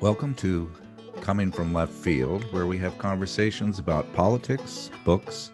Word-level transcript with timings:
Welcome 0.00 0.34
to 0.36 0.70
Coming 1.22 1.50
from 1.50 1.74
Left 1.74 1.92
Field, 1.92 2.44
where 2.52 2.68
we 2.68 2.78
have 2.78 2.96
conversations 2.98 3.80
about 3.80 4.12
politics, 4.12 4.92
books, 5.04 5.50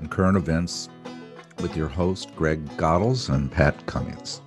and 0.00 0.10
current 0.10 0.38
events 0.38 0.88
with 1.60 1.76
your 1.76 1.88
host, 1.88 2.34
Greg 2.34 2.64
Godels 2.78 3.28
and 3.28 3.52
Pat 3.52 3.84
Cummings. 3.84 4.40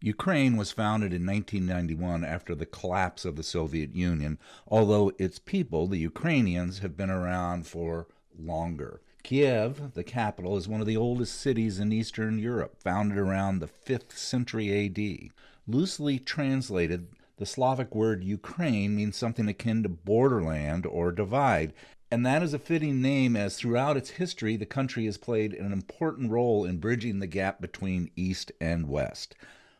Ukraine 0.00 0.56
was 0.56 0.72
founded 0.72 1.12
in 1.12 1.24
1991 1.24 2.24
after 2.24 2.56
the 2.56 2.66
collapse 2.66 3.24
of 3.24 3.36
the 3.36 3.44
Soviet 3.44 3.94
Union, 3.94 4.40
although 4.66 5.12
its 5.18 5.38
people, 5.38 5.86
the 5.86 5.98
Ukrainians, 5.98 6.80
have 6.80 6.96
been 6.96 7.10
around 7.10 7.68
for 7.68 8.08
longer. 8.36 9.02
Kiev, 9.24 9.94
the 9.94 10.04
capital, 10.04 10.54
is 10.54 10.68
one 10.68 10.82
of 10.82 10.86
the 10.86 10.98
oldest 10.98 11.40
cities 11.40 11.78
in 11.78 11.90
Eastern 11.90 12.38
Europe, 12.38 12.76
founded 12.82 13.16
around 13.16 13.58
the 13.58 13.66
5th 13.66 14.12
century 14.12 14.84
AD. 14.84 15.30
Loosely 15.66 16.18
translated, 16.18 17.08
the 17.38 17.46
Slavic 17.46 17.94
word 17.94 18.22
Ukraine 18.22 18.94
means 18.94 19.16
something 19.16 19.48
akin 19.48 19.82
to 19.82 19.88
borderland 19.88 20.84
or 20.84 21.10
divide, 21.10 21.72
and 22.10 22.26
that 22.26 22.42
is 22.42 22.52
a 22.52 22.58
fitting 22.58 23.00
name 23.00 23.34
as 23.34 23.56
throughout 23.56 23.96
its 23.96 24.10
history 24.10 24.58
the 24.58 24.66
country 24.66 25.06
has 25.06 25.16
played 25.16 25.54
an 25.54 25.72
important 25.72 26.30
role 26.30 26.66
in 26.66 26.76
bridging 26.76 27.20
the 27.20 27.26
gap 27.26 27.62
between 27.62 28.10
East 28.14 28.52
and 28.60 28.90
West. 28.90 29.34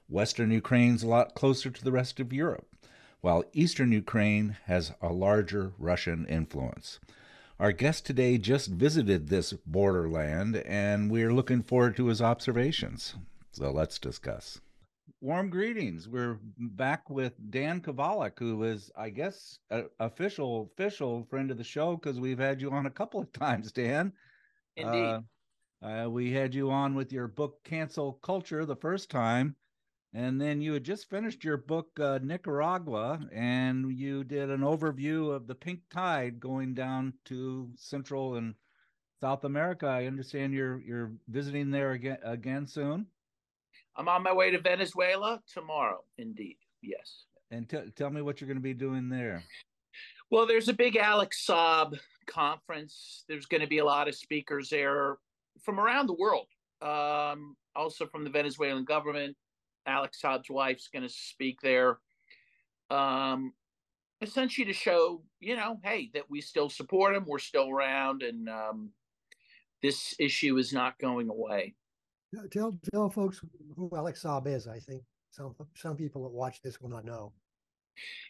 Western 0.09 0.53
Ukraine's 0.53 1.03
a 1.03 1.07
lot 1.07 1.35
closer 1.35 1.69
to 1.69 1.85
the 1.85 1.93
rest 1.93 2.19
of 2.19 2.33
Europe, 2.33 2.67
while 3.21 3.45
Eastern 3.53 3.93
Ukraine 3.93 4.57
has 4.65 4.93
a 5.03 5.13
larger 5.13 5.73
Russian 5.79 6.25
influence. 6.29 6.99
Our 7.65 7.73
guest 7.73 8.05
today 8.05 8.37
just 8.37 8.69
visited 8.69 9.29
this 9.29 9.55
borderland, 9.55 10.57
and 10.67 11.11
we're 11.11 11.33
looking 11.33 11.63
forward 11.63 11.97
to 11.97 12.09
his 12.09 12.21
observations. 12.21 13.15
So 13.53 13.71
let's 13.71 13.99
discuss. 13.99 14.61
Warm 15.23 15.49
greetings. 15.49 16.07
We're 16.07 16.39
back 16.59 17.09
with 17.09 17.33
Dan 17.49 17.81
Kovalik, 17.81 18.39
who 18.39 18.65
is, 18.65 18.91
I 18.99 19.09
guess, 19.09 19.61
a 19.71 19.85
official 19.99 20.71
official 20.75 21.27
friend 21.31 21.51
of 21.51 21.57
the 21.57 21.65
show 21.65 21.97
because 21.97 22.21
we've 22.21 22.39
had 22.39 22.61
you 22.61 22.71
on 22.71 22.85
a 22.85 22.91
couple 22.91 23.19
of 23.19 23.33
times, 23.33 23.73
Dan. 23.73 24.13
Indeed. 24.77 25.23
Uh, 25.83 25.87
uh, 25.87 26.09
we 26.11 26.33
had 26.33 26.55
you 26.55 26.71
on 26.71 26.95
with 26.95 27.15
your 27.15 27.29
book 27.29 27.65
Cancel 27.65 28.19
Culture 28.23 28.67
the 28.67 28.77
first 28.77 29.09
time, 29.09 29.57
and 30.15 30.41
then 30.41 30.61
you 30.61 30.73
had 30.73 30.85
just 30.85 31.11
finished 31.11 31.43
your 31.43 31.57
book, 31.57 31.89
uh, 31.99 32.21
Nicaragua, 32.23 33.21
and 33.33 33.91
you 33.99 34.23
did 34.23 34.49
an 34.49 34.61
overview 34.61 35.35
of 35.35 35.49
the 35.49 35.57
pink 35.57 35.81
tide 35.93 36.39
going 36.39 36.73
down 36.73 37.15
to 37.25 37.69
Central 37.75 38.37
and 38.37 38.55
South 39.21 39.43
America. 39.43 39.87
I 39.87 40.07
understand 40.07 40.55
you're 40.55 40.81
you're 40.81 41.13
visiting 41.29 41.71
there 41.71 41.93
again 41.93 42.19
again 42.23 42.67
soon. 42.67 43.07
I'm 43.97 44.09
on 44.09 44.23
my 44.23 44.33
way 44.33 44.51
to 44.53 44.61
Venezuela 44.61 45.41
tomorrow. 45.53 46.05
Indeed, 46.17 46.59
yes. 46.81 47.25
And 47.51 47.69
t- 47.69 47.91
tell 47.97 48.11
me 48.11 48.23
what 48.23 48.41
you're 48.41 48.49
going 48.49 48.57
to 48.57 48.63
be 48.63 48.75
doing 48.75 49.09
there. 49.09 49.43
Well, 50.31 50.47
there's 50.47 50.69
a 50.69 50.73
big 50.73 50.97
Alex 50.97 51.45
Saab 51.49 51.99
conference. 52.27 53.25
There's 53.29 53.47
going 53.47 53.61
to 53.61 53.67
be 53.69 53.79
a 53.79 53.85
lot 53.85 54.09
of 54.09 54.15
speakers 54.15 54.69
there 54.69 55.17
from 55.63 55.79
around 55.79 56.09
the 56.09 56.15
world, 56.15 56.47
um, 56.83 57.57
also 57.77 58.07
from 58.07 58.25
the 58.25 58.31
Venezuelan 58.31 58.85
government, 58.85 59.37
Alex 59.87 60.21
Saab's 60.23 60.51
wife's 60.51 60.89
going 60.89 61.03
to 61.03 61.09
speak 61.09 61.61
there. 61.61 61.99
Um, 62.91 63.53
essentially 64.21 64.67
to 64.67 64.73
show, 64.73 65.23
you 65.41 65.57
know, 65.57 65.79
hey, 65.83 66.11
that 66.15 66.31
we 66.31 66.41
still 66.41 66.69
support 66.69 67.15
him, 67.15 67.25
we're 67.27 67.39
still 67.39 67.69
around, 67.69 68.23
and 68.23 68.49
um, 68.49 68.91
this 69.83 70.15
issue 70.19 70.57
is 70.57 70.73
not 70.73 70.99
going 70.99 71.29
away. 71.29 71.75
Tell 72.51 72.77
tell 72.93 73.11
folks 73.11 73.41
who 73.77 73.91
Alex 73.97 74.23
Saab 74.25 74.47
is. 74.49 74.67
I 74.67 74.81
think 74.81 75.03
some 75.31 75.55
some 75.77 75.97
people 75.97 76.25
that 76.25 76.33
watch 76.33 76.61
this 76.63 76.81
will 76.81 76.91
not 76.91 77.05
know. 77.05 77.33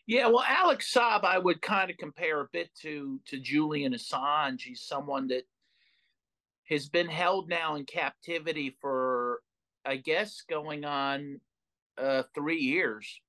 Yeah, 0.07 0.27
well, 0.27 0.45
Alex 0.47 0.93
Saab, 0.93 1.25
I 1.25 1.39
would 1.39 1.63
kind 1.63 1.91
of 1.91 1.97
compare 1.97 2.41
a 2.41 2.49
bit 2.53 2.69
to 2.83 3.21
to 3.27 3.39
Julian 3.39 3.95
Assange. 3.95 4.63
He's 4.63 4.83
someone 4.83 5.29
that 5.29 5.45
has 6.69 6.89
been 6.89 7.09
held 7.09 7.49
now 7.49 7.77
in 7.77 7.85
captivity 7.85 8.77
for 8.81 9.41
I 9.85 9.97
guess, 9.97 10.43
going 10.49 10.85
on 10.85 11.41
uh, 11.99 12.25
three 12.35 12.61
years. 12.61 13.21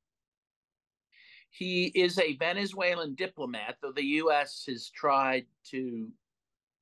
He 1.49 1.85
is 1.85 2.19
a 2.19 2.35
Venezuelan 2.35 3.15
diplomat, 3.15 3.77
though 3.81 3.93
the 3.93 4.03
U.S. 4.03 4.65
has 4.67 4.89
tried 4.89 5.45
to 5.71 6.09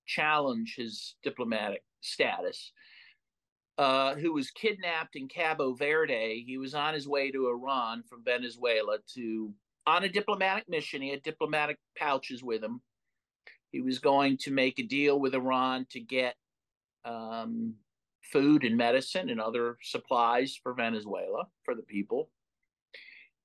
challenge 0.05 0.75
his 0.77 1.15
diplomatic 1.23 1.83
status. 2.01 2.71
Uh, 3.79 4.13
who 4.13 4.31
was 4.31 4.51
kidnapped 4.51 5.15
in 5.15 5.27
Cabo 5.27 5.73
Verde. 5.73 6.43
He 6.45 6.59
was 6.59 6.75
on 6.75 6.93
his 6.93 7.07
way 7.07 7.31
to 7.31 7.49
Iran 7.49 8.03
from 8.03 8.23
Venezuela 8.23 8.99
to 9.15 9.51
on 9.87 10.03
a 10.03 10.09
diplomatic 10.09 10.69
mission. 10.69 11.01
He 11.01 11.09
had 11.09 11.23
diplomatic 11.23 11.79
pouches 11.97 12.43
with 12.43 12.63
him. 12.63 12.81
He 13.71 13.81
was 13.81 13.97
going 13.97 14.37
to 14.41 14.51
make 14.51 14.77
a 14.77 14.83
deal 14.83 15.19
with 15.19 15.33
Iran 15.33 15.87
to 15.89 15.99
get 15.99 16.35
um, 17.03 17.73
food 18.23 18.63
and 18.63 18.77
medicine 18.77 19.29
and 19.29 19.39
other 19.39 19.77
supplies 19.81 20.59
for 20.61 20.73
Venezuela 20.73 21.47
for 21.63 21.75
the 21.75 21.83
people. 21.83 22.29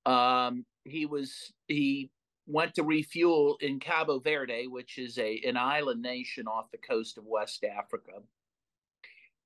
Um, 0.06 0.64
he 0.84 1.06
was 1.06 1.52
he 1.66 2.10
went 2.46 2.74
to 2.74 2.82
refuel 2.82 3.58
in 3.60 3.78
Cabo 3.78 4.18
Verde, 4.20 4.66
which 4.66 4.98
is 4.98 5.18
a 5.18 5.40
an 5.46 5.56
island 5.56 6.02
nation 6.02 6.46
off 6.46 6.70
the 6.70 6.78
coast 6.78 7.18
of 7.18 7.24
West 7.24 7.64
Africa. 7.64 8.22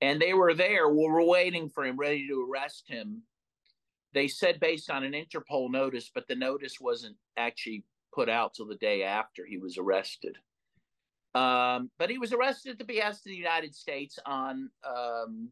And 0.00 0.20
they 0.20 0.34
were 0.34 0.54
there. 0.54 0.88
We 0.88 1.06
were 1.06 1.25
waiting 1.25 1.69
for 1.69 1.84
him, 1.84 1.97
ready 1.97 2.26
to 2.28 2.49
arrest 2.49 2.84
him. 2.88 3.22
They 4.14 4.28
said 4.28 4.60
based 4.60 4.91
on 4.91 5.04
an 5.04 5.12
Interpol 5.12 5.70
notice, 5.70 6.10
but 6.12 6.26
the 6.28 6.34
notice 6.34 6.81
wasn't 6.81 7.16
actually 7.37 7.84
put 8.12 8.28
out 8.28 8.54
till 8.54 8.66
the 8.66 8.76
day 8.76 9.04
after 9.04 9.47
he 9.47 9.59
was 9.59 9.78
arrested. 9.78 10.37
Um, 11.34 11.91
but 11.98 12.10
he 12.10 12.19
was 12.19 12.32
arrested 12.32 12.72
at 12.72 12.78
the 12.78 12.84
behest 12.84 13.26
of 13.26 13.31
the 13.31 13.37
United 13.37 13.75
States 13.75 14.19
on 14.26 14.69
um, 14.87 15.48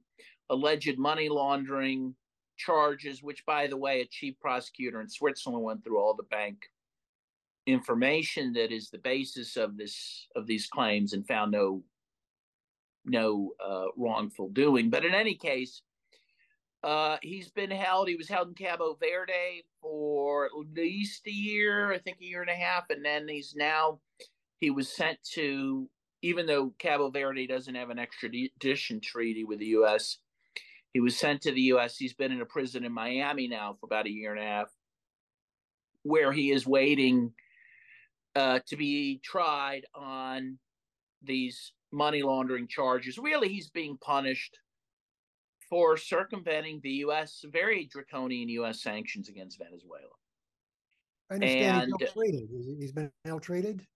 alleged 0.51 0.99
money 0.99 1.29
laundering 1.29 2.15
charges, 2.59 3.23
which, 3.23 3.47
by 3.47 3.67
the 3.67 3.77
way, 3.77 4.01
a 4.01 4.07
chief 4.07 4.39
prosecutor 4.41 5.01
in 5.01 5.09
Switzerland 5.09 5.65
went 5.65 5.83
through 5.83 5.99
all 5.99 6.15
the 6.15 6.25
bank 6.25 6.67
information 7.67 8.53
that 8.55 8.73
is 8.73 8.91
the 8.91 8.99
basis 8.99 9.57
of 9.57 9.77
this 9.77 10.27
of 10.35 10.47
these 10.47 10.67
claims 10.67 11.13
and 11.13 11.27
found 11.27 11.53
no 11.53 11.83
no 13.05 13.53
uh, 13.65 13.87
wrongful 13.97 14.51
doing. 14.51 14.91
But 14.91 15.05
in 15.05 15.15
any 15.15 15.35
case, 15.35 15.83
uh, 16.83 17.17
he's 17.23 17.51
been 17.51 17.71
held. 17.71 18.09
He 18.09 18.17
was 18.17 18.29
held 18.29 18.49
in 18.49 18.55
Cabo 18.55 18.97
Verde 19.01 19.65
for 19.81 20.47
at 20.47 20.53
least 20.75 21.27
a 21.27 21.31
year, 21.31 21.93
I 21.93 21.99
think 21.99 22.19
a 22.21 22.25
year 22.25 22.43
and 22.43 22.51
a 22.51 22.55
half, 22.55 22.91
and 22.91 23.05
then 23.05 23.29
he's 23.29 23.55
now 23.57 24.01
he 24.61 24.71
was 24.71 24.95
sent 24.95 25.19
to, 25.33 25.89
even 26.23 26.47
though 26.47 26.73
Cabo 26.79 27.11
Verde 27.11 27.47
doesn't 27.47 27.75
have 27.75 27.91
an 27.91 27.99
extradition 27.99 29.01
treaty 29.01 29.45
with 29.45 29.59
the 29.59 29.67
U.S., 29.67 30.19
he 30.93 31.01
was 31.01 31.17
sent 31.17 31.43
to 31.43 31.53
the 31.53 31.61
U.S. 31.63 31.97
He's 31.97 32.15
been 32.15 32.33
in 32.33 32.43
a 32.43 32.47
prison 32.47 32.85
in 32.85 32.93
Miami 32.93 33.49
now 33.49 33.77
for 33.81 33.87
about 33.87 34.07
a 34.07 34.11
year 34.11 34.35
and 34.35 34.43
a 34.43 34.47
half, 34.47 34.69
where 36.03 36.33
he 36.33 36.51
is 36.51 36.67
waiting 36.67 37.33
uh, 38.37 38.61
to 38.69 38.77
be 38.77 39.21
tried 39.25 39.87
on 39.95 40.59
these 41.23 41.73
money 41.93 42.23
laundering 42.23 42.69
charges. 42.69 43.19
Really, 43.19 43.49
he's 43.49 43.71
being 43.71 43.97
punished 43.99 44.59
for 45.69 45.97
circumventing 45.97 46.81
the 46.83 46.91
U.S. 46.91 47.45
very 47.51 47.89
draconian 47.91 48.49
U.S. 48.49 48.83
sanctions 48.83 49.29
against 49.29 49.59
Venezuela. 49.59 50.03
I 51.31 51.35
understand 51.35 51.83
and, 51.83 51.93
he's 51.99 52.09
maltreated. 52.15 52.49
He's 52.81 52.93
been 52.93 53.13
maltreated 53.25 53.87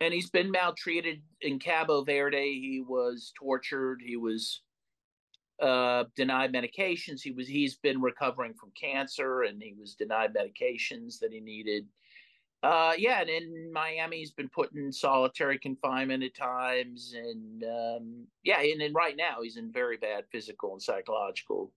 and 0.00 0.14
he's 0.14 0.30
been 0.30 0.50
maltreated 0.50 1.22
in 1.42 1.58
Cabo 1.58 2.02
Verde. 2.04 2.60
He 2.60 2.82
was 2.86 3.32
tortured. 3.38 4.00
He 4.04 4.16
was 4.16 4.62
uh, 5.60 6.04
denied 6.16 6.52
medications. 6.52 7.20
He 7.20 7.32
was 7.32 7.46
he's 7.46 7.76
been 7.76 8.00
recovering 8.00 8.54
from 8.54 8.72
cancer, 8.80 9.42
and 9.42 9.62
he 9.62 9.74
was 9.78 9.94
denied 9.94 10.34
medications 10.34 11.18
that 11.20 11.32
he 11.32 11.40
needed. 11.40 11.86
Uh, 12.62 12.92
yeah, 12.98 13.20
and 13.20 13.30
in 13.30 13.72
Miami, 13.72 14.18
he's 14.18 14.32
been 14.32 14.48
put 14.48 14.72
in 14.74 14.92
solitary 14.92 15.58
confinement 15.58 16.22
at 16.22 16.34
times, 16.34 17.14
and 17.16 17.64
um, 17.64 18.26
yeah, 18.42 18.60
and 18.60 18.94
right 18.94 19.16
now 19.16 19.42
he's 19.42 19.56
in 19.56 19.72
very 19.72 19.96
bad 19.96 20.24
physical 20.30 20.72
and 20.72 20.82
psychological 20.82 21.72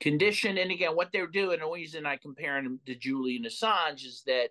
condition. 0.00 0.58
And 0.58 0.70
again, 0.70 0.96
what 0.96 1.10
they're 1.12 1.26
doing, 1.26 1.60
the 1.60 1.66
reason 1.66 2.06
I 2.06 2.16
compare 2.16 2.56
him 2.56 2.80
to 2.86 2.94
Julian 2.94 3.44
Assange 3.44 4.06
is 4.06 4.22
that 4.26 4.50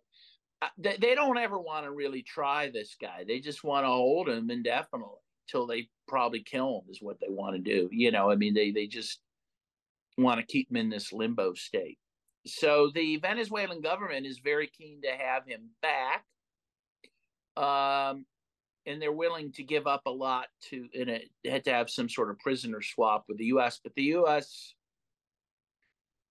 they, 0.78 0.98
they 1.00 1.16
don't 1.16 1.38
ever 1.38 1.60
want 1.60 1.86
to 1.86 1.92
really 1.92 2.24
try 2.24 2.70
this 2.70 2.96
guy. 3.00 3.24
They 3.28 3.40
just 3.40 3.64
want 3.64 3.86
to 3.86 3.90
hold 3.90 4.30
him 4.30 4.50
indefinitely 4.50 5.20
till 5.50 5.68
they 5.68 5.90
probably 6.08 6.42
kill 6.42 6.80
him 6.80 6.90
is 6.90 7.02
what 7.02 7.20
they 7.20 7.28
want 7.30 7.56
to 7.56 7.62
do. 7.62 7.90
You 7.92 8.12
know, 8.12 8.32
I 8.32 8.36
mean, 8.36 8.54
they 8.54 8.72
they 8.72 8.88
just 8.88 9.20
want 10.18 10.40
to 10.40 10.46
keep 10.46 10.70
him 10.70 10.78
in 10.78 10.90
this 10.90 11.14
limbo 11.14 11.54
state. 11.54 11.98
So 12.46 12.92
the 12.94 13.18
Venezuelan 13.18 13.82
government 13.82 14.26
is 14.26 14.40
very 14.44 14.68
keen 14.68 15.02
to 15.02 15.12
have 15.12 15.46
him 15.46 15.70
back. 15.82 16.24
Um, 17.62 18.26
and 18.86 19.02
they're 19.02 19.12
willing 19.12 19.52
to 19.52 19.64
give 19.64 19.86
up 19.86 20.04
a 20.06 20.12
lot 20.12 20.48
to 20.70 20.88
in 20.94 21.10
it 21.10 21.30
had 21.46 21.66
to 21.66 21.74
have 21.74 21.90
some 21.90 22.08
sort 22.08 22.30
of 22.30 22.40
prisoner 22.40 22.82
swap 22.82 23.26
with 23.28 23.38
the 23.38 23.46
US 23.46 23.80
but 23.84 23.94
the 23.96 24.04
US 24.04 24.74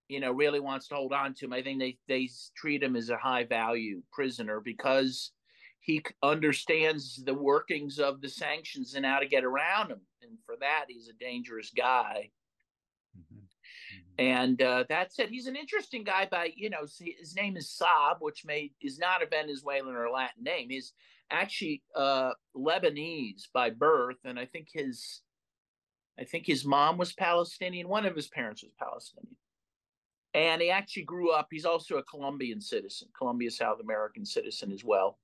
you 0.09 0.21
know 0.21 0.33
really 0.33 0.61
wants 0.61 0.89
to 0.89 0.95
hold 0.95 1.13
on 1.13 1.35
to 1.35 1.47
him. 1.47 1.53
I 1.53 1.63
think 1.63 1.79
they 1.79 1.99
they 2.09 2.29
treat 2.57 2.83
him 2.83 2.97
as 2.97 3.11
a 3.11 3.17
high 3.17 3.45
value 3.45 4.03
prisoner 4.13 4.61
because 4.61 5.33
he 5.81 6.03
understands 6.23 7.23
the 7.25 7.35
workings 7.35 7.99
of 7.99 8.21
the 8.21 8.29
sanctions 8.29 8.95
and 8.95 9.07
how 9.07 9.21
to 9.21 9.27
get 9.27 9.45
around 9.45 9.91
them 9.91 10.01
and 10.23 10.33
for 10.45 10.57
that 10.61 10.87
he's 10.89 11.09
a 11.09 11.25
dangerous 11.25 11.71
guy. 11.77 12.31
Mm-hmm. 13.17 13.39
Mm-hmm. 13.39 14.27
and 14.27 14.63
uh, 14.63 14.85
that 14.89 15.13
said 15.13 15.29
he's 15.31 15.47
an 15.47 15.57
interesting 15.57 16.05
guy 16.05 16.29
by 16.31 16.53
you 16.57 16.71
know 16.71 16.83
his 16.83 17.35
name 17.37 17.57
is 17.57 17.69
saab 17.81 18.17
which 18.21 18.45
may 18.45 18.73
is 18.83 18.99
not 18.99 19.23
a 19.23 19.27
venezuelan 19.27 19.95
or 19.95 20.11
latin 20.11 20.43
name. 20.43 20.69
He's 20.71 20.93
actually 21.31 21.83
uh, 21.95 22.33
lebanese 22.57 23.45
by 23.53 23.71
birth 23.71 24.19
and 24.25 24.39
i 24.39 24.45
think 24.45 24.69
his 24.73 25.23
i 26.19 26.25
think 26.25 26.47
his 26.47 26.65
mom 26.65 26.99
was 26.99 27.13
palestinian 27.13 27.89
one 27.89 28.07
of 28.07 28.15
his 28.15 28.29
parents 28.29 28.63
was 28.63 28.73
palestinian 28.79 29.37
and 30.35 30.61
he 30.61 30.71
actually 30.71 31.05
grew 31.05 31.31
up 31.31 31.49
he's 31.51 31.65
also 31.65 31.97
a 31.97 32.03
colombian 32.05 32.61
citizen 32.61 33.09
colombia 33.17 33.51
south 33.51 33.81
american 33.81 34.25
citizen 34.25 34.73
as 34.73 34.85
well 34.85 35.19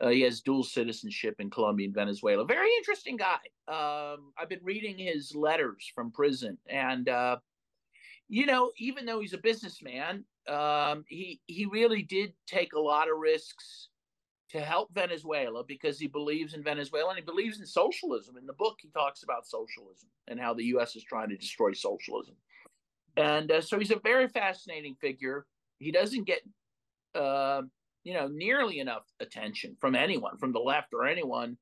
uh, 0.00 0.08
he 0.08 0.20
has 0.20 0.40
dual 0.40 0.62
citizenship 0.62 1.34
in 1.40 1.50
Colombia 1.50 1.86
and 1.86 1.94
Venezuela. 1.94 2.44
Very 2.44 2.70
interesting 2.78 3.16
guy. 3.16 3.38
Um, 3.66 4.32
I've 4.38 4.48
been 4.48 4.62
reading 4.62 4.96
his 4.96 5.34
letters 5.34 5.90
from 5.92 6.12
prison, 6.12 6.56
and 6.68 7.08
uh, 7.08 7.38
you 8.28 8.46
know, 8.46 8.70
even 8.78 9.06
though 9.06 9.20
he's 9.20 9.32
a 9.32 9.38
businessman, 9.38 10.24
um, 10.46 11.04
he 11.08 11.40
he 11.46 11.66
really 11.66 12.02
did 12.02 12.32
take 12.46 12.74
a 12.74 12.80
lot 12.80 13.08
of 13.10 13.18
risks 13.18 13.88
to 14.50 14.60
help 14.60 14.94
Venezuela 14.94 15.62
because 15.64 15.98
he 15.98 16.06
believes 16.06 16.54
in 16.54 16.62
Venezuela 16.62 17.10
and 17.10 17.18
he 17.18 17.24
believes 17.24 17.58
in 17.58 17.66
socialism. 17.66 18.36
In 18.36 18.46
the 18.46 18.54
book, 18.54 18.76
he 18.80 18.88
talks 18.90 19.22
about 19.22 19.46
socialism 19.46 20.08
and 20.26 20.40
how 20.40 20.54
the 20.54 20.64
U.S. 20.66 20.96
is 20.96 21.04
trying 21.04 21.28
to 21.28 21.36
destroy 21.36 21.72
socialism. 21.72 22.34
And 23.18 23.50
uh, 23.50 23.60
so 23.60 23.78
he's 23.78 23.90
a 23.90 24.00
very 24.02 24.28
fascinating 24.28 24.96
figure. 25.00 25.46
He 25.78 25.90
doesn't 25.90 26.24
get 26.24 26.40
uh, 27.14 27.62
you 28.04 28.14
know, 28.14 28.28
nearly 28.28 28.78
enough 28.78 29.04
attention 29.20 29.76
from 29.80 29.94
anyone, 29.94 30.38
from 30.38 30.52
the 30.52 30.58
left 30.58 30.94
or 30.94 31.06
anyone, 31.06 31.56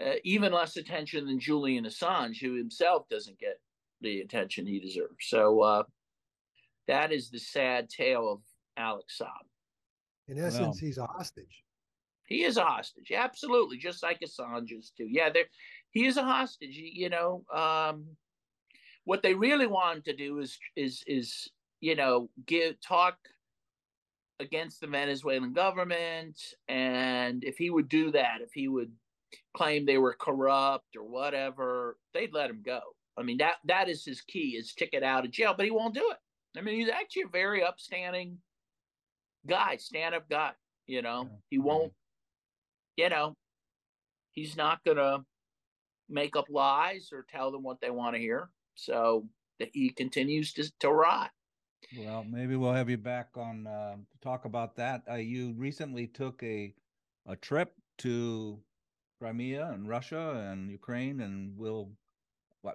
uh, 0.00 0.12
even 0.24 0.52
less 0.52 0.76
attention 0.76 1.26
than 1.26 1.40
Julian 1.40 1.84
Assange, 1.84 2.40
who 2.40 2.54
himself 2.54 3.08
doesn't 3.10 3.38
get 3.38 3.58
the 4.00 4.20
attention 4.20 4.66
he 4.66 4.78
deserves. 4.78 5.16
So 5.22 5.60
uh, 5.62 5.82
that 6.86 7.12
is 7.12 7.30
the 7.30 7.38
sad 7.38 7.88
tale 7.88 8.30
of 8.30 8.40
Alex 8.76 9.18
Saab. 9.20 9.28
In 10.28 10.38
essence, 10.38 10.60
well, 10.60 10.74
he's 10.80 10.98
a 10.98 11.06
hostage. 11.06 11.62
He 12.26 12.44
is 12.44 12.56
a 12.56 12.64
hostage, 12.64 13.12
absolutely, 13.12 13.78
just 13.78 14.02
like 14.02 14.20
Assange 14.20 14.76
is 14.76 14.92
too. 14.96 15.06
Yeah, 15.08 15.30
there, 15.30 15.44
he 15.90 16.06
is 16.06 16.16
a 16.16 16.24
hostage. 16.24 16.76
You 16.76 17.08
know, 17.08 17.44
um, 17.54 18.04
what 19.06 19.22
they 19.22 19.32
really 19.32 19.66
want 19.66 20.04
to 20.04 20.14
do 20.14 20.40
is 20.40 20.58
is 20.76 21.02
is 21.06 21.48
you 21.80 21.96
know 21.96 22.28
give 22.46 22.74
talk 22.80 23.16
against 24.40 24.80
the 24.80 24.86
Venezuelan 24.86 25.52
government. 25.52 26.38
And 26.68 27.42
if 27.42 27.56
he 27.56 27.70
would 27.70 27.88
do 27.88 28.10
that, 28.10 28.40
if 28.42 28.50
he 28.52 28.68
would 28.68 28.92
claim 29.56 29.86
they 29.86 29.98
were 29.98 30.14
corrupt 30.18 30.96
or 30.96 31.04
whatever, 31.04 31.96
they'd 32.12 32.34
let 32.34 32.50
him 32.50 32.62
go. 32.64 32.80
I 33.18 33.22
mean, 33.22 33.38
that 33.38 33.56
that 33.64 33.88
is 33.88 34.04
his 34.04 34.20
key 34.20 34.56
is 34.58 34.74
ticket 34.74 35.02
out 35.02 35.24
of 35.24 35.30
jail, 35.30 35.54
but 35.56 35.64
he 35.64 35.70
won't 35.70 35.94
do 35.94 36.10
it. 36.10 36.58
I 36.58 36.62
mean, 36.62 36.78
he's 36.78 36.90
actually 36.90 37.22
a 37.22 37.28
very 37.28 37.64
upstanding 37.64 38.38
guy, 39.46 39.76
stand 39.76 40.14
up 40.14 40.28
guy. 40.28 40.52
You 40.86 41.02
know, 41.02 41.28
he 41.48 41.58
won't, 41.58 41.92
you 42.96 43.08
know, 43.08 43.34
he's 44.32 44.56
not 44.56 44.84
going 44.84 44.98
to 44.98 45.24
make 46.08 46.36
up 46.36 46.46
lies 46.48 47.10
or 47.12 47.24
tell 47.28 47.50
them 47.50 47.62
what 47.62 47.80
they 47.80 47.90
want 47.90 48.14
to 48.14 48.20
hear. 48.20 48.50
So 48.76 49.28
he 49.58 49.90
continues 49.90 50.52
to, 50.54 50.70
to 50.80 50.90
rot. 50.90 51.30
Well, 51.98 52.24
maybe 52.24 52.56
we'll 52.56 52.72
have 52.72 52.90
you 52.90 52.98
back 52.98 53.30
on 53.36 53.66
uh, 53.66 53.96
to 53.96 54.18
talk 54.22 54.44
about 54.44 54.76
that. 54.76 55.02
Uh, 55.10 55.14
you 55.14 55.54
recently 55.56 56.06
took 56.06 56.42
a 56.42 56.74
a 57.26 57.36
trip 57.36 57.74
to 57.98 58.58
Crimea 59.20 59.70
and 59.72 59.88
Russia 59.88 60.48
and 60.50 60.70
Ukraine, 60.70 61.20
and 61.20 61.56
we'll 61.56 61.90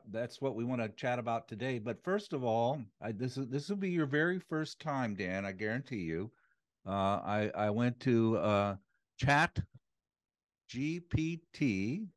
that's 0.09 0.39
what 0.41 0.55
we 0.55 0.63
want 0.63 0.81
to 0.81 0.89
chat 0.89 1.19
about 1.19 1.47
today. 1.47 1.77
But 1.77 2.03
first 2.03 2.31
of 2.31 2.43
all, 2.43 2.81
I, 3.01 3.11
this 3.11 3.37
is 3.37 3.47
this 3.47 3.69
will 3.69 3.77
be 3.77 3.89
your 3.89 4.05
very 4.05 4.39
first 4.39 4.79
time, 4.79 5.15
Dan. 5.15 5.45
I 5.45 5.51
guarantee 5.51 6.01
you. 6.01 6.31
Uh, 6.85 7.19
I 7.23 7.51
I 7.55 7.69
went 7.69 7.99
to 8.01 8.37
uh, 8.37 8.75
Chat 9.17 9.59
GPT, 10.69 12.07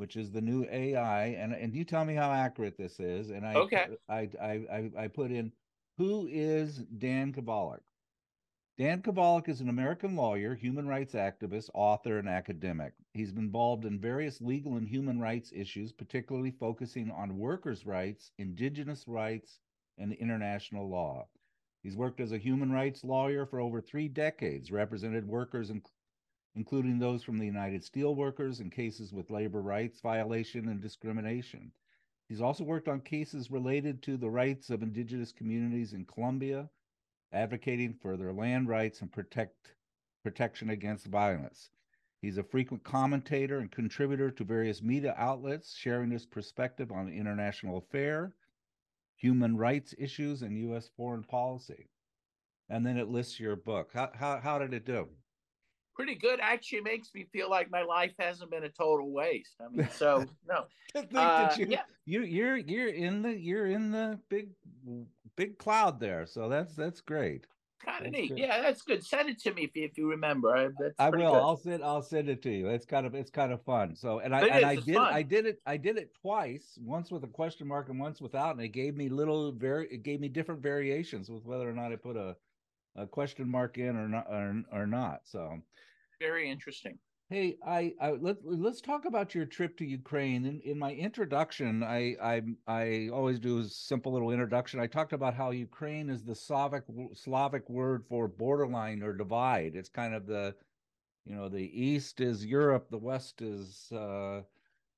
which 0.00 0.16
is 0.16 0.32
the 0.32 0.40
new 0.40 0.66
AI, 0.70 1.26
and 1.26 1.52
and 1.52 1.74
you 1.74 1.84
tell 1.84 2.04
me 2.04 2.14
how 2.14 2.32
accurate 2.32 2.78
this 2.78 2.98
is. 2.98 3.30
And 3.30 3.46
I 3.46 3.54
okay. 3.54 3.86
I 4.08 4.28
I 4.40 4.52
I, 4.72 4.90
I 5.04 5.08
put 5.08 5.30
in 5.30 5.52
who 5.98 6.26
is 6.30 6.78
Dan 6.78 7.32
Kovalik? 7.32 7.82
Dan 8.78 9.02
Kovalik 9.02 9.50
is 9.50 9.60
an 9.60 9.68
American 9.68 10.16
lawyer, 10.16 10.54
human 10.54 10.88
rights 10.88 11.12
activist, 11.12 11.68
author, 11.74 12.18
and 12.18 12.26
academic. 12.26 12.94
He's 13.12 13.30
been 13.30 13.44
involved 13.44 13.84
in 13.84 14.00
various 14.00 14.40
legal 14.40 14.76
and 14.76 14.88
human 14.88 15.20
rights 15.20 15.52
issues, 15.54 15.92
particularly 15.92 16.52
focusing 16.52 17.10
on 17.10 17.36
workers' 17.38 17.84
rights, 17.84 18.32
indigenous 18.38 19.06
rights, 19.06 19.58
and 19.98 20.14
international 20.14 20.88
law. 20.88 21.28
He's 21.82 21.96
worked 21.96 22.20
as 22.20 22.32
a 22.32 22.38
human 22.38 22.72
rights 22.72 23.04
lawyer 23.04 23.44
for 23.44 23.60
over 23.60 23.82
three 23.82 24.08
decades, 24.08 24.72
represented 24.72 25.28
workers, 25.28 25.68
in, 25.68 25.82
including 26.54 26.98
those 26.98 27.22
from 27.22 27.38
the 27.38 27.46
United 27.46 27.82
Steelworkers, 27.82 28.60
and 28.60 28.72
cases 28.72 29.12
with 29.12 29.30
labor 29.30 29.62
rights 29.62 30.00
violation 30.00 30.68
and 30.68 30.80
discrimination. 30.80 31.72
He's 32.28 32.40
also 32.40 32.64
worked 32.64 32.88
on 32.88 33.00
cases 33.00 33.50
related 33.50 34.02
to 34.02 34.16
the 34.16 34.30
rights 34.30 34.70
of 34.70 34.82
indigenous 34.82 35.32
communities 35.32 35.92
in 35.92 36.04
Colombia, 36.04 36.70
advocating 37.32 37.94
for 37.94 38.16
their 38.16 38.32
land 38.32 38.68
rights 38.68 39.00
and 39.00 39.10
protect 39.10 39.74
protection 40.22 40.70
against 40.70 41.06
violence. 41.06 41.70
He's 42.20 42.36
a 42.36 42.42
frequent 42.42 42.84
commentator 42.84 43.58
and 43.58 43.70
contributor 43.70 44.30
to 44.30 44.44
various 44.44 44.82
media 44.82 45.14
outlets, 45.16 45.74
sharing 45.74 46.10
his 46.10 46.26
perspective 46.26 46.92
on 46.92 47.08
international 47.08 47.78
affair, 47.78 48.34
human 49.16 49.56
rights 49.56 49.94
issues, 49.98 50.42
and 50.42 50.58
U.S. 50.58 50.90
foreign 50.96 51.24
policy. 51.24 51.88
And 52.68 52.84
then 52.84 52.98
it 52.98 53.08
lists 53.08 53.40
your 53.40 53.56
book. 53.56 53.90
How 53.94 54.10
how 54.14 54.38
how 54.38 54.58
did 54.58 54.74
it 54.74 54.84
do? 54.84 55.08
Pretty 56.00 56.18
good. 56.18 56.40
Actually, 56.42 56.80
makes 56.82 57.14
me 57.14 57.26
feel 57.32 57.50
like 57.50 57.70
my 57.70 57.82
life 57.82 58.12
hasn't 58.18 58.50
been 58.50 58.64
a 58.64 58.68
total 58.68 59.10
waste. 59.10 59.56
I 59.60 59.68
mean, 59.74 59.88
so 59.94 60.24
no, 60.48 60.64
uh, 61.18 61.54
you, 61.56 61.66
yeah. 61.68 61.82
you 62.06 62.22
you're 62.22 62.56
you're 62.56 62.88
in 62.88 63.22
the 63.22 63.36
you're 63.36 63.66
in 63.66 63.90
the 63.90 64.18
big 64.28 64.50
big 65.36 65.58
cloud 65.58 66.00
there. 66.00 66.26
So 66.26 66.48
that's 66.48 66.74
that's 66.74 67.00
great. 67.00 67.46
Kind 67.84 68.06
of 68.06 68.12
neat. 68.12 68.28
Good. 68.28 68.38
Yeah, 68.38 68.60
that's 68.60 68.82
good. 68.82 69.02
Send 69.02 69.30
it 69.30 69.40
to 69.40 69.54
me 69.54 69.64
if 69.64 69.74
you, 69.74 69.84
if 69.84 69.96
you 69.96 70.10
remember. 70.10 70.54
I, 70.54 70.68
I 70.98 71.08
will. 71.08 71.32
Good. 71.32 71.38
I'll 71.38 71.56
send. 71.56 71.82
I'll 71.82 72.02
send 72.02 72.28
it 72.28 72.42
to 72.42 72.50
you. 72.50 72.68
It's 72.68 72.84
kind 72.84 73.06
of 73.06 73.14
it's 73.14 73.30
kind 73.30 73.52
of 73.52 73.62
fun. 73.62 73.96
So 73.96 74.18
and 74.18 74.34
I 74.34 74.40
and 74.40 74.66
I 74.66 74.74
did 74.76 74.94
fun. 74.94 75.14
I 75.14 75.22
did 75.22 75.46
it 75.46 75.60
I 75.64 75.76
did 75.78 75.96
it 75.96 76.14
twice. 76.20 76.78
Once 76.82 77.10
with 77.10 77.24
a 77.24 77.28
question 77.28 77.66
mark 77.66 77.88
and 77.88 77.98
once 77.98 78.20
without, 78.20 78.54
and 78.54 78.60
it 78.62 78.68
gave 78.68 78.96
me 78.96 79.08
little 79.08 79.52
very 79.52 79.86
it 79.90 80.02
gave 80.02 80.20
me 80.20 80.28
different 80.28 80.62
variations 80.62 81.30
with 81.30 81.44
whether 81.44 81.68
or 81.68 81.72
not 81.72 81.92
I 81.92 81.96
put 81.96 82.16
a 82.16 82.36
a 82.96 83.06
question 83.06 83.48
mark 83.50 83.78
in 83.78 83.96
or 83.96 84.08
not 84.08 84.26
or, 84.28 84.62
or 84.72 84.86
not. 84.86 85.20
So 85.24 85.62
very 86.20 86.50
interesting. 86.50 86.98
Hey, 87.30 87.56
I, 87.64 87.94
I 88.00 88.10
let 88.10 88.38
let's 88.44 88.80
talk 88.80 89.04
about 89.04 89.36
your 89.36 89.46
trip 89.46 89.76
to 89.78 89.84
Ukraine. 89.84 90.44
In, 90.44 90.60
in 90.64 90.78
my 90.78 90.92
introduction, 90.92 91.82
I, 91.84 92.16
I 92.20 92.42
I 92.66 93.08
always 93.12 93.38
do 93.38 93.60
a 93.60 93.64
simple 93.64 94.12
little 94.12 94.32
introduction. 94.32 94.80
I 94.80 94.88
talked 94.88 95.12
about 95.12 95.34
how 95.34 95.50
Ukraine 95.50 96.10
is 96.10 96.24
the 96.24 96.34
Slavic 96.34 96.82
Slavic 97.14 97.70
word 97.70 98.04
for 98.08 98.26
borderline 98.26 99.02
or 99.02 99.12
divide. 99.12 99.76
It's 99.76 99.88
kind 99.88 100.12
of 100.12 100.26
the, 100.26 100.56
you 101.24 101.36
know, 101.36 101.48
the 101.48 101.70
east 101.72 102.20
is 102.20 102.44
Europe, 102.44 102.90
the 102.90 102.98
west 102.98 103.42
is 103.42 103.86
uh, 103.92 104.40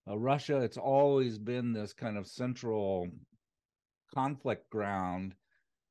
uh, 0.08 0.18
Russia. 0.18 0.56
It's 0.56 0.78
always 0.78 1.38
been 1.38 1.74
this 1.74 1.92
kind 1.92 2.16
of 2.16 2.26
central 2.26 3.08
conflict 4.14 4.70
ground 4.70 5.34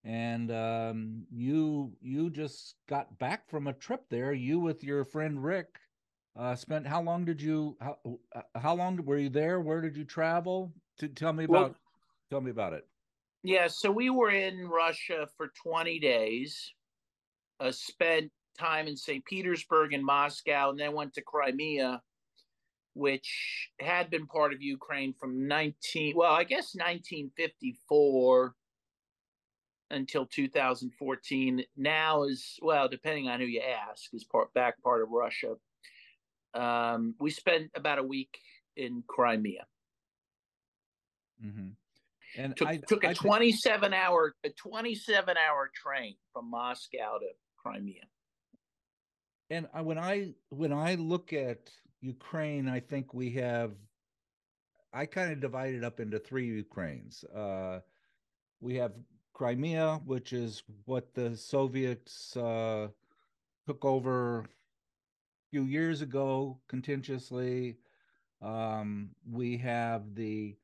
and 0.03 0.51
um, 0.51 1.24
you 1.31 1.91
you 2.01 2.29
just 2.29 2.75
got 2.89 3.17
back 3.20 3.50
from 3.50 3.67
a 3.67 3.74
trip 3.74 4.05
there. 4.10 4.34
You 4.34 4.60
with 4.60 4.84
your 4.84 5.05
friend 5.05 5.43
Rick 5.43 5.67
uh, 6.38 6.55
spent 6.55 6.88
how 6.88 7.01
long 7.01 7.25
did 7.25 7.41
you 7.41 7.77
how 7.81 7.98
uh, 8.36 8.41
how 8.55 8.75
long 8.75 9.03
were 9.05 9.17
you 9.17 9.29
there? 9.29 9.60
Where 9.60 9.81
did 9.81 9.96
you 9.98 10.05
travel? 10.05 10.74
To 11.00 11.08
tell 11.08 11.34
me 11.34 11.46
about 11.46 11.53
well, 11.53 11.75
tell 12.29 12.41
me 12.41 12.51
about 12.51 12.74
it. 12.74 12.88
Yeah, 13.43 13.67
so 13.67 13.91
we 13.91 14.10
were 14.10 14.29
in 14.29 14.67
Russia 14.67 15.27
for 15.36 15.51
20 15.63 16.00
days. 16.00 16.74
Uh, 17.60 17.72
spent 17.72 18.31
time 18.58 18.88
in 18.88 18.96
St. 18.96 19.25
Petersburg 19.25 19.93
and 19.93 20.05
Moscow, 20.05 20.70
and 20.70 20.79
then 20.79 20.93
went 20.93 21.13
to 21.15 21.22
Crimea, 21.22 22.01
which 22.93 23.70
had 23.79 24.10
been 24.12 24.27
part 24.27 24.53
of 24.53 24.62
Ukraine 24.62 25.13
from 25.20 25.48
19 25.48 26.15
well, 26.15 26.34
I 26.34 26.43
guess 26.43 26.75
1954 26.75 28.53
until 29.91 30.25
2014. 30.25 31.63
Now 31.77 32.24
is 32.24 32.57
well, 32.62 32.88
depending 32.88 33.27
on 33.27 33.39
who 33.39 33.45
you 33.45 33.62
ask, 33.62 34.13
is 34.13 34.24
part 34.24 34.53
back 34.53 34.81
part 34.81 35.01
of 35.01 35.10
Russia. 35.10 35.55
Um, 36.53 37.15
we 37.19 37.29
spent 37.29 37.71
about 37.75 38.00
a 38.00 38.03
week 38.03 38.38
in 38.75 39.03
Crimea. 39.07 39.65
Mm-hmm. 41.43 41.69
And 42.38 42.55
took, 42.55 42.67
I 42.67 42.77
took 42.77 43.03
a 43.03 43.10
I 43.10 43.13
27 43.13 43.93
hour 43.93 44.36
a 44.43 44.50
27 44.50 45.36
hour 45.38 45.71
train 45.74 46.15
from 46.33 46.50
Moscow 46.50 47.19
to 47.19 47.27
Crimea. 47.57 48.03
And 49.50 49.67
I, 49.74 49.81
when 49.81 49.98
I 49.98 50.33
when 50.50 50.71
I 50.71 50.95
look 50.95 51.33
at 51.33 51.69
Ukraine, 52.00 52.69
I 52.69 52.79
think 52.79 53.13
we 53.13 53.31
have 53.31 53.74
I 54.93 55.05
kind 55.05 55.31
of 55.31 55.39
divide 55.39 55.74
it 55.74 55.83
up 55.83 56.00
into 56.00 56.19
three 56.19 56.48
Ukraines. 56.48 57.24
Uh, 57.24 57.79
we 58.62 58.75
have 58.75 58.93
Crimea, 59.41 60.00
which 60.05 60.33
is 60.33 60.62
what 60.86 61.15
the 61.15 61.36
Soviets 61.36 62.38
uh, 62.38 62.89
took 63.65 63.83
over 63.83 64.41
a 64.41 64.45
few 65.50 65.63
years 65.63 66.03
ago 66.03 66.60
contentiously. 66.67 67.77
Um, 68.43 69.10
we 69.27 69.57
have 69.57 70.13
the 70.13 70.55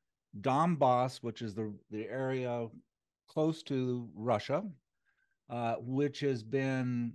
Donbass, 0.42 1.24
which 1.24 1.42
is 1.42 1.56
the, 1.56 1.74
the 1.90 2.08
area 2.08 2.68
close 3.28 3.64
to 3.64 4.08
Russia, 4.14 4.64
uh, 5.50 5.78
which 5.80 6.20
has 6.20 6.44
been 6.44 7.14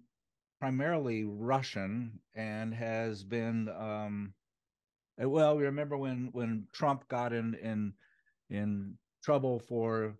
primarily 0.59 1.23
Russian 1.23 2.19
and 2.35 2.75
has 2.75 3.23
been 3.23 3.69
um, 3.69 4.35
well. 5.17 5.57
We 5.57 5.63
remember 5.63 5.97
when 5.97 6.31
when 6.33 6.67
Trump 6.73 7.07
got 7.07 7.33
in 7.33 7.55
in 7.55 7.93
in 8.51 8.99
trouble 9.23 9.61
for 9.61 10.17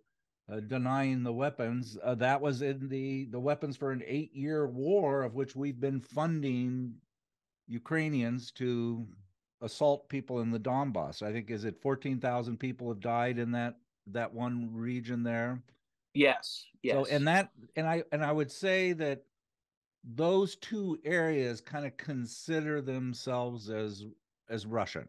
uh, 0.51 0.59
denying 0.59 1.23
the 1.23 1.33
weapons? 1.33 1.97
Uh, 2.03 2.15
that 2.15 2.41
was 2.41 2.61
in 2.61 2.89
the 2.89 3.25
the 3.25 3.39
weapons 3.39 3.77
for 3.77 3.91
an 3.91 4.03
eight 4.05 4.35
year 4.35 4.67
war 4.67 5.23
of 5.23 5.35
which 5.35 5.55
we've 5.55 5.79
been 5.79 5.99
funding 5.99 6.95
Ukrainians 7.67 8.51
to 8.51 9.07
assault 9.61 10.09
people 10.09 10.41
in 10.41 10.51
the 10.51 10.59
Donbass. 10.59 11.23
I 11.23 11.31
think 11.31 11.49
is 11.49 11.65
it 11.65 11.81
14,000 11.81 12.57
people 12.57 12.89
have 12.89 12.99
died 12.99 13.39
in 13.39 13.51
that 13.51 13.77
that 14.07 14.33
one 14.33 14.69
region 14.73 15.23
there. 15.23 15.61
Yes. 16.13 16.65
Yes. 16.81 16.95
So 16.95 17.05
and 17.13 17.27
that 17.27 17.49
and 17.75 17.87
I 17.87 18.03
and 18.11 18.23
I 18.23 18.31
would 18.31 18.51
say 18.51 18.93
that 18.93 19.23
those 20.03 20.55
two 20.57 20.99
areas 21.05 21.61
kind 21.61 21.85
of 21.85 21.95
consider 21.97 22.81
themselves 22.81 23.69
as 23.69 24.05
as 24.49 24.65
Russian, 24.65 25.07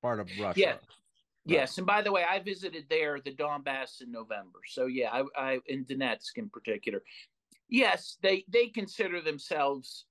part 0.00 0.20
of 0.20 0.28
Russia. 0.40 0.60
Yeah. 0.60 0.74
Yes, 1.44 1.78
and 1.78 1.86
by 1.86 2.02
the 2.02 2.12
way, 2.12 2.24
I 2.28 2.38
visited 2.40 2.84
there 2.90 3.18
the 3.24 3.32
Donbass 3.32 4.02
in 4.02 4.12
November. 4.12 4.60
So 4.68 4.86
yeah, 4.86 5.10
I, 5.10 5.24
I 5.36 5.58
in 5.66 5.84
Donetsk 5.84 6.36
in 6.36 6.50
particular. 6.50 7.02
Yes, 7.68 8.18
they 8.22 8.44
they 8.48 8.66
consider 8.66 9.20
themselves 9.20 10.06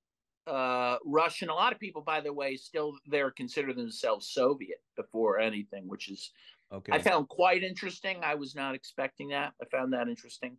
uh, 0.47 0.97
Russian. 1.05 1.49
A 1.49 1.53
lot 1.53 1.73
of 1.73 1.79
people, 1.79 2.01
by 2.01 2.21
the 2.21 2.33
way, 2.33 2.55
still 2.55 2.93
there 3.05 3.31
consider 3.31 3.73
themselves 3.73 4.31
Soviet 4.31 4.79
before 4.95 5.39
anything, 5.39 5.87
which 5.87 6.09
is 6.09 6.31
okay. 6.73 6.93
I 6.93 6.99
found 6.99 7.29
quite 7.29 7.63
interesting. 7.63 8.17
I 8.23 8.35
was 8.35 8.55
not 8.55 8.73
expecting 8.73 9.29
that. 9.29 9.53
I 9.61 9.65
found 9.65 9.93
that 9.93 10.07
interesting. 10.07 10.57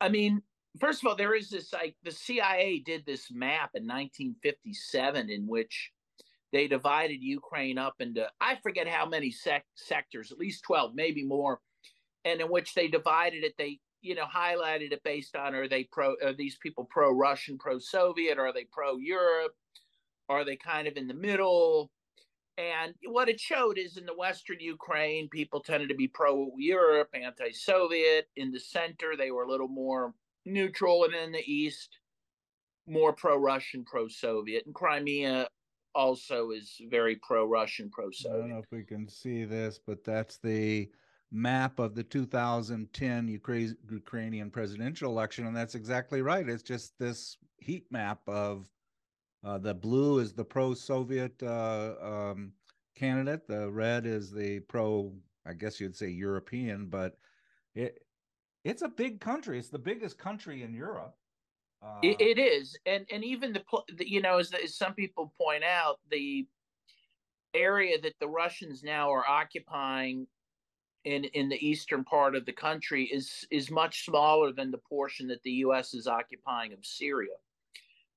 I 0.00 0.10
mean, 0.10 0.42
first 0.78 1.02
of 1.02 1.08
all, 1.08 1.16
there 1.16 1.34
is 1.34 1.48
this 1.48 1.72
like 1.72 1.96
the 2.02 2.12
CIA 2.12 2.82
did 2.84 3.06
this 3.06 3.30
map 3.30 3.70
in 3.74 3.84
1957 3.84 5.30
in 5.30 5.46
which 5.46 5.90
they 6.52 6.68
divided 6.68 7.22
Ukraine 7.22 7.78
up 7.78 7.94
into 8.00 8.26
I 8.40 8.56
forget 8.62 8.88
how 8.88 9.06
many 9.06 9.30
sec- 9.30 9.66
sectors, 9.74 10.32
at 10.32 10.38
least 10.38 10.64
12, 10.64 10.92
maybe 10.94 11.24
more, 11.24 11.60
and 12.24 12.40
in 12.40 12.48
which 12.48 12.74
they 12.74 12.88
divided 12.88 13.44
it. 13.44 13.54
They 13.58 13.80
you 14.00 14.14
know, 14.14 14.26
highlighted 14.26 14.92
it 14.92 15.02
based 15.02 15.34
on 15.34 15.54
are 15.54 15.68
they 15.68 15.84
pro 15.84 16.14
are 16.22 16.32
these 16.32 16.56
people 16.62 16.86
pro 16.88 17.10
Russian, 17.10 17.58
pro 17.58 17.78
Soviet, 17.78 18.38
are 18.38 18.52
they 18.52 18.66
pro 18.70 18.96
Europe, 18.96 19.52
are 20.28 20.44
they 20.44 20.56
kind 20.56 20.86
of 20.86 20.96
in 20.96 21.08
the 21.08 21.14
middle? 21.14 21.90
And 22.56 22.94
what 23.06 23.28
it 23.28 23.38
showed 23.38 23.78
is 23.78 23.96
in 23.96 24.04
the 24.04 24.16
Western 24.16 24.58
Ukraine, 24.58 25.28
people 25.28 25.60
tended 25.60 25.88
to 25.90 25.94
be 25.94 26.08
pro 26.08 26.50
Europe, 26.58 27.08
anti 27.14 27.52
Soviet. 27.52 28.26
In 28.36 28.50
the 28.50 28.58
center, 28.58 29.16
they 29.16 29.30
were 29.30 29.44
a 29.44 29.48
little 29.48 29.68
more 29.68 30.12
neutral. 30.44 31.04
And 31.04 31.14
in 31.14 31.30
the 31.30 31.44
East, 31.46 32.00
more 32.88 33.12
pro 33.12 33.36
Russian, 33.36 33.84
pro 33.84 34.08
Soviet. 34.08 34.66
And 34.66 34.74
Crimea 34.74 35.46
also 35.94 36.50
is 36.50 36.80
very 36.88 37.16
pro 37.16 37.46
Russian, 37.46 37.90
pro 37.90 38.10
Soviet. 38.10 38.36
I 38.36 38.40
don't 38.40 38.50
know 38.50 38.58
if 38.58 38.70
we 38.70 38.84
can 38.84 39.08
see 39.08 39.44
this, 39.44 39.78
but 39.84 40.04
that's 40.04 40.38
the 40.38 40.90
map 41.30 41.78
of 41.78 41.94
the 41.94 42.02
2010 42.02 43.28
Ukrainian 43.28 44.50
presidential 44.50 45.10
election, 45.10 45.46
and 45.46 45.56
that's 45.56 45.74
exactly 45.74 46.22
right. 46.22 46.48
It's 46.48 46.62
just 46.62 46.98
this 46.98 47.36
heat 47.58 47.86
map 47.90 48.20
of 48.26 48.66
uh, 49.44 49.58
the 49.58 49.74
blue 49.74 50.18
is 50.18 50.32
the 50.32 50.44
pro-Soviet 50.44 51.42
uh, 51.42 51.94
um, 52.00 52.52
candidate, 52.96 53.46
the 53.46 53.70
red 53.70 54.06
is 54.06 54.32
the 54.32 54.60
pro, 54.60 55.12
I 55.46 55.52
guess 55.52 55.80
you'd 55.80 55.96
say 55.96 56.08
European, 56.08 56.86
but 56.86 57.18
it 57.74 58.02
it's 58.64 58.82
a 58.82 58.88
big 58.88 59.20
country. 59.20 59.58
It's 59.58 59.70
the 59.70 59.78
biggest 59.78 60.18
country 60.18 60.62
in 60.62 60.74
Europe. 60.74 61.14
Uh, 61.82 61.98
it, 62.02 62.20
it 62.20 62.38
is, 62.38 62.76
and 62.86 63.06
and 63.12 63.24
even 63.24 63.52
the, 63.52 63.62
the 63.96 64.08
you 64.08 64.20
know 64.20 64.38
as, 64.38 64.52
as 64.52 64.76
some 64.76 64.94
people 64.94 65.32
point 65.40 65.62
out, 65.62 66.00
the 66.10 66.46
area 67.54 68.00
that 68.00 68.14
the 68.20 68.28
Russians 68.28 68.82
now 68.82 69.10
are 69.12 69.28
occupying 69.28 70.26
in 71.04 71.24
in 71.24 71.48
the 71.48 71.66
eastern 71.66 72.04
part 72.04 72.34
of 72.34 72.44
the 72.46 72.52
country 72.52 73.04
is 73.04 73.46
is 73.50 73.70
much 73.70 74.04
smaller 74.04 74.52
than 74.52 74.70
the 74.70 74.78
portion 74.78 75.28
that 75.28 75.42
the 75.44 75.52
U.S. 75.66 75.94
is 75.94 76.06
occupying 76.06 76.72
of 76.72 76.84
Syria. 76.84 77.36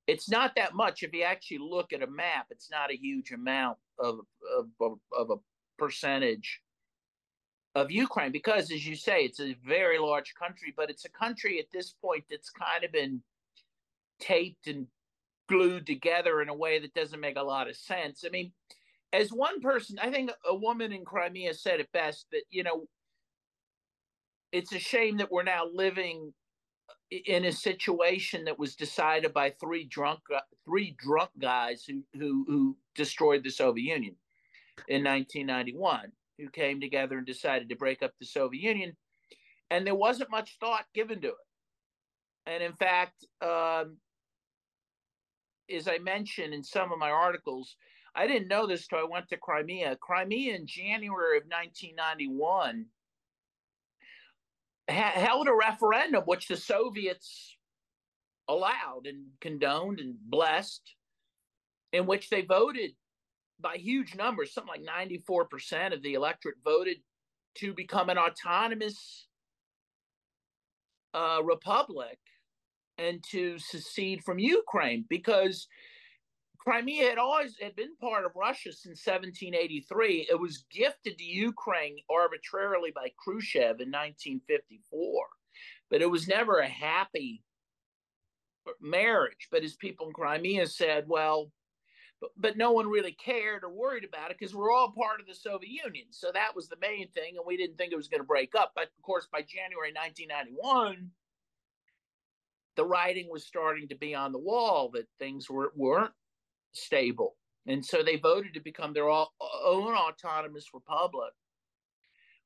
It's 0.07 0.29
not 0.29 0.55
that 0.55 0.73
much. 0.73 1.03
If 1.03 1.13
you 1.13 1.23
actually 1.23 1.59
look 1.59 1.93
at 1.93 2.01
a 2.01 2.07
map, 2.07 2.47
it's 2.49 2.71
not 2.71 2.91
a 2.91 2.97
huge 2.97 3.31
amount 3.31 3.77
of 3.99 4.19
of, 4.57 4.69
of, 4.79 4.99
of 5.17 5.29
a 5.29 5.35
percentage 5.77 6.61
of 7.75 7.91
Ukraine 7.91 8.31
because, 8.31 8.71
as 8.71 8.85
you 8.85 8.95
say, 8.95 9.21
it's 9.21 9.39
a 9.39 9.55
very 9.65 9.97
large 9.97 10.33
country, 10.35 10.73
but 10.75 10.89
it's 10.89 11.05
a 11.05 11.09
country 11.09 11.59
at 11.59 11.71
this 11.71 11.93
point 12.01 12.25
that's 12.29 12.49
kind 12.49 12.83
of 12.83 12.91
been 12.91 13.21
taped 14.21 14.67
and 14.67 14.87
glued 15.49 15.85
together 15.85 16.41
in 16.41 16.47
a 16.47 16.55
way 16.55 16.79
that 16.79 16.93
doesn't 16.93 17.19
make 17.19 17.37
a 17.37 17.43
lot 17.43 17.69
of 17.69 17.75
sense. 17.75 18.23
I 18.25 18.29
mean, 18.29 18.53
as 19.11 19.33
one 19.33 19.59
person, 19.59 19.99
I 19.99 20.09
think 20.09 20.31
a 20.47 20.55
woman 20.55 20.93
in 20.93 21.03
Crimea 21.03 21.53
said 21.53 21.81
it 21.81 21.91
best 21.91 22.27
that, 22.31 22.43
you 22.49 22.63
know, 22.63 22.87
it's 24.51 24.71
a 24.71 24.79
shame 24.79 25.17
that 25.17 25.31
we're 25.31 25.43
now 25.43 25.65
living 25.73 26.33
in 27.25 27.45
a 27.45 27.51
situation 27.51 28.45
that 28.45 28.57
was 28.57 28.75
decided 28.75 29.33
by 29.33 29.49
three 29.49 29.83
drunk 29.85 30.19
three 30.65 30.95
drunk 30.97 31.29
guys 31.39 31.83
who 31.83 32.01
who 32.17 32.45
who 32.47 32.77
destroyed 32.95 33.43
the 33.43 33.49
Soviet 33.49 33.93
Union 33.93 34.15
in 34.87 35.03
1991 35.03 36.11
who 36.37 36.49
came 36.49 36.79
together 36.79 37.17
and 37.17 37.27
decided 37.27 37.67
to 37.67 37.75
break 37.75 38.01
up 38.01 38.13
the 38.19 38.25
Soviet 38.25 38.61
Union 38.61 38.95
and 39.69 39.85
there 39.85 39.95
wasn't 39.95 40.31
much 40.31 40.57
thought 40.59 40.85
given 40.93 41.19
to 41.21 41.29
it 41.29 41.35
and 42.45 42.63
in 42.63 42.73
fact 42.73 43.25
um, 43.41 43.97
as 45.73 45.87
I 45.87 45.97
mentioned 45.97 46.53
in 46.53 46.63
some 46.63 46.91
of 46.91 46.99
my 46.99 47.09
articles 47.09 47.75
I 48.13 48.27
didn't 48.27 48.49
know 48.49 48.67
this 48.67 48.87
till 48.87 48.99
I 48.99 49.03
went 49.03 49.29
to 49.29 49.37
Crimea. 49.37 49.97
Crimea 50.01 50.55
in 50.55 50.67
January 50.67 51.37
of 51.37 51.43
1991 51.45 52.85
ha- 54.89 55.11
held 55.13 55.47
a 55.47 55.53
referendum, 55.53 56.23
which 56.25 56.47
the 56.47 56.57
Soviets 56.57 57.55
allowed 58.49 59.05
and 59.05 59.27
condoned 59.39 59.99
and 59.99 60.15
blessed, 60.19 60.81
in 61.93 62.05
which 62.05 62.29
they 62.29 62.41
voted 62.41 62.91
by 63.59 63.77
huge 63.77 64.15
numbers, 64.15 64.53
something 64.53 64.83
like 64.85 65.09
94% 65.09 65.93
of 65.93 66.01
the 66.01 66.15
electorate 66.15 66.57
voted 66.63 66.97
to 67.55 67.73
become 67.73 68.09
an 68.09 68.17
autonomous 68.17 69.27
uh, 71.13 71.41
republic 71.43 72.17
and 73.01 73.23
to 73.31 73.57
secede 73.59 74.23
from 74.23 74.39
Ukraine 74.39 75.05
because 75.09 75.67
Crimea 76.59 77.09
had 77.09 77.17
always 77.17 77.57
had 77.59 77.75
been 77.75 77.95
part 77.99 78.23
of 78.23 78.35
Russia 78.35 78.71
since 78.71 79.05
1783. 79.05 80.27
It 80.29 80.39
was 80.39 80.65
gifted 80.71 81.17
to 81.17 81.23
Ukraine 81.23 81.97
arbitrarily 82.09 82.91
by 82.91 83.11
Khrushchev 83.17 83.81
in 83.81 83.89
1954, 83.89 85.25
but 85.89 86.01
it 86.01 86.09
was 86.09 86.27
never 86.27 86.59
a 86.59 86.67
happy 86.67 87.43
marriage. 88.79 89.47
But 89.51 89.63
as 89.63 89.73
people 89.75 90.07
in 90.07 90.13
Crimea 90.13 90.67
said, 90.67 91.05
well, 91.07 91.51
but, 92.19 92.29
but 92.37 92.57
no 92.57 92.71
one 92.71 92.87
really 92.87 93.13
cared 93.13 93.63
or 93.63 93.73
worried 93.73 94.03
about 94.03 94.29
it 94.29 94.37
because 94.37 94.53
we're 94.53 94.71
all 94.71 94.91
part 94.91 95.19
of 95.19 95.25
the 95.25 95.33
Soviet 95.33 95.71
Union. 95.83 96.05
So 96.11 96.29
that 96.31 96.55
was 96.55 96.67
the 96.67 96.77
main 96.79 97.09
thing, 97.09 97.37
and 97.37 97.45
we 97.45 97.57
didn't 97.57 97.77
think 97.77 97.91
it 97.91 97.97
was 97.97 98.07
going 98.07 98.21
to 98.21 98.27
break 98.27 98.53
up. 98.53 98.73
But 98.75 98.91
of 98.95 99.01
course, 99.01 99.27
by 99.31 99.41
January 99.41 99.91
1991, 99.91 101.09
the 102.75 102.85
writing 102.85 103.29
was 103.29 103.45
starting 103.45 103.87
to 103.89 103.95
be 103.95 104.15
on 104.15 104.31
the 104.31 104.39
wall 104.39 104.89
that 104.93 105.07
things 105.19 105.49
were, 105.49 105.71
weren't 105.75 106.13
stable. 106.73 107.35
And 107.67 107.85
so 107.85 108.01
they 108.01 108.17
voted 108.17 108.53
to 108.53 108.59
become 108.59 108.93
their 108.93 109.09
own 109.09 109.27
autonomous 109.39 110.67
republic. 110.73 111.31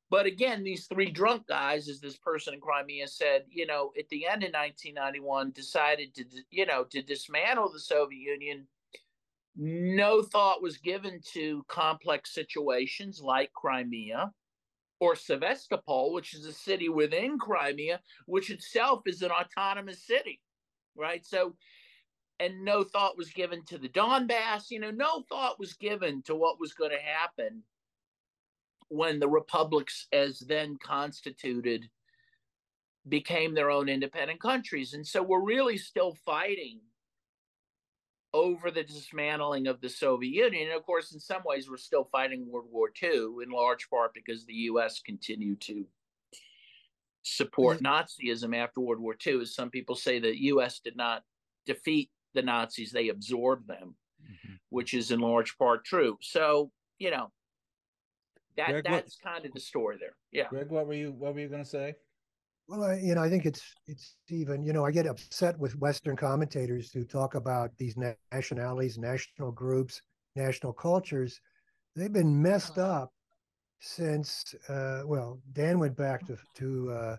But 0.09 0.25
again, 0.25 0.63
these 0.63 0.85
three 0.85 1.09
drunk 1.09 1.47
guys, 1.47 1.89
as 1.89 1.99
this 1.99 2.17
person 2.17 2.53
in 2.53 2.59
Crimea 2.59 3.07
said, 3.07 3.45
you 3.49 3.65
know, 3.65 3.91
at 3.97 4.07
the 4.09 4.25
end 4.25 4.43
of 4.43 4.53
1991, 4.53 5.51
decided 5.51 6.13
to, 6.15 6.25
you 6.51 6.65
know, 6.65 6.83
to 6.91 7.01
dismantle 7.01 7.71
the 7.71 7.79
Soviet 7.79 8.19
Union 8.19 8.67
no 9.55 10.21
thought 10.21 10.61
was 10.61 10.77
given 10.77 11.21
to 11.33 11.63
complex 11.67 12.33
situations 12.33 13.21
like 13.21 13.53
Crimea 13.53 14.31
or 14.99 15.15
Sevastopol, 15.15 16.13
which 16.13 16.33
is 16.33 16.45
a 16.45 16.53
city 16.53 16.89
within 16.89 17.37
Crimea, 17.37 17.99
which 18.25 18.49
itself 18.49 19.01
is 19.05 19.21
an 19.21 19.31
autonomous 19.31 20.05
city, 20.05 20.41
right? 20.95 21.25
So, 21.25 21.55
and 22.39 22.63
no 22.63 22.83
thought 22.83 23.17
was 23.17 23.29
given 23.29 23.63
to 23.65 23.77
the 23.77 23.89
Donbass, 23.89 24.69
you 24.69 24.79
know, 24.79 24.91
no 24.91 25.23
thought 25.29 25.59
was 25.59 25.73
given 25.73 26.21
to 26.23 26.35
what 26.35 26.59
was 26.59 26.73
going 26.73 26.91
to 26.91 26.97
happen 26.97 27.63
when 28.89 29.19
the 29.19 29.27
republics, 29.27 30.07
as 30.11 30.39
then 30.39 30.77
constituted, 30.81 31.89
became 33.07 33.53
their 33.53 33.69
own 33.69 33.89
independent 33.89 34.39
countries. 34.39 34.93
And 34.93 35.05
so 35.05 35.21
we're 35.21 35.43
really 35.43 35.77
still 35.77 36.15
fighting 36.25 36.79
over 38.35 38.69
the 38.69 38.83
dismantling 38.83 39.65
of 39.65 39.79
the 39.79 39.87
Soviet 39.87 40.29
Union. 40.29 40.67
And 40.67 40.77
of 40.77 40.85
course, 40.85 41.13
in 41.13 41.19
some 41.21 41.41
ways, 41.45 41.69
we're 41.69 41.77
still 41.77 42.09
fighting 42.11 42.45
World 42.51 42.67
War 42.69 42.89
II, 43.01 43.35
in 43.41 43.49
large 43.49 43.89
part 43.89 44.11
because 44.13 44.45
the 44.45 44.53
US 44.69 44.99
continued 44.99 45.61
to 45.61 45.85
support 47.23 47.81
Nazism 47.81 48.53
after 48.53 48.81
World 48.81 48.99
War 48.99 49.15
II. 49.25 49.41
As 49.41 49.55
some 49.55 49.69
people 49.69 49.95
say, 49.95 50.19
the 50.19 50.37
US 50.51 50.81
did 50.81 50.97
not 50.97 51.23
defeat 51.65 52.09
the 52.33 52.41
Nazis, 52.41 52.91
they 52.91 53.07
absorbed 53.07 53.69
them, 53.69 53.95
mm-hmm. 54.21 54.55
which 54.69 54.93
is 54.93 55.11
in 55.11 55.21
large 55.21 55.57
part 55.57 55.85
true. 55.85 56.17
So, 56.21 56.71
you 56.99 57.11
know, 57.11 57.31
that 58.57 58.69
Greg, 58.69 58.83
that's 58.83 59.17
what, 59.23 59.33
kind 59.33 59.45
of 59.45 59.53
the 59.53 59.61
story 59.61 59.95
there. 59.97 60.17
Yeah. 60.33 60.49
Greg, 60.49 60.69
what 60.69 60.87
were 60.87 60.93
you 60.93 61.13
what 61.13 61.33
were 61.33 61.39
you 61.39 61.47
gonna 61.47 61.63
say? 61.63 61.95
Well, 62.67 62.83
I, 62.83 62.95
you 62.95 63.13
know, 63.13 63.21
I 63.21 63.29
think 63.29 63.45
it's 63.45 63.61
it's 63.85 64.15
even 64.29 64.63
you 64.63 64.73
know 64.73 64.85
I 64.85 64.91
get 64.91 65.05
upset 65.05 65.57
with 65.59 65.77
Western 65.77 66.15
commentators 66.15 66.91
who 66.91 67.03
talk 67.03 67.35
about 67.35 67.77
these 67.77 67.95
nationalities, 68.31 68.97
national 68.97 69.51
groups, 69.51 70.01
national 70.35 70.73
cultures. 70.73 71.39
They've 71.95 72.11
been 72.11 72.41
messed 72.41 72.79
up 72.79 73.13
since 73.79 74.55
uh, 74.67 75.03
well, 75.05 75.39
Dan 75.53 75.77
went 75.77 75.95
back 75.95 76.25
to 76.25 76.37
to 76.55 76.91
uh, 76.91 77.17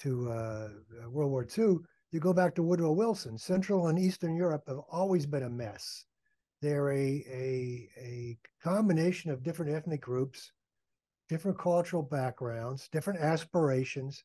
to 0.00 0.30
uh, 0.32 0.68
World 1.08 1.30
War 1.30 1.46
II. 1.56 1.76
You 2.10 2.20
go 2.20 2.32
back 2.32 2.54
to 2.56 2.62
Woodrow 2.62 2.92
Wilson. 2.92 3.38
Central 3.38 3.86
and 3.88 3.98
Eastern 3.98 4.34
Europe 4.34 4.64
have 4.66 4.80
always 4.90 5.24
been 5.24 5.44
a 5.44 5.50
mess. 5.50 6.04
They're 6.60 6.90
a 6.90 7.24
a 7.30 7.88
a 7.96 8.38
combination 8.60 9.30
of 9.30 9.44
different 9.44 9.70
ethnic 9.72 10.00
groups, 10.00 10.50
different 11.28 11.58
cultural 11.58 12.02
backgrounds, 12.02 12.88
different 12.88 13.20
aspirations 13.20 14.24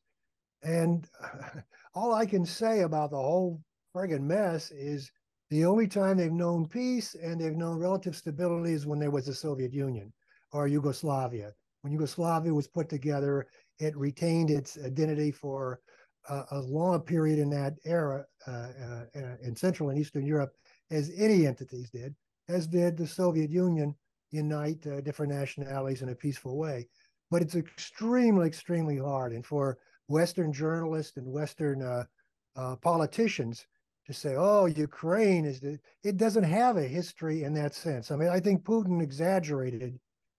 and 0.62 1.08
all 1.94 2.14
I 2.14 2.26
can 2.26 2.44
say 2.44 2.80
about 2.80 3.10
the 3.10 3.16
whole 3.16 3.60
friggin' 3.94 4.22
mess 4.22 4.70
is 4.70 5.10
the 5.50 5.64
only 5.64 5.88
time 5.88 6.16
they've 6.16 6.32
known 6.32 6.68
peace 6.68 7.14
and 7.14 7.40
they've 7.40 7.56
known 7.56 7.78
relative 7.78 8.14
stability 8.14 8.72
is 8.72 8.86
when 8.86 8.98
there 8.98 9.10
was 9.10 9.26
the 9.26 9.34
Soviet 9.34 9.72
Union 9.72 10.12
or 10.52 10.68
Yugoslavia. 10.68 11.52
When 11.82 11.92
Yugoslavia 11.92 12.54
was 12.54 12.68
put 12.68 12.88
together, 12.88 13.46
it 13.78 13.96
retained 13.96 14.50
its 14.50 14.78
identity 14.78 15.32
for 15.32 15.80
uh, 16.28 16.44
a 16.50 16.60
long 16.60 17.00
period 17.00 17.38
in 17.38 17.50
that 17.50 17.74
era 17.84 18.24
uh, 18.46 18.50
uh, 18.50 19.04
in 19.42 19.56
Central 19.56 19.90
and 19.90 19.98
Eastern 19.98 20.26
Europe, 20.26 20.52
as 20.90 21.10
any 21.16 21.46
entities 21.46 21.90
did, 21.90 22.14
as 22.48 22.66
did 22.66 22.96
the 22.96 23.06
Soviet 23.06 23.50
Union 23.50 23.94
unite 24.30 24.86
uh, 24.86 25.00
different 25.00 25.32
nationalities 25.32 26.02
in 26.02 26.10
a 26.10 26.14
peaceful 26.14 26.56
way. 26.56 26.86
But 27.30 27.42
it's 27.42 27.54
extremely, 27.54 28.46
extremely 28.46 28.98
hard. 28.98 29.32
And 29.32 29.44
for 29.44 29.78
Western 30.10 30.52
journalists 30.52 31.16
and 31.16 31.26
Western 31.26 31.82
uh, 31.82 32.04
uh, 32.56 32.76
politicians 32.76 33.66
to 34.06 34.12
say, 34.12 34.34
"Oh, 34.36 34.66
Ukraine 34.66 35.44
is 35.44 35.60
the," 35.60 35.78
it 36.02 36.16
doesn't 36.16 36.44
have 36.44 36.76
a 36.76 36.82
history 36.82 37.44
in 37.44 37.54
that 37.54 37.74
sense. 37.74 38.10
I 38.10 38.16
mean, 38.16 38.28
I 38.28 38.40
think 38.40 38.64
Putin 38.64 39.00
exaggerated 39.00 39.98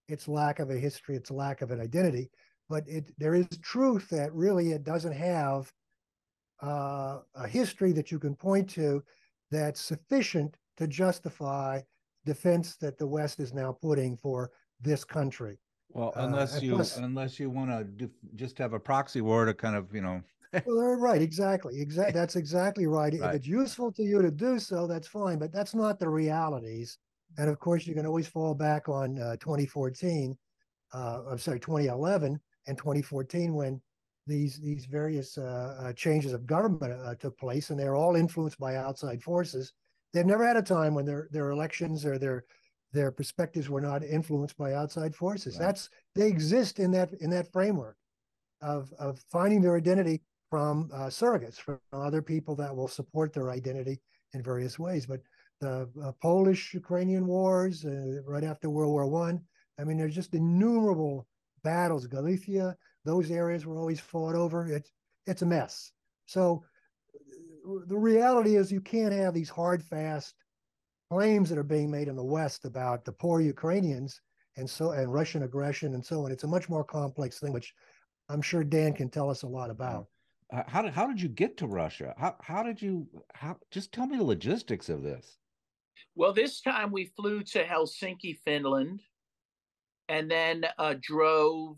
its 0.10 0.28
lack 0.28 0.60
of 0.60 0.70
a 0.70 0.78
history, 0.78 1.16
its 1.16 1.32
lack 1.32 1.62
of 1.62 1.72
an 1.72 1.80
identity, 1.80 2.30
but 2.68 2.84
it 2.88 3.14
there 3.18 3.34
is 3.34 3.48
truth 3.62 4.10
that 4.10 4.34
really 4.34 4.72
it 4.72 4.84
doesn't 4.84 5.14
have 5.14 5.72
uh, 6.62 7.20
a 7.36 7.48
history 7.48 7.94
that 7.94 8.12
you 8.12 8.20
can 8.20 8.36
point 8.36 8.70
to 8.72 9.02
that's 9.52 9.80
sufficient 9.82 10.58
to 10.78 10.86
justify 10.86 11.80
defense 12.26 12.76
that 12.76 12.98
the 12.98 13.08
West 13.08 13.40
is 13.40 13.54
now 13.54 13.72
putting 13.82 14.18
for 14.18 14.52
this 14.82 15.04
country. 15.04 15.58
Well, 15.94 16.14
uh, 16.16 16.22
unless 16.22 16.58
uh, 16.58 16.60
you 16.62 16.76
plus, 16.76 16.98
unless 16.98 17.40
you 17.40 17.50
want 17.50 17.70
to 17.98 18.10
just 18.36 18.58
have 18.58 18.74
a 18.74 18.80
proxy 18.80 19.22
war 19.22 19.46
to 19.46 19.54
kind 19.54 19.76
of 19.76 19.94
you 19.94 20.02
know. 20.02 20.22
well, 20.66 20.96
right, 20.96 21.22
exactly, 21.22 21.80
exactly. 21.80 22.14
That's 22.20 22.36
exactly 22.36 22.88
right. 22.88 23.14
right. 23.14 23.30
If 23.30 23.36
it's 23.36 23.48
useful 23.48 23.92
to 23.94 24.04
you 24.04 24.22
to 24.22 24.32
do 24.32 24.60
so, 24.60 24.86
that's 24.86 25.08
fine. 25.08 25.40
But 25.40 25.54
that's 25.54 25.74
not 25.74 25.98
the 25.98 26.10
realities. 26.10 26.98
And 27.38 27.50
of 27.50 27.60
course, 27.60 27.88
you 27.88 27.94
can 27.94 28.06
always 28.06 28.28
fall 28.28 28.54
back 28.54 28.90
on 28.90 29.18
uh, 29.18 29.38
2014. 29.38 30.38
Uh, 30.94 31.22
I'm 31.30 31.38
sorry, 31.38 31.60
2011 31.60 32.38
and 32.68 32.78
2014 32.78 33.54
when 33.54 33.82
these 34.28 34.60
these 34.60 34.86
various 34.86 35.38
uh, 35.38 35.78
uh, 35.80 35.94
changes 35.94 36.34
of 36.34 36.46
government 36.46 36.94
uh, 36.94 37.16
took 37.16 37.38
place, 37.38 37.70
and 37.70 37.80
they're 37.80 37.96
all 37.96 38.16
influenced 38.16 38.60
by 38.60 38.76
outside 38.76 39.24
forces. 39.24 39.74
They've 40.14 40.26
never 40.26 40.46
had 40.46 40.58
a 40.58 40.62
time 40.62 40.94
when 40.94 41.06
their 41.06 41.28
their 41.32 41.50
elections 41.52 42.06
or 42.06 42.18
their 42.18 42.46
their 42.94 43.12
perspectives 43.12 43.70
were 43.70 43.82
not 43.82 44.04
influenced 44.04 44.58
by 44.58 44.74
outside 44.74 45.16
forces. 45.16 45.56
Right. 45.56 45.66
That's 45.68 45.90
they 46.16 46.28
exist 46.28 46.80
in 46.80 46.92
that 46.92 47.14
in 47.22 47.30
that 47.32 47.52
framework 47.52 47.98
of 48.62 48.94
of 49.00 49.20
finding 49.32 49.62
their 49.62 49.78
identity 49.78 50.22
from 50.50 50.90
uh, 50.94 51.06
surrogates, 51.06 51.56
from 51.56 51.80
other 51.94 52.22
people 52.22 52.56
that 52.58 52.76
will 52.76 52.88
support 52.88 53.34
their 53.34 53.50
identity 53.52 54.02
in 54.34 54.44
various 54.44 54.78
ways. 54.78 55.06
But 55.06 55.22
the 55.62 55.90
uh, 56.04 56.12
Polish-Ukrainian 56.22 57.26
wars 57.26 57.86
uh, 57.86 58.22
right 58.26 58.44
after 58.44 58.70
World 58.70 58.92
War 58.92 59.08
One, 59.08 59.42
I, 59.80 59.82
I 59.82 59.86
mean, 59.86 59.98
there's 59.98 60.16
just 60.16 60.34
innumerable 60.34 61.28
battles. 61.64 62.08
Galicia, 62.08 62.76
those 63.06 63.32
areas 63.32 63.66
were 63.66 63.78
always 63.78 64.00
fought 64.00 64.36
over. 64.36 64.68
It's 64.68 64.92
it's 65.26 65.42
a 65.42 65.46
mess. 65.46 65.92
So 66.26 66.64
the 67.88 67.98
reality 67.98 68.56
is, 68.56 68.72
you 68.72 68.82
can't 68.82 69.14
have 69.14 69.34
these 69.34 69.50
hard, 69.50 69.84
fast 69.84 70.36
claims 71.12 71.50
that 71.50 71.58
are 71.58 71.64
being 71.64 71.92
made 71.92 72.08
in 72.08 72.16
the 72.16 72.24
West 72.24 72.64
about 72.64 73.04
the 73.04 73.12
poor 73.12 73.42
Ukrainians 73.42 74.22
and 74.56 74.70
so 74.70 74.92
and 74.92 75.14
Russian 75.14 75.44
aggression 75.44 75.94
and 75.94 76.06
so 76.06 76.24
on. 76.24 76.32
It's 76.32 76.46
a 76.46 76.48
much 76.48 76.70
more 76.70 76.86
complex 76.86 77.38
thing, 77.38 77.52
which 77.52 77.74
I'm 78.30 78.42
sure 78.42 78.64
Dan 78.64 78.94
can 78.94 79.10
tell 79.10 79.30
us 79.30 79.44
a 79.44 79.48
lot 79.48 79.70
about. 79.70 80.08
Uh, 80.54 80.64
how 80.68 80.82
did 80.82 80.94
how 80.94 81.06
did 81.08 81.22
you 81.22 81.28
get 81.28 81.58
to 81.58 81.68
Russia? 81.68 82.14
How 82.18 82.38
how 82.42 82.64
did 82.64 82.82
you 82.82 83.08
how 83.34 83.58
just 83.72 83.92
tell 83.92 84.08
me 84.08 84.18
the 84.18 84.24
logistics 84.24 84.88
of 84.88 85.04
this? 85.04 85.38
Well, 86.16 86.32
this 86.32 86.62
time 86.62 86.92
we 86.94 87.12
flew 87.18 87.44
to 87.44 87.66
Helsinki, 87.66 88.38
Finland, 88.46 89.02
and 90.08 90.32
then 90.32 90.66
uh, 90.78 90.96
drove. 91.02 91.78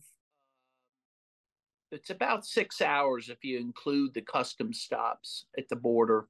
It's 1.91 2.11
about 2.11 2.45
six 2.45 2.81
hours 2.81 3.29
if 3.29 3.43
you 3.43 3.57
include 3.59 4.13
the 4.13 4.21
custom 4.21 4.73
stops 4.73 5.45
at 5.57 5.69
the 5.69 5.75
border 5.75 6.27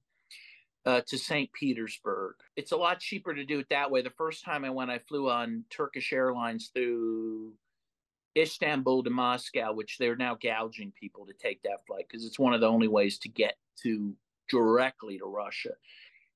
uh, 0.85 1.01
to 1.07 1.17
St. 1.17 1.51
Petersburg. 1.53 2.35
It's 2.55 2.71
a 2.71 2.77
lot 2.77 2.99
cheaper 2.99 3.33
to 3.33 3.45
do 3.45 3.59
it 3.59 3.67
that 3.69 3.89
way. 3.89 4.01
The 4.01 4.09
first 4.11 4.43
time 4.43 4.65
I 4.65 4.69
went, 4.69 4.91
I 4.91 4.99
flew 4.99 5.29
on 5.29 5.63
Turkish 5.69 6.11
Airlines 6.11 6.71
through 6.73 7.53
Istanbul 8.37 9.03
to 9.03 9.09
Moscow, 9.09 9.73
which 9.73 9.97
they're 9.97 10.15
now 10.15 10.35
gouging 10.35 10.91
people 10.99 11.25
to 11.25 11.33
take 11.33 11.61
that 11.63 11.85
flight 11.87 12.05
because 12.09 12.25
it's 12.25 12.39
one 12.39 12.53
of 12.53 12.61
the 12.61 12.67
only 12.67 12.87
ways 12.87 13.17
to 13.19 13.29
get 13.29 13.55
to 13.83 14.13
directly 14.49 15.17
to 15.19 15.25
Russia. 15.25 15.71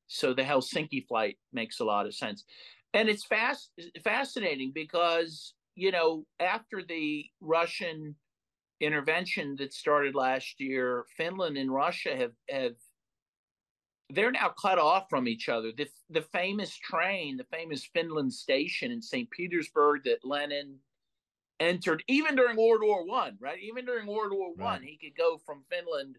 So 0.08 0.34
the 0.34 0.44
Helsinki 0.44 1.06
flight 1.08 1.38
makes 1.52 1.80
a 1.80 1.86
lot 1.86 2.06
of 2.06 2.16
sense. 2.16 2.46
And 2.94 3.10
it's 3.10 3.26
fast 3.26 3.72
fascinating 4.04 4.72
because, 4.74 5.54
you 5.76 5.92
know, 5.92 6.26
after 6.40 6.82
the 6.88 7.26
Russian 7.42 8.16
intervention 8.80 9.56
that 9.58 9.74
started 9.74 10.16
last 10.16 10.60
year, 10.60 11.06
Finland 11.18 11.58
and 11.58 11.72
Russia 11.72 12.16
have 12.16 12.32
have 12.50 12.76
they're 14.10 14.32
now 14.32 14.50
cut 14.50 14.80
off 14.80 15.10
from 15.10 15.28
each 15.28 15.50
other. 15.50 15.72
The 15.72 15.88
the 16.10 16.22
famous 16.22 16.76
train, 16.76 17.38
the 17.38 17.44
famous 17.46 17.86
Finland 17.86 18.34
station 18.34 18.92
in 18.92 19.02
St. 19.02 19.30
Petersburg 19.30 20.04
that 20.06 20.24
Lenin 20.24 20.80
entered 21.60 22.04
even 22.08 22.36
during 22.36 22.56
World 22.56 22.82
War 22.84 23.06
One, 23.06 23.38
right? 23.40 23.60
Even 23.60 23.86
during 23.86 24.08
World 24.08 24.32
War 24.32 24.54
One, 24.56 24.82
he 24.82 24.98
could 24.98 25.18
go 25.18 25.38
from 25.46 25.64
Finland 25.70 26.18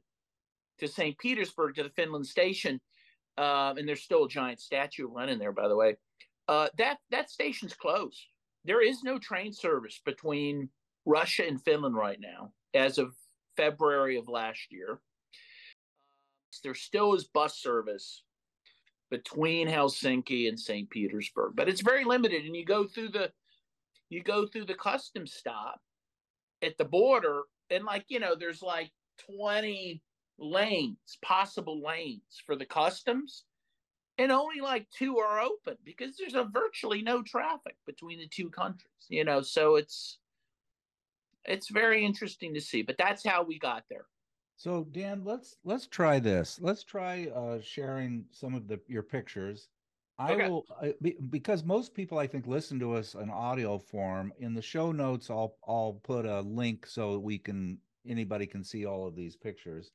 to 0.78 0.88
St. 0.88 1.16
Petersburg 1.18 1.74
to 1.76 1.82
the 1.82 1.90
Finland 1.90 2.26
station. 2.26 2.80
Um, 3.36 3.78
and 3.78 3.88
there's 3.88 4.02
still 4.02 4.24
a 4.24 4.28
giant 4.28 4.60
statue 4.60 5.06
of 5.06 5.12
Lenin 5.12 5.38
there, 5.38 5.52
by 5.52 5.68
the 5.68 5.76
way. 5.76 5.96
Uh, 6.48 6.68
that 6.76 6.98
that 7.10 7.30
station's 7.30 7.74
closed. 7.74 8.20
There 8.64 8.82
is 8.82 9.02
no 9.02 9.18
train 9.18 9.52
service 9.52 10.00
between 10.04 10.68
Russia 11.06 11.46
and 11.46 11.62
Finland 11.62 11.94
right 11.94 12.18
now, 12.20 12.52
as 12.74 12.98
of 12.98 13.14
February 13.56 14.18
of 14.18 14.28
last 14.28 14.70
year. 14.70 15.00
There 16.64 16.74
still 16.74 17.14
is 17.14 17.24
bus 17.24 17.58
service 17.58 18.22
between 19.10 19.68
Helsinki 19.68 20.48
and 20.48 20.58
St. 20.58 20.88
Petersburg, 20.90 21.52
but 21.56 21.68
it's 21.68 21.80
very 21.82 22.04
limited. 22.04 22.44
And 22.44 22.56
you 22.56 22.64
go 22.64 22.86
through 22.86 23.10
the 23.10 23.32
you 24.10 24.22
go 24.22 24.46
through 24.46 24.64
the 24.66 24.74
custom 24.74 25.26
stop 25.26 25.80
at 26.62 26.76
the 26.78 26.84
border, 26.84 27.42
and 27.70 27.84
like 27.84 28.04
you 28.08 28.20
know, 28.20 28.34
there's 28.34 28.62
like 28.62 28.90
20 29.38 30.02
lanes, 30.38 31.18
possible 31.22 31.82
lanes 31.82 32.42
for 32.46 32.56
the 32.56 32.66
customs. 32.66 33.44
and 34.18 34.32
only 34.32 34.60
like 34.60 34.86
two 34.90 35.18
are 35.18 35.40
open 35.40 35.76
because 35.84 36.16
there's 36.16 36.34
a 36.34 36.44
virtually 36.52 37.02
no 37.02 37.22
traffic 37.22 37.76
between 37.86 38.18
the 38.18 38.28
two 38.28 38.50
countries. 38.50 39.06
You 39.08 39.24
know, 39.24 39.42
so 39.42 39.76
it's 39.76 40.18
it's 41.44 41.68
very 41.70 42.04
interesting 42.04 42.54
to 42.54 42.60
see. 42.60 42.82
But 42.82 42.96
that's 42.98 43.24
how 43.24 43.42
we 43.44 43.58
got 43.58 43.84
there. 43.88 44.06
So 44.58 44.88
Dan, 44.90 45.22
let's 45.24 45.56
let's 45.64 45.86
try 45.86 46.18
this. 46.18 46.58
Let's 46.60 46.82
try 46.82 47.28
uh, 47.28 47.60
sharing 47.62 48.24
some 48.32 48.54
of 48.54 48.66
the 48.66 48.80
your 48.88 49.04
pictures. 49.04 49.68
I 50.18 50.32
okay. 50.32 50.48
will 50.48 50.66
because 51.30 51.62
most 51.62 51.94
people 51.94 52.18
I 52.18 52.26
think 52.26 52.48
listen 52.48 52.80
to 52.80 52.94
us 52.94 53.14
in 53.14 53.30
audio 53.30 53.78
form. 53.78 54.32
In 54.40 54.54
the 54.54 54.60
show 54.60 54.90
notes, 54.90 55.30
I'll 55.30 55.54
I'll 55.68 56.00
put 56.02 56.26
a 56.26 56.40
link 56.40 56.86
so 56.86 57.20
we 57.20 57.38
can 57.38 57.78
anybody 58.04 58.48
can 58.48 58.64
see 58.64 58.84
all 58.84 59.06
of 59.06 59.14
these 59.14 59.36
pictures. 59.36 59.92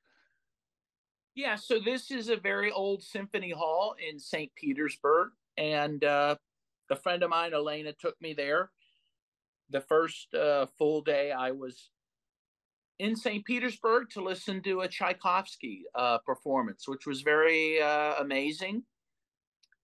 Yeah, 1.36 1.56
so 1.56 1.80
this 1.84 2.10
is 2.10 2.30
a 2.30 2.38
very 2.38 2.71
old 2.71 3.04
symphony 3.04 3.52
hall 3.52 3.95
in 4.08 4.17
St. 4.17 4.54
Petersburg, 4.56 5.32
and 5.58 6.02
uh, 6.06 6.36
a 6.89 6.95
friend 6.95 7.21
of 7.21 7.32
mine, 7.32 7.54
Elena, 7.54 7.91
took 7.91 8.15
me 8.21 8.34
there. 8.34 8.69
The 9.71 9.82
first 9.82 10.34
uh, 10.34 10.67
full 10.78 11.02
day 11.02 11.32
I 11.32 11.52
was 11.52 11.89
in 13.04 13.18
St. 13.18 13.44
Petersburg 13.44 14.10
to 14.12 14.24
listen 14.24 14.63
to 14.63 14.80
a 14.82 14.88
Tchaikovsky 14.88 15.84
uh, 15.94 16.20
performance, 16.20 16.88
which 16.88 17.06
was 17.06 17.22
very 17.22 17.82
uh, 17.82 18.16
amazing. 18.20 18.82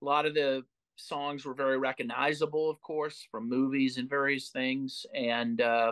A 0.01 0.05
lot 0.05 0.25
of 0.25 0.33
the 0.33 0.63
songs 0.95 1.43
were 1.43 1.53
very 1.53 1.77
recognizable, 1.77 2.69
of 2.69 2.81
course, 2.81 3.27
from 3.29 3.49
movies 3.49 3.97
and 3.97 4.09
various 4.09 4.51
things, 4.51 5.05
and 5.13 5.59
uh, 5.59 5.91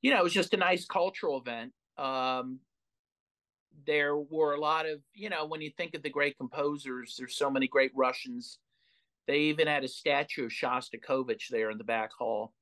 you 0.00 0.10
know, 0.10 0.20
it 0.20 0.24
was 0.24 0.32
just 0.32 0.54
a 0.54 0.56
nice 0.56 0.86
cultural 0.86 1.38
event. 1.38 1.72
Um, 1.98 2.60
there 3.86 4.16
were 4.16 4.54
a 4.54 4.60
lot 4.60 4.86
of, 4.86 5.00
you 5.12 5.28
know, 5.28 5.44
when 5.44 5.60
you 5.60 5.70
think 5.76 5.94
of 5.94 6.02
the 6.02 6.08
great 6.08 6.38
composers, 6.38 7.14
there's 7.18 7.36
so 7.36 7.50
many 7.50 7.68
great 7.68 7.92
Russians. 7.94 8.58
They 9.26 9.40
even 9.40 9.66
had 9.66 9.84
a 9.84 9.88
statue 9.88 10.46
of 10.46 10.50
Shostakovich 10.50 11.48
there 11.50 11.70
in 11.70 11.76
the 11.76 11.84
back 11.84 12.10
hall. 12.18 12.54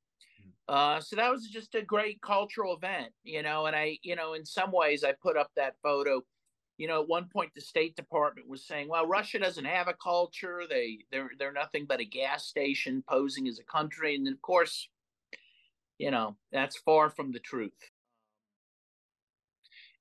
Uh, 0.68 1.00
so 1.00 1.16
that 1.16 1.30
was 1.30 1.46
just 1.46 1.74
a 1.74 1.82
great 1.82 2.20
cultural 2.22 2.74
event, 2.74 3.12
you 3.22 3.42
know. 3.42 3.66
And 3.66 3.76
I, 3.76 3.98
you 4.02 4.16
know, 4.16 4.34
in 4.34 4.44
some 4.44 4.72
ways, 4.72 5.04
I 5.04 5.12
put 5.12 5.36
up 5.36 5.50
that 5.56 5.74
photo. 5.82 6.22
You 6.78 6.88
know, 6.88 7.02
at 7.02 7.08
one 7.08 7.28
point, 7.32 7.52
the 7.54 7.60
State 7.60 7.94
Department 7.96 8.48
was 8.48 8.66
saying, 8.66 8.88
"Well, 8.88 9.06
Russia 9.06 9.38
doesn't 9.38 9.64
have 9.64 9.88
a 9.88 9.94
culture. 9.94 10.62
They 10.68 10.98
they're 11.12 11.30
they're 11.38 11.52
nothing 11.52 11.86
but 11.86 12.00
a 12.00 12.04
gas 12.04 12.46
station 12.46 13.04
posing 13.08 13.46
as 13.46 13.58
a 13.58 13.64
country." 13.64 14.14
And 14.14 14.26
of 14.26 14.40
course, 14.40 14.88
you 15.98 16.10
know, 16.10 16.36
that's 16.50 16.78
far 16.78 17.10
from 17.10 17.32
the 17.32 17.40
truth 17.40 17.72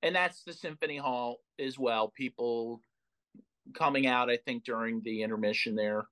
and 0.04 0.14
that's 0.16 0.44
the 0.44 0.54
symphony 0.54 0.98
hall 0.98 1.40
as 1.58 1.80
well 1.80 2.10
people 2.10 2.82
coming 3.74 4.06
out 4.06 4.30
i 4.30 4.38
think 4.38 4.64
during 4.64 5.02
the 5.04 5.24
intermission 5.24 5.76
there 5.76 6.04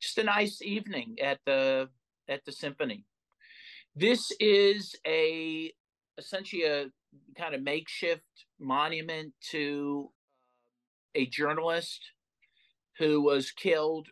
just 0.00 0.16
a 0.18 0.24
nice 0.24 0.62
evening 0.62 1.16
at 1.22 1.38
the 1.44 1.88
at 2.28 2.44
the 2.46 2.52
symphony 2.52 3.04
this 3.96 4.32
is 4.40 4.94
a 5.06 5.72
essentially 6.18 6.64
a 6.64 6.86
kind 7.36 7.54
of 7.54 7.62
makeshift 7.62 8.22
monument 8.58 9.32
to 9.50 10.10
a 11.14 11.26
journalist 11.26 12.00
who 12.98 13.22
was 13.22 13.50
killed 13.50 14.08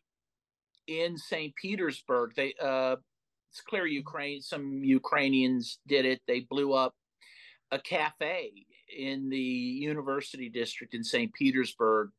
in 0.87 1.17
St. 1.17 1.55
Petersburg. 1.57 2.33
They 2.37 2.55
uh, 2.61 2.97
it's 3.51 3.61
clear 3.61 3.87
Ukraine 3.87 4.41
some 4.41 4.83
Ukrainians 4.85 5.79
did 5.87 6.05
it. 6.05 6.21
They 6.27 6.41
blew 6.41 6.73
up 6.73 6.95
a 7.71 7.79
cafe 7.79 8.53
in 8.97 9.29
the 9.31 9.39
university 9.39 10.49
district 10.49 10.95
in 10.95 11.03
St. 11.03 11.33
Petersburg 11.33 12.11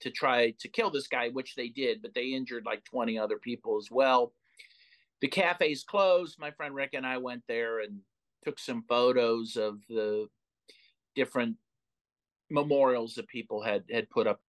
to 0.00 0.10
try 0.10 0.54
to 0.58 0.68
kill 0.68 0.90
this 0.90 1.06
guy, 1.06 1.28
which 1.28 1.54
they 1.54 1.68
did, 1.68 2.00
but 2.00 2.14
they 2.14 2.28
injured 2.28 2.64
like 2.64 2.82
20 2.84 3.18
other 3.18 3.38
people 3.38 3.76
as 3.78 3.88
well. 3.90 4.32
The 5.20 5.28
cafe's 5.28 5.84
closed. 5.84 6.38
My 6.38 6.50
friend 6.50 6.74
Rick 6.74 6.90
and 6.94 7.06
I 7.06 7.18
went 7.18 7.42
there 7.46 7.80
and 7.80 8.00
took 8.44 8.58
some 8.58 8.84
photos 8.88 9.56
of 9.56 9.80
the 9.88 10.28
different 11.14 11.56
memorials 12.50 13.14
that 13.14 13.28
people 13.28 13.62
had 13.62 13.84
had 13.90 14.10
put 14.10 14.26
up. 14.26 14.40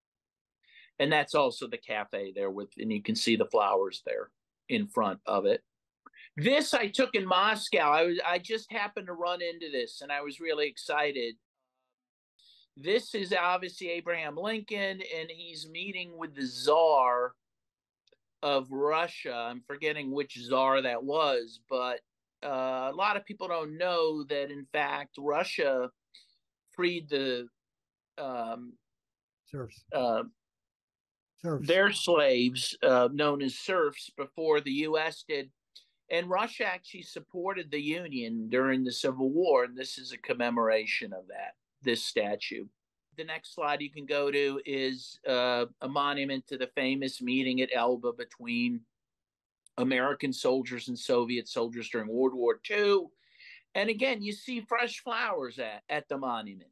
And 1.00 1.12
that's 1.12 1.36
also 1.36 1.68
the 1.68 1.78
cafe 1.78 2.32
there 2.36 2.52
with 2.52 2.70
and 2.78 2.92
you 2.92 3.02
can 3.02 3.16
see 3.16 3.36
the 3.36 3.46
flowers 3.46 4.02
there 4.06 4.30
in 4.70 4.88
front 4.88 5.20
of 5.26 5.46
it. 5.46 5.62
This 6.38 6.74
I 6.74 6.88
took 6.88 7.16
in 7.16 7.26
Moscow. 7.26 7.92
I 7.92 8.04
was 8.04 8.20
I 8.26 8.40
just 8.40 8.72
happened 8.72 9.08
to 9.08 9.14
run 9.14 9.42
into 9.42 9.70
this 9.72 10.02
and 10.02 10.12
I 10.12 10.22
was 10.22 10.40
really 10.40 10.68
excited. 10.68 11.36
This 12.78 13.14
is 13.14 13.34
obviously 13.34 13.90
Abraham 13.90 14.38
Lincoln 14.38 15.02
and 15.16 15.30
he's 15.30 15.68
meeting 15.70 16.18
with 16.18 16.34
the 16.36 16.46
czar 16.46 17.34
of 18.44 18.68
Russia. 18.72 19.34
I'm 19.34 19.62
forgetting 19.68 20.12
which 20.12 20.38
czar 20.40 20.82
that 20.82 21.04
was, 21.04 21.60
but 21.70 22.00
uh, 22.44 22.90
a 22.92 22.96
lot 22.96 23.18
of 23.18 23.26
people 23.26 23.48
don't 23.48 23.78
know 23.78 24.24
that 24.24 24.52
in 24.52 24.66
fact 24.72 25.16
Russia 25.18 25.90
freed 26.72 27.10
the 27.10 27.48
um, 28.18 28.74
serfs. 29.46 29.84
Uh, 29.94 30.24
serfs. 31.42 31.68
Their 31.68 31.92
slaves, 31.92 32.78
uh, 32.84 33.10
known 33.12 33.42
as 33.42 33.56
serfs, 33.56 34.10
before 34.18 34.62
the 34.62 34.72
U.S. 34.72 35.24
did 35.28 35.52
and 36.12 36.30
Russia 36.30 36.66
actually 36.66 37.04
supported 37.04 37.72
the 37.72 37.82
Union 37.82 38.50
during 38.50 38.84
the 38.84 38.92
Civil 38.92 39.32
War, 39.32 39.64
and 39.64 39.78
this 39.78 39.98
is 39.98 40.12
a 40.12 40.18
commemoration 40.18 41.14
of 41.14 41.26
that, 41.30 41.54
this 41.82 42.04
statue. 42.04 42.66
The 43.22 43.28
next 43.28 43.54
slide 43.54 43.84
you 43.84 43.92
can 43.92 44.08
go 44.08 44.32
to 44.32 44.60
is 44.66 45.20
uh, 45.30 45.68
a 45.82 45.88
monument 45.88 46.48
to 46.48 46.58
the 46.58 46.72
famous 46.74 47.22
meeting 47.22 47.62
at 47.62 47.70
Elba 47.72 48.14
between 48.14 48.80
American 49.78 50.34
soldiers 50.34 50.88
and 50.88 50.98
Soviet 50.98 51.48
soldiers 51.48 51.88
during 51.88 52.08
World 52.08 52.34
War 52.34 52.60
II. 52.68 53.10
And 53.76 53.92
again, 53.92 54.24
you 54.24 54.32
see 54.34 54.62
fresh 54.62 55.04
flowers 55.04 55.60
at, 55.60 55.84
at 55.88 56.10
the 56.10 56.18
monument. 56.18 56.72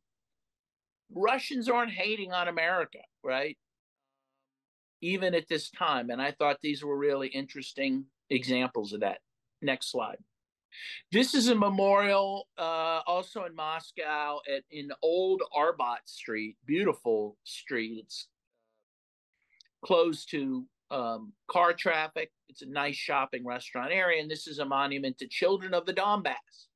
Russians 1.14 1.70
aren't 1.70 1.92
hating 1.92 2.32
on 2.32 2.48
America, 2.48 3.04
right? 3.24 3.56
Even 5.02 5.36
at 5.36 5.48
this 5.50 5.70
time. 5.70 6.10
And 6.10 6.20
I 6.20 6.32
thought 6.32 6.62
these 6.64 6.84
were 6.84 6.98
really 6.98 7.28
interesting 7.28 8.06
examples 8.32 8.92
of 8.94 9.02
that. 9.02 9.20
Next 9.62 9.92
slide. 9.92 10.18
This 11.12 11.34
is 11.34 11.48
a 11.48 11.56
memorial 11.56 12.48
uh, 12.58 13.02
also 13.08 13.46
in 13.46 13.56
Moscow 13.56 14.40
at 14.54 14.64
in 14.72 14.90
Old 15.02 15.42
Arbat 15.56 16.06
Street, 16.06 16.58
beautiful 16.66 17.38
street. 17.44 18.04
It's 18.04 18.28
closed 19.84 20.30
to 20.32 20.66
um, 20.92 21.34
car 21.50 21.74
traffic. 21.74 22.32
It's 22.48 22.62
a 22.62 22.70
nice 22.70 22.96
shopping 22.96 23.46
restaurant 23.46 23.92
area, 23.92 24.22
and 24.22 24.30
this 24.30 24.48
is 24.48 24.60
a 24.60 24.66
monument 24.66 25.18
to 25.20 25.28
children 25.28 25.74
of 25.74 25.86
the 25.86 25.94
Donbass 25.94 26.68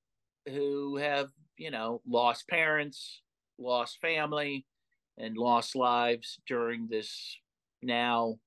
who 0.47 0.97
have, 0.97 1.29
you 1.58 1.71
know, 1.71 2.01
lost 2.08 2.47
parents, 2.47 3.21
lost 3.58 3.99
family, 4.01 4.65
and 5.17 5.38
lost 5.38 5.75
lives 5.75 6.39
during 6.47 6.88
this. 6.88 7.38
Now 7.82 8.39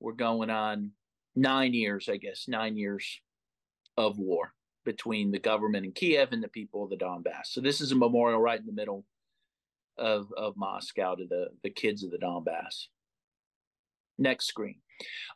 we're 0.00 0.12
going 0.12 0.50
on 0.50 0.92
nine 1.34 1.74
years, 1.74 2.08
I 2.08 2.16
guess, 2.16 2.46
nine 2.48 2.76
years 2.76 3.20
of 3.96 4.18
war 4.18 4.54
between 4.84 5.30
the 5.30 5.38
government 5.38 5.86
in 5.86 5.92
Kiev 5.92 6.32
and 6.32 6.42
the 6.42 6.48
people 6.48 6.84
of 6.84 6.90
the 6.90 6.96
Donbass. 6.96 7.46
So 7.46 7.60
this 7.60 7.80
is 7.80 7.92
a 7.92 7.96
memorial 7.96 8.40
right 8.40 8.58
in 8.58 8.66
the 8.66 8.72
middle 8.72 9.04
of, 9.98 10.32
of 10.36 10.56
Moscow 10.56 11.14
to 11.14 11.26
the, 11.26 11.48
the 11.62 11.70
kids 11.70 12.02
of 12.02 12.10
the 12.10 12.18
Donbass. 12.18 12.86
Next 14.18 14.46
screen. 14.46 14.76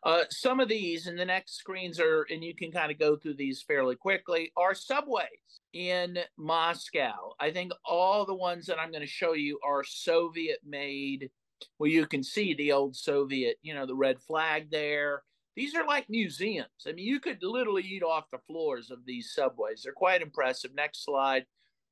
Uh, 0.05 0.23
some 0.31 0.61
of 0.61 0.69
these 0.69 1.07
and 1.07 1.19
the 1.19 1.25
next 1.25 1.57
screens 1.57 1.99
are, 1.99 2.27
and 2.31 2.43
you 2.45 2.55
can 2.55 2.71
kind 2.71 2.93
of 2.93 2.99
go 2.99 3.17
through 3.17 3.35
these 3.35 3.63
fairly 3.63 3.97
quickly, 3.97 4.53
are 4.57 4.75
subways 4.75 5.27
in 5.73 6.19
Moscow. 6.37 7.33
I 7.41 7.51
think 7.51 7.73
all 7.85 8.25
the 8.25 8.35
ones 8.35 8.67
that 8.67 8.79
I'm 8.79 8.91
going 8.91 9.03
to 9.03 9.07
show 9.07 9.33
you 9.33 9.59
are 9.65 9.83
Soviet 9.85 10.59
made. 10.65 11.31
Well, 11.79 11.91
you 11.91 12.07
can 12.07 12.23
see 12.23 12.55
the 12.55 12.73
old 12.73 12.95
Soviet, 12.95 13.57
you 13.63 13.75
know, 13.75 13.87
the 13.87 13.95
red 13.95 14.21
flag 14.21 14.71
there 14.71 15.23
these 15.57 15.75
are 15.75 15.87
like 15.87 16.11
museums. 16.11 16.87
I 16.87 16.93
mean, 16.93 17.07
you 17.07 17.19
could 17.19 17.39
literally 17.43 17.83
eat 17.83 18.03
off 18.03 18.31
the 18.31 18.39
floors 18.47 18.91
of 18.91 19.07
these 19.07 19.33
subways. 19.33 19.83
They're 19.83 19.93
quite 19.93 20.21
impressive. 20.21 20.75
Next 20.75 21.05
slide. 21.05 21.47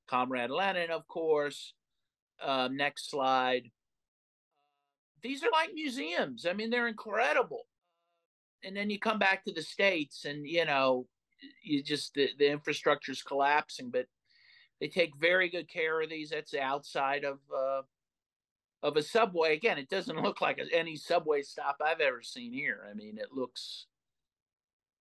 Comrade 0.06 0.50
Lenin, 0.50 0.90
of 0.90 1.08
course. 1.08 1.72
Uh, 2.40 2.68
next 2.70 3.10
slide. 3.10 3.70
These 5.22 5.42
are 5.42 5.50
like 5.50 5.72
museums. 5.72 6.44
I 6.46 6.52
mean, 6.52 6.68
they're 6.68 6.88
incredible. 6.88 7.62
And 8.62 8.76
then 8.76 8.90
you 8.90 8.98
come 8.98 9.18
back 9.18 9.44
to 9.44 9.52
the 9.52 9.62
States 9.62 10.26
and, 10.26 10.46
you 10.46 10.66
know, 10.66 11.06
you 11.62 11.82
just, 11.82 12.12
the, 12.12 12.28
the 12.38 12.50
infrastructure 12.50 13.12
is 13.12 13.22
collapsing, 13.22 13.90
but 13.90 14.06
they 14.80 14.88
take 14.88 15.16
very 15.18 15.48
good 15.48 15.68
care 15.68 16.02
of 16.02 16.10
these. 16.10 16.30
That's 16.30 16.54
outside 16.54 17.24
of, 17.24 17.38
uh, 17.54 17.82
of 18.84 18.96
a 18.98 19.02
subway. 19.02 19.54
Again, 19.54 19.78
it 19.78 19.88
doesn't 19.88 20.16
look 20.22 20.40
like 20.40 20.60
any 20.72 20.94
subway 20.94 21.42
stop 21.42 21.80
I've 21.84 22.00
ever 22.00 22.22
seen 22.22 22.52
here. 22.52 22.86
I 22.88 22.94
mean, 22.94 23.18
it 23.18 23.32
looks, 23.32 23.86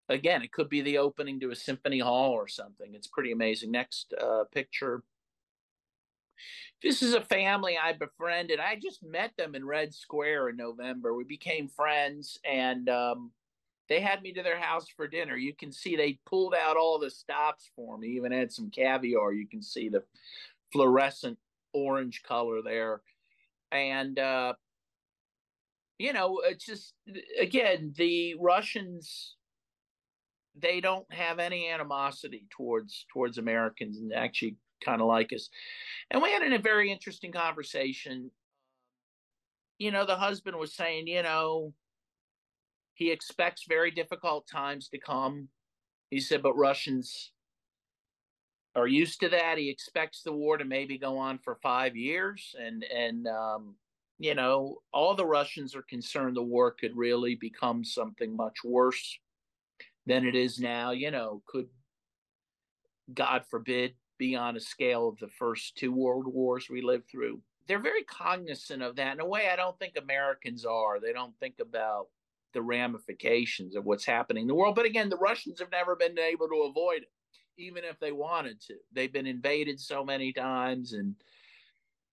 again, 0.10 0.42
it 0.42 0.52
could 0.52 0.70
be 0.70 0.82
the 0.82 0.98
opening 0.98 1.40
to 1.42 1.52
a 1.52 1.56
symphony 1.56 2.00
hall 2.00 2.32
or 2.32 2.48
something. 2.48 2.96
It's 2.96 3.08
pretty 3.08 3.34
amazing. 3.34 3.70
Next 3.70 4.14
uh, 4.20 4.46
picture. 4.52 5.04
This 6.82 7.02
is 7.02 7.14
a 7.14 7.22
family 7.22 7.78
I 7.82 7.94
befriended. 7.94 8.60
I 8.60 8.78
just 8.82 9.04
met 9.04 9.32
them 9.38 9.54
in 9.56 9.66
Red 9.66 9.94
Square 9.94 10.50
in 10.50 10.58
November. 10.58 11.14
We 11.14 11.24
became 11.24 11.70
friends, 11.70 12.38
and 12.44 12.90
um, 12.90 13.32
they 13.88 14.02
had 14.02 14.22
me 14.22 14.34
to 14.34 14.44
their 14.44 14.60
house 14.60 14.88
for 14.90 15.08
dinner. 15.08 15.38
You 15.38 15.54
can 15.54 15.72
see 15.72 15.96
they 15.96 16.20
pulled 16.26 16.54
out 16.54 16.76
all 16.76 17.00
the 17.00 17.10
stops 17.10 17.70
for 17.74 17.98
me, 17.98 18.10
even 18.10 18.34
had 18.34 18.52
some 18.52 18.70
caviar. 18.70 19.32
You 19.32 19.48
can 19.48 19.62
see 19.62 19.88
the 19.88 20.04
fluorescent 20.74 21.38
orange 21.74 22.22
color 22.24 22.62
there. 22.62 23.02
And, 23.74 24.18
uh, 24.20 24.54
you 25.98 26.14
know, 26.14 26.42
it's 26.46 26.66
just, 26.66 26.94
again, 27.40 27.94
the 27.98 28.36
Russians 28.40 29.36
they 30.56 30.82
don't 30.82 31.12
have 31.12 31.40
any 31.40 31.70
animosity 31.70 32.46
towards 32.56 33.06
towards 33.12 33.38
Americans 33.38 33.98
and 33.98 34.14
actually 34.14 34.56
kind 34.86 35.02
of 35.02 35.08
like 35.08 35.32
us. 35.34 35.50
And 36.12 36.22
we 36.22 36.32
had 36.32 36.44
a 36.44 36.60
very 36.60 36.92
interesting 36.92 37.32
conversation. 37.32 38.30
You 39.80 39.92
know, 39.92 40.06
the 40.06 40.16
husband 40.16 40.58
was 40.58 40.76
saying, 40.76 41.08
you 41.08 41.24
know, 41.24 41.74
he 42.94 43.12
expects 43.12 43.66
very 43.68 43.92
difficult 43.92 44.48
times 44.48 44.90
to 44.90 45.00
come. 45.00 45.48
He 46.10 46.20
said, 46.20 46.44
but 46.44 46.54
Russians 46.54 47.32
are 48.76 48.88
used 48.88 49.20
to 49.20 49.30
that. 49.30 49.58
He 49.58 49.70
expects 49.70 50.24
the 50.24 50.34
war 50.34 50.58
to 50.58 50.66
maybe 50.66 50.98
go 50.98 51.18
on 51.18 51.38
for 51.40 51.56
five 51.62 51.96
years, 51.96 52.56
and 52.60 52.84
and 52.84 53.28
um, 53.28 53.76
you 54.20 54.36
know, 54.36 54.78
all 54.92 55.16
the 55.16 55.26
Russians 55.26 55.76
are 55.76 55.84
concerned 55.84 56.36
the 56.36 56.44
war 56.44 56.72
could 56.72 56.96
really 56.96 57.36
become 57.36 57.84
something 57.84 58.36
much 58.36 58.64
worse 58.64 59.20
than 60.06 60.26
it 60.26 60.36
is 60.36 60.60
now. 60.60 60.92
You 60.92 61.12
know, 61.12 61.42
could 61.48 61.68
God 63.14 63.44
forbid 63.50 63.94
be 64.18 64.36
on 64.36 64.56
a 64.56 64.60
scale 64.60 65.08
of 65.08 65.18
the 65.18 65.28
first 65.28 65.76
two 65.76 65.92
world 65.92 66.28
wars 66.28 66.68
we 66.70 66.82
lived 66.82 67.10
through. 67.10 67.42
They're 67.68 67.80
very 67.80 68.04
cognizant 68.04 68.82
of 68.82 68.96
that 68.98 69.14
in 69.14 69.20
a 69.20 69.26
way 69.26 69.50
I 69.50 69.56
don't 69.56 69.78
think 69.80 69.94
Americans 69.98 70.66
are. 70.66 71.00
They 71.00 71.14
don't 71.14 71.38
think 71.40 71.56
about 71.60 72.08
the 72.54 72.62
ramifications 72.62 73.76
of 73.76 73.86
what's 73.86 74.06
happening 74.06 74.44
in 74.44 74.48
the 74.48 74.56
world. 74.56 74.76
But 74.76 74.86
again, 74.86 75.10
the 75.10 75.18
Russians 75.18 75.60
have 75.60 75.72
never 75.72 75.96
been 75.96 76.18
able 76.20 76.48
to 76.48 76.68
avoid 76.70 77.04
it, 77.04 77.12
even 77.58 77.84
if 77.84 78.00
they 78.00 78.12
wanted 78.12 78.62
to. 78.62 78.76
They've 78.92 79.12
been 79.12 79.28
invaded 79.28 79.80
so 79.80 80.04
many 80.04 80.34
times 80.34 80.94
and 80.94 81.16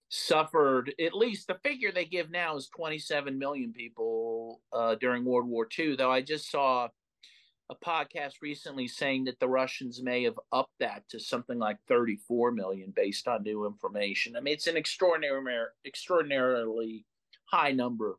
suffered 0.08 0.92
at 1.00 1.14
least 1.14 1.46
the 1.46 1.58
figure 1.62 1.92
they 1.92 2.04
give 2.04 2.30
now 2.30 2.56
is 2.56 2.68
27 2.68 3.38
million 3.38 3.72
people 3.72 4.60
uh, 4.72 4.96
during 4.96 5.24
World 5.24 5.48
War 5.48 5.68
II. 5.78 5.96
Though 5.96 6.10
I 6.10 6.20
just 6.20 6.50
saw 6.50 6.88
a 7.70 7.74
podcast 7.76 8.42
recently 8.42 8.88
saying 8.88 9.24
that 9.24 9.38
the 9.38 9.48
Russians 9.48 10.02
may 10.02 10.24
have 10.24 10.38
upped 10.52 10.74
that 10.80 11.08
to 11.08 11.20
something 11.20 11.58
like 11.58 11.78
34 11.86 12.50
million 12.50 12.92
based 12.94 13.28
on 13.28 13.44
new 13.44 13.66
information. 13.66 14.36
I 14.36 14.40
mean, 14.40 14.54
it's 14.54 14.66
an 14.66 14.76
extraordinary, 14.76 15.66
extraordinarily 15.86 17.06
high 17.44 17.70
number 17.70 18.18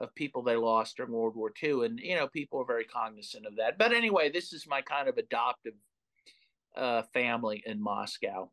of 0.00 0.12
people 0.16 0.42
they 0.42 0.56
lost 0.56 0.96
during 0.96 1.12
World 1.12 1.36
War 1.36 1.52
II, 1.62 1.84
and 1.84 2.00
you 2.00 2.16
know, 2.16 2.26
people 2.26 2.60
are 2.60 2.66
very 2.66 2.84
cognizant 2.84 3.46
of 3.46 3.56
that. 3.56 3.78
But 3.78 3.92
anyway, 3.92 4.30
this 4.30 4.52
is 4.52 4.66
my 4.66 4.82
kind 4.82 5.08
of 5.08 5.18
adoptive 5.18 5.74
uh, 6.76 7.02
family 7.12 7.62
in 7.66 7.82
Moscow. 7.82 8.50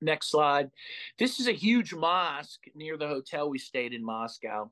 Next 0.00 0.30
slide. 0.30 0.70
This 1.18 1.40
is 1.40 1.46
a 1.46 1.52
huge 1.52 1.94
mosque 1.94 2.64
near 2.74 2.96
the 2.96 3.08
hotel 3.08 3.48
we 3.48 3.58
stayed 3.58 3.92
in 3.94 4.04
Moscow. 4.04 4.70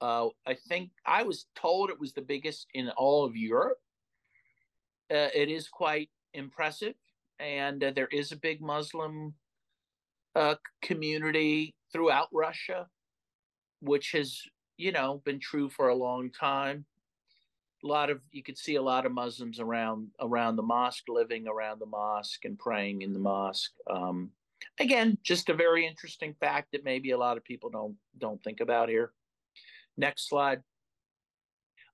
Uh, 0.00 0.28
I 0.46 0.54
think 0.54 0.90
I 1.06 1.22
was 1.22 1.46
told 1.54 1.90
it 1.90 2.00
was 2.00 2.12
the 2.12 2.20
biggest 2.20 2.66
in 2.74 2.90
all 2.90 3.24
of 3.24 3.36
Europe. 3.36 3.78
Uh, 5.10 5.28
it 5.34 5.48
is 5.48 5.68
quite 5.68 6.10
impressive, 6.34 6.94
and 7.38 7.82
uh, 7.82 7.92
there 7.94 8.08
is 8.10 8.32
a 8.32 8.36
big 8.36 8.60
Muslim 8.60 9.34
uh, 10.34 10.56
community 10.82 11.74
throughout 11.92 12.28
Russia, 12.32 12.86
which 13.80 14.12
has, 14.12 14.42
you 14.76 14.92
know, 14.92 15.22
been 15.24 15.38
true 15.38 15.70
for 15.70 15.88
a 15.88 15.94
long 15.94 16.30
time. 16.30 16.84
A 17.84 17.86
lot 17.86 18.10
of 18.10 18.20
you 18.32 18.42
could 18.42 18.56
see 18.56 18.76
a 18.76 18.82
lot 18.82 19.04
of 19.04 19.12
Muslims 19.12 19.60
around 19.60 20.08
around 20.20 20.56
the 20.56 20.62
mosque, 20.62 21.04
living 21.08 21.46
around 21.46 21.80
the 21.80 21.86
mosque 21.86 22.44
and 22.44 22.58
praying 22.58 23.02
in 23.02 23.12
the 23.12 23.18
mosque. 23.18 23.72
Um, 23.90 24.30
again, 24.80 25.18
just 25.22 25.50
a 25.50 25.54
very 25.54 25.86
interesting 25.86 26.34
fact 26.40 26.72
that 26.72 26.84
maybe 26.84 27.10
a 27.10 27.18
lot 27.18 27.36
of 27.36 27.44
people 27.44 27.70
don't 27.70 27.96
don't 28.18 28.42
think 28.42 28.60
about 28.60 28.88
here. 28.88 29.12
Next 29.96 30.28
slide. 30.28 30.62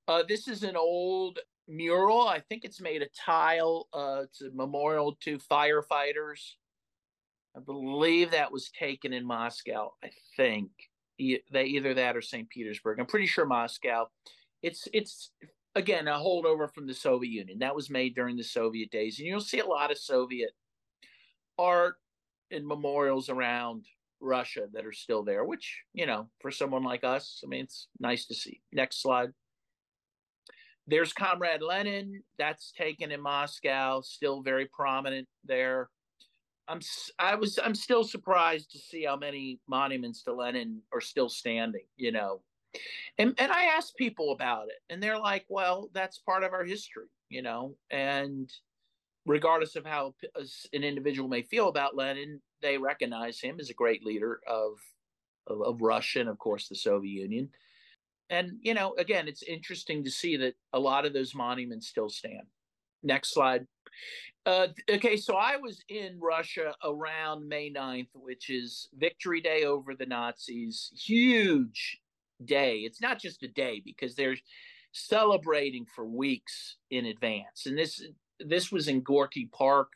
Uh, 0.09 0.23
this 0.27 0.49
is 0.49 0.63
an 0.63 0.77
old 0.77 1.39
mural. 1.69 2.27
I 2.27 2.41
think 2.41 2.65
it's 2.65 2.81
made 2.81 3.03
of 3.03 3.09
tile. 3.15 3.89
Uh, 3.93 4.23
it's 4.25 4.43
a 4.43 4.51
memorial 4.51 5.17
to 5.23 5.39
firefighters. 5.39 6.55
I 7.57 7.61
believe 7.61 8.31
that 8.31 8.53
was 8.53 8.71
taken 8.71 9.13
in 9.13 9.25
Moscow. 9.25 9.93
I 10.03 10.11
think 10.37 10.71
they 11.19 11.65
either 11.65 11.95
that 11.95 12.17
or 12.17 12.23
St. 12.23 12.49
Petersburg. 12.49 12.99
I'm 12.99 13.07
pretty 13.07 13.27
sure 13.27 13.45
Moscow. 13.45 14.09
It's 14.63 14.89
it's 14.93 15.33
again 15.75 16.09
a 16.09 16.13
holdover 16.13 16.73
from 16.73 16.87
the 16.87 16.95
Soviet 16.95 17.31
Union. 17.31 17.59
That 17.61 17.75
was 17.75 17.91
made 17.91 18.15
during 18.15 18.37
the 18.37 18.45
Soviet 18.45 18.91
days, 18.91 19.19
and 19.19 19.27
you'll 19.27 19.41
see 19.41 19.61
a 19.61 19.67
lot 19.67 19.91
of 19.91 19.99
Soviet 19.99 20.51
art 21.59 21.97
and 22.51 22.67
memorials 22.67 23.29
around 23.29 23.85
Russia 24.21 24.67
that 24.73 24.85
are 24.87 24.93
still 24.93 25.23
there, 25.23 25.45
which, 25.45 25.83
you 25.95 26.07
know, 26.07 26.29
for 26.41 26.51
someone 26.51 26.83
like 26.83 27.05
us, 27.05 27.41
I 27.45 27.49
mean, 27.49 27.63
it's 27.63 27.89
nice 27.99 28.27
to 28.27 28.35
see. 28.35 28.61
Next 28.73 29.03
slide. 29.03 29.31
There's 30.87 31.13
Comrade 31.13 31.63
Lenin. 31.63 32.23
That's 32.39 32.73
taken 32.73 33.13
in 33.13 33.21
Moscow, 33.21 34.01
still 34.01 34.43
very 34.43 34.67
prominent 34.67 35.29
there. 35.45 35.89
I'm 36.69 36.81
I 37.19 37.35
was 37.35 37.59
I'm 37.63 37.75
still 37.75 38.05
surprised 38.05 38.71
to 38.73 38.79
see 38.79 39.05
how 39.05 39.17
many 39.17 39.61
monuments 39.69 40.23
to 40.25 40.33
Lenin 40.33 40.83
are 40.93 41.01
still 41.01 41.29
standing, 41.29 41.85
you 41.97 42.13
know. 42.13 42.43
And 43.19 43.35
and 43.39 43.51
I 43.53 43.65
asked 43.65 43.97
people 43.97 44.33
about 44.33 44.69
it 44.69 44.77
and 44.89 45.03
they're 45.03 45.19
like, 45.19 45.45
"Well, 45.49 45.91
that's 45.93 46.19
part 46.19 46.45
of 46.45 46.53
our 46.53 46.65
history, 46.65 47.07
you 47.29 47.43
know." 47.43 47.75
And 47.91 48.51
regardless 49.27 49.77
of 49.77 49.85
how 49.85 50.15
an 50.73 50.83
individual 50.83 51.29
may 51.29 51.43
feel 51.43 51.69
about 51.69 51.97
Lenin, 51.97 52.41
they 52.63 52.79
recognize 52.79 53.41
him 53.41 53.59
as 53.61 53.71
a 53.71 53.75
great 53.75 54.05
leader 54.05 54.41
of, 54.47 54.73
of, 55.47 55.63
of 55.63 55.81
Russia 55.81 56.21
and, 56.21 56.29
of 56.29 56.39
course, 56.39 56.69
the 56.69 56.75
Soviet 56.75 57.23
Union. 57.23 57.49
And, 58.29 58.53
you 58.61 58.75
know, 58.75 58.95
again, 58.99 59.29
it's 59.29 59.43
interesting 59.43 60.05
to 60.05 60.11
see 60.11 60.37
that 60.37 60.55
a 60.73 60.79
lot 60.79 61.05
of 61.05 61.13
those 61.13 61.35
monuments 61.35 61.89
still 61.89 62.09
stand. 62.09 62.47
Next 63.03 63.35
slide. 63.35 63.67
Uh, 64.47 64.69
okay, 64.91 65.17
so 65.17 65.35
I 65.35 65.57
was 65.57 65.83
in 65.89 66.19
Russia 66.21 66.75
around 66.85 67.49
May 67.49 67.73
9th, 67.73 68.11
which 68.15 68.49
is 68.49 68.89
Victory 68.95 69.41
Day 69.41 69.65
over 69.65 69.95
the 69.95 70.07
Nazis. 70.07 70.91
Huge 70.95 72.01
day. 72.45 72.79
It's 72.79 73.01
not 73.01 73.21
just 73.21 73.43
a 73.43 73.49
day 73.49 73.83
because 73.85 74.15
they're 74.15 74.37
celebrating 74.93 75.87
for 75.95 76.05
weeks 76.05 76.77
in 76.91 77.07
advance. 77.07 77.67
And 77.67 77.79
this 77.79 78.03
this 78.39 78.73
was 78.73 78.89
in 78.89 79.03
Gorky 79.03 79.49
Park. 79.53 79.93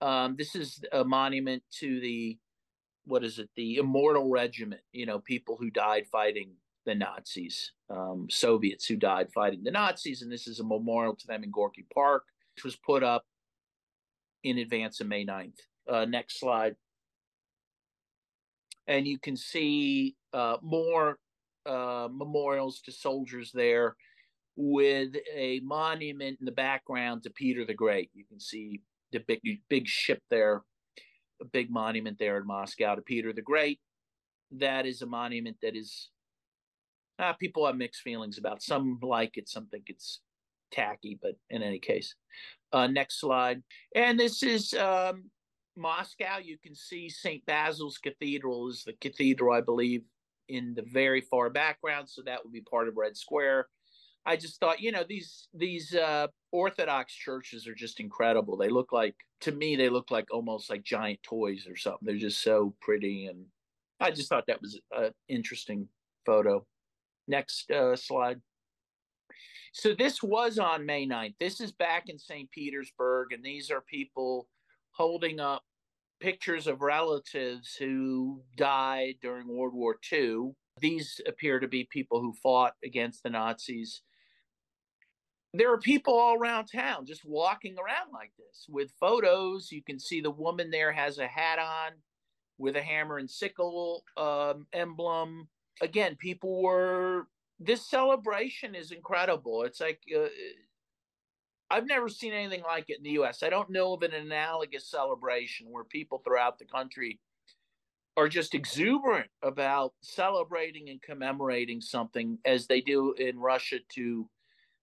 Um, 0.00 0.36
this 0.36 0.54
is 0.54 0.80
a 0.92 1.04
monument 1.04 1.62
to 1.80 2.00
the 2.00 2.38
what 3.04 3.24
is 3.24 3.38
it? 3.38 3.48
The 3.56 3.76
Immortal 3.76 4.28
Regiment. 4.28 4.80
You 4.92 5.06
know, 5.06 5.20
people 5.20 5.56
who 5.58 5.70
died 5.70 6.06
fighting 6.10 6.52
the 6.84 6.94
Nazis, 6.94 7.72
um, 7.90 8.28
Soviets 8.30 8.86
who 8.86 8.96
died 8.96 9.28
fighting 9.32 9.62
the 9.64 9.70
Nazis, 9.70 10.22
and 10.22 10.30
this 10.30 10.46
is 10.46 10.60
a 10.60 10.64
memorial 10.64 11.16
to 11.16 11.26
them 11.26 11.44
in 11.44 11.50
Gorky 11.50 11.84
Park, 11.92 12.24
which 12.54 12.64
was 12.64 12.76
put 12.76 13.02
up 13.02 13.24
in 14.44 14.58
advance 14.58 15.00
of 15.00 15.08
May 15.08 15.26
9th. 15.26 15.58
Uh, 15.88 16.04
next 16.04 16.40
slide. 16.40 16.76
And 18.86 19.06
you 19.06 19.18
can 19.18 19.36
see 19.36 20.14
uh, 20.36 20.58
more 20.62 21.18
uh, 21.64 22.08
memorials 22.12 22.80
to 22.82 22.92
soldiers 22.92 23.50
there 23.54 23.96
with 24.54 25.14
a 25.34 25.60
monument 25.60 26.38
in 26.40 26.44
the 26.44 26.52
background 26.52 27.22
to 27.22 27.30
Peter 27.30 27.64
the 27.64 27.74
Great. 27.74 28.10
You 28.12 28.24
can 28.26 28.38
see 28.38 28.82
the 29.12 29.20
big 29.26 29.40
big 29.70 29.86
ship 29.86 30.22
there, 30.30 30.62
a 31.40 31.44
big 31.46 31.70
monument 31.70 32.18
there 32.18 32.36
in 32.36 32.46
Moscow 32.46 32.94
to 32.94 33.02
Peter 33.02 33.32
the 33.32 33.42
Great. 33.42 33.80
That 34.52 34.84
is 34.84 35.00
a 35.00 35.06
monument 35.06 35.56
that 35.62 35.74
is 35.74 36.10
uh, 37.18 37.32
people 37.32 37.66
have 37.66 37.76
mixed 37.76 38.02
feelings 38.02 38.36
about. 38.36 38.62
Some 38.62 38.98
like 39.02 39.38
it, 39.38 39.48
some 39.48 39.66
think 39.68 39.84
it's 39.88 40.20
tacky, 40.70 41.18
but 41.20 41.32
in 41.48 41.62
any 41.62 41.78
case. 41.78 42.14
Uh, 42.72 42.86
next 42.86 43.20
slide. 43.20 43.62
And 43.94 44.20
this 44.20 44.42
is 44.42 44.74
um, 44.74 45.30
Moscow. 45.76 46.38
You 46.42 46.58
can 46.62 46.74
see 46.74 47.08
St. 47.08 47.44
Basil's 47.46 47.96
Cathedral 47.96 48.68
is 48.68 48.84
the 48.84 48.92
cathedral, 49.00 49.54
I 49.54 49.62
believe, 49.62 50.02
in 50.48 50.74
the 50.74 50.84
very 50.92 51.20
far 51.20 51.50
background. 51.50 52.08
So 52.08 52.22
that 52.22 52.42
would 52.42 52.52
be 52.52 52.62
part 52.62 52.88
of 52.88 52.96
Red 52.96 53.16
Square. 53.16 53.66
I 54.24 54.36
just 54.36 54.58
thought, 54.58 54.80
you 54.80 54.90
know, 54.90 55.04
these 55.08 55.48
these 55.54 55.94
uh, 55.94 56.26
Orthodox 56.50 57.14
churches 57.14 57.68
are 57.68 57.74
just 57.74 58.00
incredible. 58.00 58.56
They 58.56 58.68
look 58.68 58.92
like, 58.92 59.14
to 59.42 59.52
me, 59.52 59.76
they 59.76 59.88
look 59.88 60.10
like 60.10 60.26
almost 60.32 60.68
like 60.68 60.82
giant 60.82 61.22
toys 61.22 61.66
or 61.68 61.76
something. 61.76 62.00
They're 62.02 62.16
just 62.16 62.42
so 62.42 62.74
pretty, 62.80 63.26
and 63.26 63.44
I 64.00 64.10
just 64.10 64.28
thought 64.28 64.44
that 64.48 64.60
was 64.60 64.80
an 64.92 65.12
interesting 65.28 65.88
photo. 66.24 66.66
Next 67.28 67.70
uh, 67.70 67.94
slide. 67.94 68.40
So 69.72 69.94
this 69.94 70.22
was 70.22 70.58
on 70.58 70.86
May 70.86 71.06
9th. 71.06 71.34
This 71.38 71.60
is 71.60 71.70
back 71.70 72.08
in 72.08 72.18
St. 72.18 72.50
Petersburg, 72.50 73.32
and 73.32 73.44
these 73.44 73.70
are 73.70 73.82
people 73.82 74.48
holding 74.92 75.38
up 75.38 75.62
pictures 76.20 76.66
of 76.66 76.80
relatives 76.80 77.74
who 77.78 78.42
died 78.56 79.16
during 79.22 79.48
World 79.48 79.74
War 79.74 79.96
II. 80.12 80.52
These 80.80 81.20
appear 81.26 81.60
to 81.60 81.68
be 81.68 81.88
people 81.90 82.20
who 82.20 82.34
fought 82.42 82.74
against 82.84 83.22
the 83.22 83.30
Nazis. 83.30 84.02
There 85.54 85.72
are 85.72 85.78
people 85.78 86.14
all 86.14 86.36
around 86.36 86.66
town 86.66 87.06
just 87.06 87.24
walking 87.24 87.76
around 87.78 88.12
like 88.12 88.32
this 88.36 88.66
with 88.68 88.92
photos. 89.00 89.72
You 89.72 89.82
can 89.82 89.98
see 89.98 90.20
the 90.20 90.30
woman 90.30 90.70
there 90.70 90.92
has 90.92 91.18
a 91.18 91.26
hat 91.26 91.58
on 91.58 91.92
with 92.58 92.76
a 92.76 92.82
hammer 92.82 93.18
and 93.18 93.30
sickle 93.30 94.04
um, 94.16 94.66
emblem. 94.72 95.48
Again, 95.80 96.16
people 96.16 96.62
were. 96.62 97.28
This 97.58 97.88
celebration 97.88 98.74
is 98.74 98.90
incredible. 98.90 99.62
It's 99.62 99.80
like 99.80 100.00
uh, 100.14 100.26
I've 101.70 101.86
never 101.86 102.08
seen 102.08 102.32
anything 102.32 102.62
like 102.62 102.90
it 102.90 102.98
in 102.98 103.02
the 103.02 103.10
U.S. 103.10 103.42
I 103.42 103.50
don't 103.50 103.70
know 103.70 103.94
of 103.94 104.02
an 104.02 104.14
analogous 104.14 104.88
celebration 104.88 105.66
where 105.70 105.84
people 105.84 106.22
throughout 106.24 106.58
the 106.58 106.64
country 106.64 107.18
are 108.16 108.28
just 108.28 108.54
exuberant 108.54 109.28
about 109.42 109.92
celebrating 110.00 110.88
and 110.88 111.02
commemorating 111.02 111.80
something 111.80 112.38
as 112.44 112.66
they 112.66 112.80
do 112.80 113.12
in 113.14 113.38
Russia 113.38 113.78
to 113.94 114.28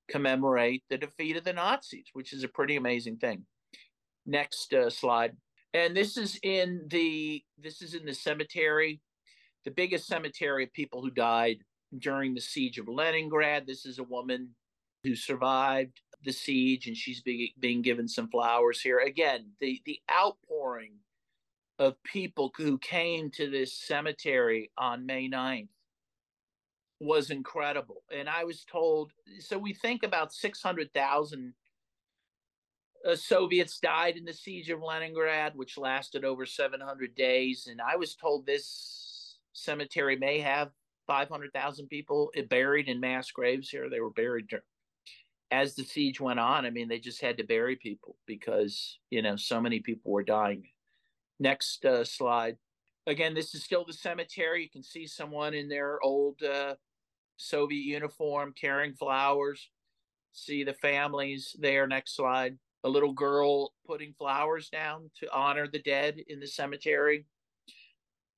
commemorate 0.09 0.83
the 0.89 0.97
defeat 0.97 1.37
of 1.37 1.43
the 1.43 1.53
Nazis, 1.53 2.05
which 2.13 2.33
is 2.33 2.43
a 2.43 2.49
pretty 2.49 2.75
amazing 2.75 3.17
thing. 3.17 3.45
Next 4.25 4.73
uh, 4.73 4.89
slide. 4.89 5.35
And 5.73 5.95
this 5.95 6.17
is 6.17 6.37
in 6.43 6.85
the 6.89 7.41
this 7.57 7.81
is 7.81 7.95
in 7.95 8.05
the 8.05 8.13
cemetery, 8.13 9.01
the 9.65 9.71
biggest 9.71 10.05
cemetery 10.05 10.65
of 10.65 10.73
people 10.73 11.01
who 11.01 11.09
died 11.09 11.57
during 11.97 12.35
the 12.35 12.41
siege 12.41 12.77
of 12.77 12.87
Leningrad. 12.87 13.65
This 13.65 13.85
is 13.85 13.97
a 13.97 14.03
woman 14.03 14.49
who 15.03 15.15
survived 15.15 15.99
the 16.23 16.31
siege 16.31 16.87
and 16.87 16.97
she's 16.97 17.21
be, 17.21 17.53
being 17.59 17.81
given 17.81 18.07
some 18.07 18.29
flowers 18.29 18.81
here. 18.81 18.99
Again, 18.99 19.51
the, 19.59 19.81
the 19.85 19.99
outpouring 20.11 20.93
of 21.79 22.01
people 22.03 22.51
who 22.57 22.77
came 22.77 23.29
to 23.31 23.49
this 23.49 23.73
cemetery 23.73 24.71
on 24.77 25.05
May 25.05 25.29
9th 25.29 25.67
was 26.99 27.29
incredible. 27.29 28.03
And 28.15 28.29
I 28.29 28.43
was 28.43 28.63
told 28.63 29.11
so 29.39 29.57
we 29.57 29.73
think 29.73 30.03
about 30.03 30.33
600,000 30.33 31.53
uh, 33.05 33.15
Soviets 33.15 33.79
died 33.79 34.15
in 34.15 34.23
the 34.23 34.33
siege 34.33 34.69
of 34.69 34.81
Leningrad, 34.81 35.55
which 35.55 35.77
lasted 35.77 36.23
over 36.23 36.45
700 36.45 37.15
days. 37.15 37.67
And 37.69 37.81
I 37.81 37.97
was 37.97 38.15
told 38.15 38.45
this 38.45 39.37
cemetery 39.51 40.15
may 40.15 40.39
have 40.39 40.71
500,000 41.07 41.87
people 41.87 42.31
buried 42.49 42.87
in 42.87 42.99
mass 42.99 43.29
graves 43.31 43.69
here. 43.69 43.89
They 43.89 43.99
were 43.99 44.09
buried 44.09 44.47
as 45.53 45.75
the 45.75 45.83
siege 45.83 46.19
went 46.19 46.39
on, 46.39 46.65
I 46.65 46.71
mean, 46.71 46.87
they 46.87 46.99
just 46.99 47.21
had 47.21 47.37
to 47.37 47.43
bury 47.43 47.75
people 47.75 48.17
because, 48.25 48.97
you 49.11 49.21
know, 49.21 49.35
so 49.35 49.61
many 49.61 49.79
people 49.79 50.11
were 50.11 50.23
dying. 50.23 50.63
Next 51.39 51.85
uh, 51.85 52.03
slide. 52.03 52.57
Again, 53.05 53.35
this 53.35 53.53
is 53.53 53.63
still 53.63 53.85
the 53.85 53.93
cemetery. 53.93 54.63
You 54.63 54.69
can 54.69 54.81
see 54.81 55.05
someone 55.05 55.53
in 55.53 55.69
their 55.69 56.01
old 56.01 56.41
uh, 56.41 56.73
Soviet 57.37 57.83
uniform 57.83 58.53
carrying 58.59 58.95
flowers. 58.95 59.69
See 60.31 60.63
the 60.63 60.73
families 60.73 61.55
there. 61.59 61.85
Next 61.85 62.15
slide. 62.15 62.57
A 62.83 62.89
little 62.89 63.13
girl 63.13 63.73
putting 63.85 64.13
flowers 64.13 64.69
down 64.69 65.11
to 65.19 65.31
honor 65.31 65.67
the 65.67 65.83
dead 65.83 66.17
in 66.29 66.39
the 66.39 66.47
cemetery. 66.47 67.27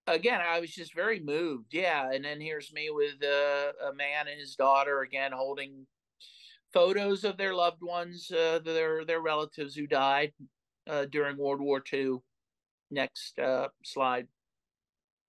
Again, 0.08 0.42
I 0.46 0.60
was 0.60 0.72
just 0.72 0.94
very 0.94 1.22
moved. 1.22 1.74
Yeah. 1.74 2.12
And 2.12 2.26
then 2.26 2.42
here's 2.42 2.74
me 2.74 2.90
with 2.90 3.24
uh, 3.24 3.88
a 3.90 3.96
man 3.96 4.28
and 4.28 4.40
his 4.40 4.56
daughter 4.56 5.02
again 5.02 5.32
holding 5.32 5.88
photos 6.76 7.24
of 7.24 7.38
their 7.38 7.56
loved 7.56 7.82
ones, 7.82 8.30
uh, 8.30 8.60
their 8.64 9.06
their 9.06 9.22
relatives 9.22 9.74
who 9.74 9.88
died 9.88 10.34
uh, 10.88 11.06
during 11.06 11.38
World 11.38 11.62
War 11.62 11.82
II. 11.92 12.18
Next 12.92 13.40
uh, 13.40 13.70
slide. 13.84 14.28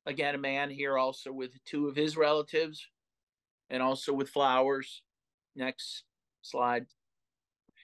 Again, 0.04 0.34
a 0.34 0.38
man 0.38 0.70
here 0.70 0.98
also 0.98 1.32
with 1.32 1.52
two 1.64 1.88
of 1.88 1.96
his 1.96 2.16
relatives, 2.16 2.86
and 3.70 3.82
also 3.82 4.12
with 4.12 4.28
flowers. 4.28 5.02
Next 5.54 6.04
slide. 6.42 6.86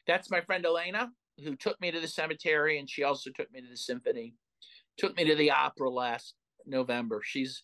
That's 0.07 0.31
my 0.31 0.40
friend 0.40 0.66
Elena, 0.66 1.11
who 1.42 1.55
took 1.55 1.81
me 1.81 1.90
to 1.92 2.01
the 2.01 2.09
cemetery, 2.09 2.79
and 2.79 2.90
she 2.90 3.05
also 3.05 3.31
took 3.31 3.51
me 3.53 3.61
to 3.61 3.68
the 3.68 3.77
symphony. 3.77 4.35
Took 4.98 5.16
me 5.16 5.25
to 5.25 5.37
the 5.37 5.53
opera 5.53 5.88
last 5.88 6.35
November. 6.66 7.22
She's 7.25 7.62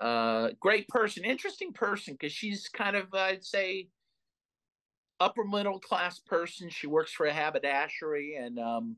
a 0.00 0.50
great 0.60 0.86
person, 0.88 1.24
interesting 1.24 1.72
person, 1.72 2.14
because 2.14 2.32
she's 2.32 2.68
kind 2.68 2.94
of, 2.94 3.12
I'd 3.12 3.44
say, 3.44 3.88
upper 5.20 5.44
middle 5.44 5.78
class 5.78 6.18
person. 6.18 6.70
She 6.70 6.86
works 6.86 7.12
for 7.12 7.26
a 7.26 7.32
haberdashery, 7.32 8.36
and 8.36 8.58
um, 8.58 8.96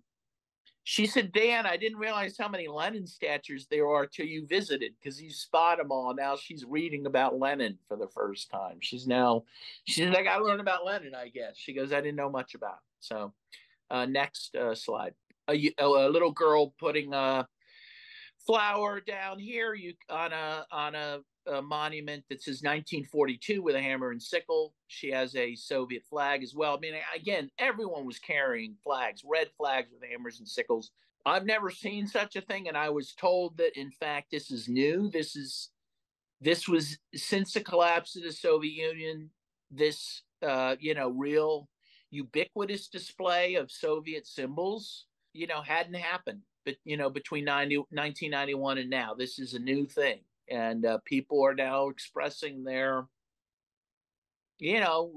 she 0.85 1.07
said, 1.07 1.33
"Dan, 1.33 1.67
I 1.67 1.77
didn't 1.77 1.99
realize 1.99 2.37
how 2.39 2.49
many 2.49 2.69
Lenin 2.69 3.07
statues 3.07 3.67
there 3.67 3.89
are 3.89 4.07
till 4.07 4.27
you 4.27 4.47
visited 4.47 4.95
because 4.99 5.21
you 5.21 5.31
spot 5.31 5.79
them 5.79 5.93
all." 5.93 6.15
Now 6.15 6.37
she's 6.37 6.65
reading 6.65 7.07
about 7.07 7.39
Lenin 7.39 7.79
for 7.89 7.97
the 7.97 8.09
first 8.09 8.51
time. 8.51 8.79
She's 8.81 9.07
now, 9.07 9.45
she 9.85 10.03
said, 10.03 10.17
"I 10.17 10.23
got 10.23 10.39
to 10.39 10.45
learn 10.45 10.61
about 10.61 10.85
Lenin." 10.85 11.15
I 11.15 11.29
guess 11.29 11.57
she 11.57 11.73
goes, 11.73 11.93
"I 11.93 12.01
didn't 12.01 12.17
know 12.17 12.31
much 12.31 12.55
about." 12.55 12.75
It. 12.75 13.01
So, 13.01 13.33
uh, 13.91 14.07
next 14.07 14.55
uh, 14.55 14.75
slide. 14.75 15.15
A, 15.49 15.75
a, 15.79 16.09
little 16.09 16.31
girl 16.31 16.73
putting 16.79 17.13
a 17.13 17.47
flower 18.47 19.01
down 19.01 19.39
here 19.39 19.75
you 19.75 19.95
on 20.09 20.33
a 20.33 20.67
on 20.71 20.95
a 20.95 21.21
a 21.47 21.63
monument 21.63 22.25
that 22.29 22.43
says 22.43 22.63
1942 22.63 23.63
with 23.63 23.75
a 23.75 23.81
hammer 23.81 24.11
and 24.11 24.23
sickle. 24.23 24.75
She 24.87 25.11
has 25.11 25.35
a 25.37 25.55
Soviet 25.55 26.05
flag 26.05 26.43
as 26.43 26.55
well. 26.55 26.77
I 26.77 26.81
mean, 26.81 26.95
again, 27.15 27.51
everyone 27.59 28.05
was 28.07 28.19
carrying 28.19 28.77
flags, 28.83 29.23
red 29.25 29.49
flags 29.57 29.89
with 29.93 30.09
hammers 30.09 30.39
and 30.39 30.49
sickles. 30.49 30.91
I've 31.25 31.47
never 31.47 31.71
seen 31.71 32.07
such 32.07 32.37
a 32.37 32.41
thing, 32.41 32.69
and 32.69 32.77
I 32.77 32.91
was 32.91 33.15
told 33.15 33.57
that 33.59 33.79
in 33.79 33.91
fact 33.91 34.31
this 34.31 34.51
is 34.51 34.69
new. 34.69 35.09
This 35.11 35.37
is 35.37 35.71
this 36.41 36.67
was 36.67 36.99
since 37.15 37.53
the 37.53 37.61
collapse 37.61 38.17
of 38.17 38.25
the 38.25 38.33
Soviet 38.33 38.75
Union. 38.75 39.31
This 39.71 40.23
uh, 40.45 40.77
you 40.81 40.95
know 40.95 41.11
real 41.11 41.69
ubiquitous 42.11 42.89
display 42.89 43.55
of 43.55 43.71
Soviet 43.71 44.27
symbols 44.27 45.07
you 45.33 45.47
know 45.47 45.63
hadn't 45.63 45.95
happened. 45.95 46.43
But 46.65 46.77
you 46.85 46.97
know 46.97 47.11
between 47.11 47.45
90, 47.45 47.77
1991 47.77 48.79
and 48.79 48.91
now, 48.91 49.15
this 49.15 49.39
is 49.39 49.55
a 49.55 49.59
new 49.61 49.87
thing 49.87 50.21
and 50.53 50.85
uh, 50.85 50.99
people 51.05 51.45
are 51.45 51.55
now 51.55 51.89
expressing 51.89 52.63
their 52.63 53.07
you 54.59 54.79
know 54.79 55.13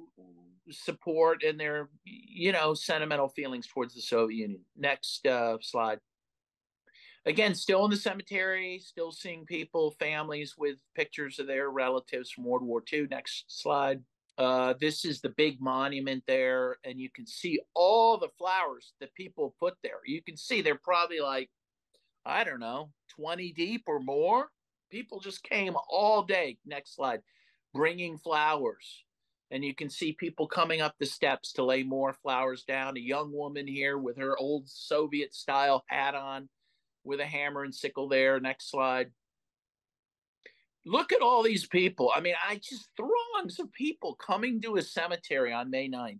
support 0.71 1.43
and 1.43 1.59
their 1.59 1.89
you 2.05 2.51
know 2.51 2.73
sentimental 2.73 3.27
feelings 3.27 3.67
towards 3.67 3.93
the 3.93 4.01
soviet 4.01 4.37
union. 4.37 4.61
Next 4.77 5.27
uh, 5.27 5.57
slide. 5.61 5.99
Again 7.25 7.53
still 7.53 7.83
in 7.85 7.91
the 7.91 7.97
cemetery 7.97 8.79
still 8.83 9.11
seeing 9.11 9.45
people 9.45 9.95
families 9.99 10.55
with 10.57 10.77
pictures 10.95 11.37
of 11.39 11.47
their 11.47 11.69
relatives 11.69 12.31
from 12.31 12.45
world 12.45 12.63
war 12.63 12.83
ii 12.91 13.07
next 13.11 13.45
slide. 13.47 14.01
Uh, 14.37 14.73
this 14.81 15.05
is 15.05 15.21
the 15.21 15.33
big 15.37 15.61
monument 15.61 16.23
there 16.27 16.77
and 16.83 16.99
you 16.99 17.09
can 17.09 17.25
see 17.25 17.59
all 17.73 18.17
the 18.17 18.29
flowers 18.37 18.93
that 18.99 19.13
people 19.15 19.55
put 19.59 19.75
there. 19.81 19.99
You 20.05 20.21
can 20.21 20.37
see 20.37 20.61
they're 20.61 20.75
probably 20.75 21.19
like 21.19 21.49
i 22.27 22.43
don't 22.43 22.59
know 22.59 22.89
20 23.17 23.53
deep 23.53 23.83
or 23.85 23.99
more 23.99 24.49
People 24.95 25.19
just 25.19 25.43
came 25.43 25.75
all 25.89 26.23
day. 26.23 26.57
Next 26.65 26.95
slide, 26.95 27.19
bringing 27.73 28.17
flowers. 28.17 29.03
And 29.51 29.61
you 29.61 29.75
can 29.75 29.89
see 29.89 30.13
people 30.13 30.47
coming 30.47 30.79
up 30.79 30.95
the 30.97 31.05
steps 31.05 31.51
to 31.53 31.65
lay 31.65 31.83
more 31.83 32.13
flowers 32.13 32.63
down. 32.63 32.95
A 32.95 33.01
young 33.01 33.33
woman 33.33 33.67
here 33.67 33.97
with 33.97 34.15
her 34.15 34.37
old 34.37 34.69
Soviet 34.69 35.35
style 35.35 35.83
hat 35.89 36.15
on 36.15 36.47
with 37.03 37.19
a 37.19 37.25
hammer 37.25 37.65
and 37.65 37.75
sickle 37.75 38.07
there. 38.07 38.39
Next 38.39 38.71
slide. 38.71 39.11
Look 40.85 41.11
at 41.11 41.21
all 41.21 41.43
these 41.43 41.67
people. 41.67 42.13
I 42.15 42.21
mean, 42.21 42.35
I 42.47 42.55
just 42.55 42.87
throngs 42.95 43.59
of 43.59 43.73
people 43.73 44.15
coming 44.15 44.61
to 44.61 44.77
a 44.77 44.81
cemetery 44.81 45.51
on 45.51 45.69
May 45.69 45.89
9th. 45.89 46.19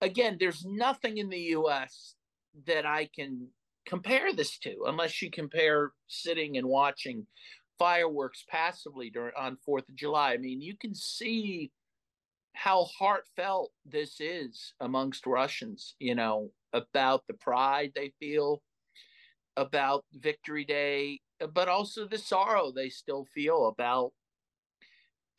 Again, 0.00 0.38
there's 0.40 0.64
nothing 0.64 1.18
in 1.18 1.28
the 1.28 1.54
US 1.58 2.16
that 2.66 2.86
I 2.86 3.08
can 3.14 3.50
compare 3.86 4.32
this 4.32 4.58
to 4.58 4.84
unless 4.86 5.22
you 5.22 5.30
compare 5.30 5.92
sitting 6.08 6.56
and 6.56 6.66
watching 6.66 7.28
fireworks 7.78 8.44
passively 8.48 9.10
during 9.10 9.32
on 9.36 9.56
Fourth 9.64 9.88
of 9.88 9.96
July. 9.96 10.32
I 10.32 10.36
mean, 10.36 10.60
you 10.60 10.76
can 10.76 10.94
see 10.94 11.70
how 12.54 12.84
heartfelt 12.84 13.72
this 13.84 14.20
is 14.20 14.74
amongst 14.80 15.26
Russians. 15.26 15.96
You 15.98 16.14
know 16.14 16.50
about 16.72 17.24
the 17.26 17.34
pride 17.34 17.92
they 17.94 18.12
feel 18.18 18.62
about 19.56 20.04
Victory 20.14 20.64
Day, 20.64 21.20
but 21.52 21.68
also 21.68 22.06
the 22.06 22.18
sorrow 22.18 22.72
they 22.72 22.88
still 22.88 23.26
feel 23.34 23.66
about 23.66 24.12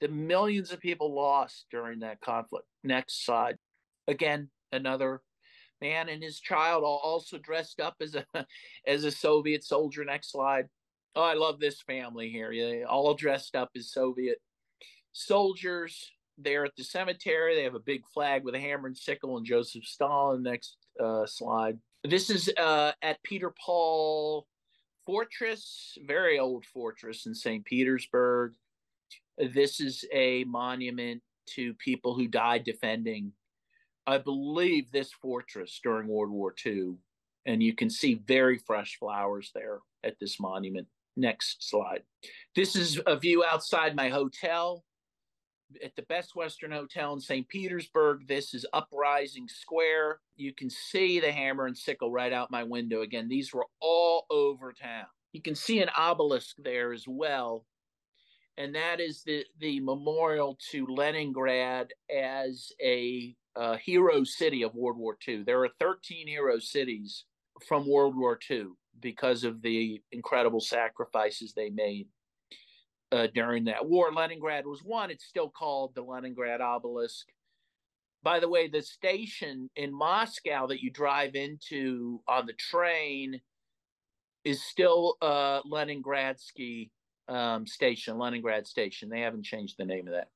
the 0.01 0.07
millions 0.10 0.72
of 0.72 0.80
people 0.80 1.14
lost 1.16 1.66
during 1.72 1.99
that 1.99 2.22
conflict. 2.22 2.68
Next 2.84 3.26
slide. 3.26 3.57
Again, 4.07 4.49
another 4.72 5.22
man 5.82 6.10
and 6.10 6.22
his 6.24 6.39
child 6.39 6.84
also 6.84 7.38
dressed 7.38 7.80
up 7.80 7.95
as 8.01 8.16
a 8.16 8.26
as 8.88 9.03
a 9.03 9.12
Soviet 9.12 9.64
soldier. 9.64 10.03
Next 10.03 10.32
slide. 10.32 10.68
Oh, 11.16 11.24
I 11.24 11.34
love 11.34 11.59
this 11.59 11.82
family 11.82 12.30
here. 12.30 12.51
Yeah, 12.51 12.86
all 12.86 13.13
dressed 13.13 13.55
up 13.55 13.72
as 13.76 13.91
Soviet 13.91 14.39
soldiers. 15.13 16.11
They're 16.38 16.66
at 16.66 16.76
the 16.76 16.84
cemetery. 16.84 17.55
They 17.55 17.63
have 17.63 17.76
a 17.76 17.80
big 17.80 18.01
flag 18.13 18.43
with 18.43 18.55
a 18.55 18.59
hammer 18.59 18.88
and 18.88 18.97
sickle 18.97 19.38
and 19.38 19.45
Joseph 19.45 19.86
Stalin. 19.86 20.43
Next 20.43 20.76
uh, 21.01 21.26
slide. 21.26 21.78
This 22.03 22.30
is 22.30 22.51
uh, 22.57 22.91
at 23.01 23.24
Peter 23.24 23.53
Paul 23.63 24.45
fortress, 25.05 25.97
very 26.05 26.38
old 26.38 26.66
fortress 26.66 27.26
in 27.26 27.34
St. 27.34 27.63
Petersburg. 27.63 28.53
This 29.38 29.80
is 29.80 30.05
a 30.13 30.43
monument 30.43 31.22
to 31.55 31.74
people 31.76 32.16
who 32.16 32.28
died 32.28 32.63
defending, 32.63 33.32
I 34.05 34.18
believe, 34.18 34.91
this 34.91 35.11
fortress 35.13 35.80
during 35.82 36.07
World 36.07 36.32
War 36.32 36.53
II. 36.66 36.95
And 37.45 37.61
you 37.61 37.74
can 37.74 37.89
see 37.89 38.16
very 38.26 38.57
fresh 38.57 38.97
flowers 38.97 39.51
there 39.53 39.80
at 40.03 40.20
this 40.20 40.39
monument. 40.39 40.88
Next 41.18 41.70
slide. 41.70 42.03
This 42.55 42.76
is 42.76 42.99
a 43.05 43.18
view 43.18 43.43
outside 43.43 43.95
my 43.95 44.09
hotel 44.09 44.84
at 45.84 45.95
the 45.95 46.03
Best 46.03 46.36
Western 46.36 46.72
Hotel 46.72 47.13
in 47.13 47.20
St. 47.20 47.47
Petersburg. 47.47 48.28
This 48.28 48.53
is 48.53 48.66
Uprising 48.74 49.47
Square. 49.47 50.20
You 50.36 50.53
can 50.53 50.70
see 50.70 51.20
the 51.20 51.32
hammer 51.32 51.68
and 51.68 51.78
sickle 51.78 52.11
right 52.11 52.34
out 52.34 52.51
my 52.51 52.63
window. 52.63 53.01
Again, 53.01 53.28
these 53.30 53.53
were 53.53 53.66
all 53.80 54.26
over 54.30 54.74
town. 54.74 55.05
You 55.32 55.41
can 55.41 55.55
see 55.55 55.82
an 55.82 55.89
obelisk 55.97 56.55
there 56.57 56.93
as 56.93 57.05
well. 57.07 57.66
And 58.57 58.76
that 58.76 58.99
is 58.99 59.24
the, 59.24 59.45
the 59.59 59.80
memorial 59.82 60.57
to 60.72 60.86
Leningrad 60.88 61.91
as 62.09 62.72
a 62.82 63.36
uh, 63.55 63.78
hero 63.78 64.24
city 64.24 64.63
of 64.63 64.76
World 64.76 64.97
War 64.97 65.18
II. 65.28 65.43
There 65.43 65.63
are 65.63 65.70
13 65.80 66.28
hero 66.28 66.59
cities 66.59 67.26
from 67.68 67.88
World 67.88 68.18
War 68.18 68.39
II 68.49 68.68
because 69.02 69.43
of 69.43 69.62
the 69.62 70.02
incredible 70.12 70.62
sacrifices 70.62 71.54
they 71.54 71.70
made 71.70 72.08
uh, 73.12 73.28
during 73.34 73.66
that 73.66 73.86
war. 73.88 74.12
Leningrad 74.12 74.66
was 74.66 74.82
one. 74.84 75.12
It's 75.12 75.26
still 75.26 75.50
called 75.50 75.93
the 75.96 76.02
Leningrad 76.02 76.62
Obelisk. 76.62 77.28
By 78.24 78.39
the 78.39 78.50
way, 78.50 78.68
the 78.68 78.82
station 78.82 79.70
in 79.76 79.93
Moscow 79.93 80.68
that 80.68 80.82
you 80.82 80.89
drive 80.89 81.36
into 81.36 82.22
on 82.28 82.46
the 82.46 82.54
train 82.54 83.39
is 84.43 84.64
still 84.64 85.18
uh, 85.22 85.62
Leningradsky 85.62 86.89
um, 87.28 87.68
station, 87.68 88.18
Leningrad 88.18 88.66
station. 88.68 89.10
They 89.10 89.22
haven't 89.22 89.43
changed 89.43 89.76
the 89.78 89.86
name 89.86 90.08
of 90.08 90.14
that. 90.14 90.30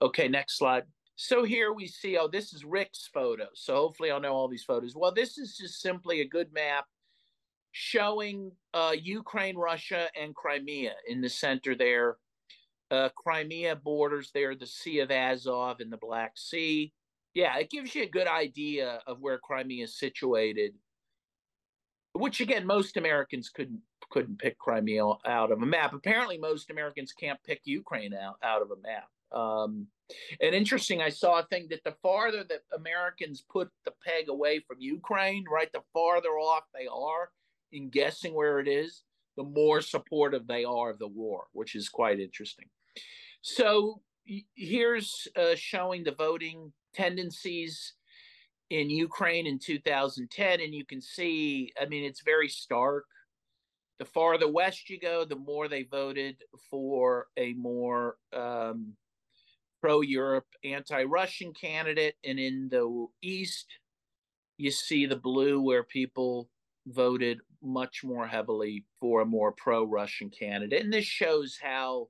Okay, 0.00 0.28
next 0.28 0.58
slide. 0.58 0.84
So 1.14 1.44
here 1.44 1.72
we 1.72 1.86
see, 1.86 2.16
oh, 2.18 2.26
this 2.26 2.52
is 2.52 2.64
Rick's 2.64 3.08
photo. 3.12 3.46
So 3.54 3.76
hopefully 3.76 4.10
I'll 4.10 4.20
know 4.20 4.32
all 4.32 4.48
these 4.48 4.64
photos. 4.64 4.96
Well, 4.96 5.12
this 5.12 5.38
is 5.38 5.56
just 5.56 5.80
simply 5.80 6.20
a 6.20 6.28
good 6.28 6.52
map 6.52 6.86
showing 7.72 8.52
uh, 8.74 8.92
Ukraine, 8.96 9.56
Russia, 9.56 10.08
and 10.20 10.34
Crimea 10.34 10.92
in 11.08 11.20
the 11.20 11.28
center 11.28 11.74
there. 11.74 12.16
Uh, 12.90 13.08
Crimea 13.16 13.76
borders 13.76 14.30
there 14.34 14.54
the 14.54 14.66
Sea 14.66 15.00
of 15.00 15.10
Azov 15.10 15.80
and 15.80 15.90
the 15.90 15.96
Black 15.96 16.32
Sea. 16.36 16.92
Yeah, 17.34 17.56
it 17.56 17.70
gives 17.70 17.94
you 17.94 18.02
a 18.02 18.08
good 18.08 18.28
idea 18.28 19.00
of 19.06 19.20
where 19.20 19.38
Crimea 19.38 19.84
is 19.84 19.98
situated. 19.98 20.74
Which 22.12 22.42
again, 22.42 22.66
most 22.66 22.98
Americans 22.98 23.48
couldn't 23.48 23.80
couldn't 24.10 24.38
pick 24.38 24.58
Crimea 24.58 25.06
out 25.24 25.50
of 25.50 25.62
a 25.62 25.66
map. 25.66 25.94
Apparently, 25.94 26.36
most 26.36 26.70
Americans 26.70 27.14
can't 27.14 27.42
pick 27.44 27.62
Ukraine 27.64 28.12
out, 28.12 28.36
out 28.42 28.60
of 28.60 28.70
a 28.70 28.76
map. 28.82 29.08
Um, 29.34 29.86
and 30.42 30.54
interesting, 30.54 31.00
I 31.00 31.08
saw 31.08 31.38
a 31.38 31.46
thing 31.46 31.68
that 31.70 31.82
the 31.84 31.96
farther 32.02 32.44
that 32.44 32.60
Americans 32.76 33.42
put 33.50 33.70
the 33.86 33.92
peg 34.06 34.28
away 34.28 34.60
from 34.68 34.76
Ukraine, 34.80 35.46
right, 35.50 35.72
the 35.72 35.80
farther 35.94 36.28
off 36.28 36.64
they 36.74 36.86
are 36.86 37.30
in 37.72 37.88
guessing 37.88 38.34
where 38.34 38.60
it 38.60 38.68
is, 38.68 39.02
the 39.36 39.44
more 39.44 39.80
supportive 39.80 40.46
they 40.46 40.64
are 40.64 40.90
of 40.90 40.98
the 40.98 41.08
war, 41.08 41.44
which 41.52 41.74
is 41.74 41.88
quite 41.88 42.20
interesting. 42.20 42.66
So 43.40 44.02
here's 44.54 45.26
uh, 45.36 45.54
showing 45.56 46.04
the 46.04 46.12
voting 46.12 46.72
tendencies 46.94 47.94
in 48.70 48.88
Ukraine 48.88 49.46
in 49.46 49.58
2010, 49.58 50.60
and 50.60 50.74
you 50.74 50.84
can 50.84 51.00
see, 51.00 51.72
I 51.80 51.86
mean, 51.86 52.04
it's 52.04 52.22
very 52.22 52.48
stark. 52.48 53.04
The 53.98 54.04
farther 54.06 54.50
west 54.50 54.88
you 54.88 54.98
go, 54.98 55.24
the 55.24 55.36
more 55.36 55.68
they 55.68 55.82
voted 55.82 56.36
for 56.70 57.26
a 57.36 57.52
more 57.54 58.16
um, 58.32 58.94
pro 59.80 60.00
Europe, 60.00 60.46
anti 60.64 61.04
Russian 61.04 61.52
candidate. 61.52 62.14
And 62.24 62.38
in 62.38 62.68
the 62.70 63.06
east, 63.22 63.66
you 64.56 64.70
see 64.70 65.06
the 65.06 65.16
blue 65.16 65.60
where 65.60 65.82
people 65.82 66.48
voted 66.86 67.40
much 67.62 68.02
more 68.04 68.26
heavily 68.26 68.84
for 69.00 69.20
a 69.20 69.26
more 69.26 69.52
pro 69.52 69.84
Russian 69.84 70.30
candidate. 70.30 70.82
And 70.82 70.92
this 70.92 71.04
shows 71.04 71.58
how, 71.60 72.08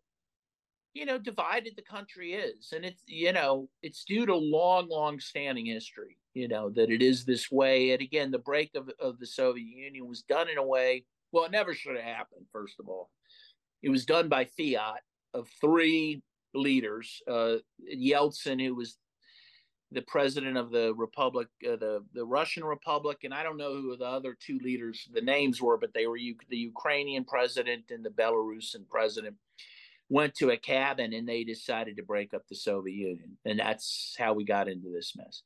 you 0.95 1.07
know, 1.07 1.19
divided 1.19 1.75
the 1.77 1.83
country 1.83 2.35
is. 2.35 2.73
And 2.75 2.85
it's, 2.85 3.03
you 3.07 3.33
know, 3.33 3.69
it's 3.83 4.05
due 4.05 4.27
to 4.27 4.35
long, 4.35 4.89
long 4.89 5.21
standing 5.21 5.67
history, 5.67 6.19
you 6.35 6.49
know, 6.49 6.71
that 6.71 6.91
it 6.91 7.03
is 7.03 7.25
this 7.25 7.51
way. 7.51 7.93
And 7.93 8.03
again, 8.03 8.31
the 8.31 8.39
break 8.39 8.71
of, 8.75 8.91
of 9.01 9.19
the 9.19 9.27
Soviet 9.27 9.65
Union 9.65 10.07
was 10.07 10.23
done 10.23 10.49
in 10.49 10.59
a 10.59 10.67
way, 10.67 11.05
well, 11.33 11.45
it 11.45 11.51
never 11.51 11.75
should 11.75 11.97
have 11.97 12.05
happened, 12.05 12.47
first 12.53 12.75
of 12.79 12.89
all. 12.89 13.11
It 13.83 13.91
was 13.91 14.05
done 14.07 14.29
by 14.29 14.45
fiat 14.45 15.01
of 15.35 15.49
three 15.61 16.23
leaders 16.55 17.23
uh, 17.29 17.57
Yeltsin, 17.95 18.65
who 18.65 18.75
was 18.75 18.99
the 19.93 20.03
president 20.03 20.57
of 20.57 20.71
the 20.71 20.95
republic, 20.95 21.49
uh, 21.67 21.77
the 21.77 22.05
the 22.15 22.25
Russian 22.25 22.65
Republic, 22.65 23.19
and 23.25 23.35
I 23.35 23.43
don't 23.43 23.57
know 23.57 23.75
who 23.75 23.97
the 23.97 24.07
other 24.07 24.37
two 24.39 24.59
leaders, 24.59 25.09
the 25.13 25.21
names 25.21 25.61
were, 25.61 25.79
but 25.79 25.93
they 25.95 26.07
were 26.07 26.17
U- 26.17 26.37
the 26.49 26.57
Ukrainian 26.57 27.25
president 27.25 27.85
and 27.91 28.05
the 28.05 28.11
Belarusian 28.11 28.89
president 28.89 29.37
went 30.09 30.35
to 30.35 30.51
a 30.51 30.57
cabin 30.57 31.13
and 31.13 31.27
they 31.29 31.45
decided 31.45 31.97
to 31.97 32.03
break 32.03 32.35
up 32.35 32.43
the 32.49 32.57
Soviet 32.57 32.95
Union, 32.95 33.37
and 33.45 33.59
that's 33.59 34.15
how 34.19 34.33
we 34.33 34.45
got 34.45 34.69
into 34.69 34.91
this 34.91 35.15
mess. 35.17 35.43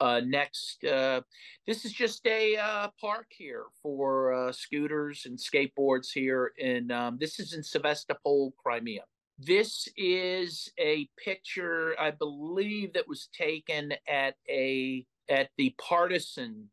Uh, 0.00 0.20
next, 0.24 0.84
uh, 0.84 1.20
this 1.66 1.84
is 1.84 1.92
just 1.92 2.26
a 2.26 2.56
uh, 2.56 2.88
park 3.00 3.26
here 3.30 3.64
for 3.82 4.34
uh, 4.34 4.52
scooters 4.52 5.24
and 5.26 5.38
skateboards 5.38 6.08
here, 6.12 6.52
and 6.62 6.90
um, 6.90 7.16
this 7.18 7.38
is 7.38 7.52
in 7.52 7.62
Sevastopol, 7.62 8.52
Crimea. 8.62 9.04
This 9.38 9.88
is 9.96 10.70
a 10.78 11.08
picture, 11.16 11.96
I 11.98 12.12
believe, 12.12 12.92
that 12.92 13.08
was 13.08 13.28
taken 13.36 13.92
at 14.08 14.36
a 14.48 15.04
at 15.28 15.50
the 15.56 15.74
Partisan 15.78 16.68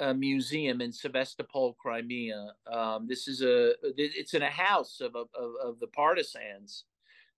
uh, 0.00 0.12
Museum 0.14 0.80
in 0.80 0.92
Sevastopol, 0.92 1.74
Crimea. 1.74 2.52
Um, 2.70 3.06
this 3.08 3.28
is 3.28 3.42
a 3.42 3.74
it's 3.96 4.34
in 4.34 4.42
a 4.42 4.50
house 4.50 5.00
of, 5.00 5.14
of 5.14 5.28
of 5.62 5.78
the 5.78 5.86
partisans 5.88 6.84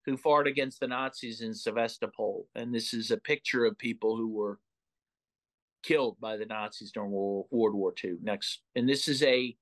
who 0.07 0.17
fought 0.17 0.47
against 0.47 0.81
the 0.81 0.89
Nazis 0.89 1.43
in 1.43 1.53
Sevastopol, 1.53 2.47
and 2.55 2.75
this 2.75 2.95
is 2.95 3.11
a 3.11 3.19
picture 3.19 3.67
of 3.67 3.77
people 3.77 4.17
who 4.17 4.29
were 4.29 4.59
killed 5.83 6.17
by 6.19 6.39
the 6.39 6.47
Nazis 6.47 6.93
during 6.93 7.11
World, 7.11 7.47
World 7.51 7.75
War 7.75 7.93
II. 8.03 8.15
Next, 8.23 8.63
and 8.75 8.89
this 8.89 9.07
is 9.07 9.23
a 9.23 9.55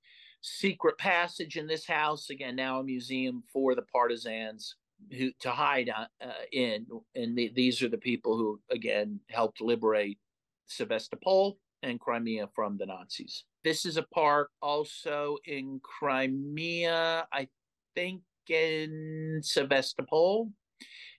secret 0.46 0.96
passage 0.96 1.56
in 1.56 1.66
this 1.66 1.86
house 1.86 2.30
again 2.30 2.54
now 2.54 2.78
a 2.78 2.84
museum 2.84 3.42
for 3.52 3.74
the 3.74 3.82
partisans 3.82 4.76
who 5.18 5.30
to 5.40 5.50
hide 5.50 5.90
uh, 5.90 6.28
in 6.52 6.86
and 7.16 7.36
the, 7.36 7.52
these 7.54 7.82
are 7.82 7.88
the 7.88 7.98
people 7.98 8.36
who 8.36 8.60
again 8.70 9.18
helped 9.28 9.60
liberate 9.60 10.18
Sevastopol 10.66 11.58
and 11.82 12.00
Crimea 12.00 12.48
from 12.54 12.76
the 12.78 12.86
Nazis. 12.86 13.44
This 13.64 13.84
is 13.84 13.96
a 13.96 14.02
park 14.02 14.50
also 14.62 15.36
in 15.44 15.80
Crimea, 15.82 17.26
I 17.32 17.48
think 17.94 18.22
in 18.48 19.40
Sevastopol. 19.42 20.50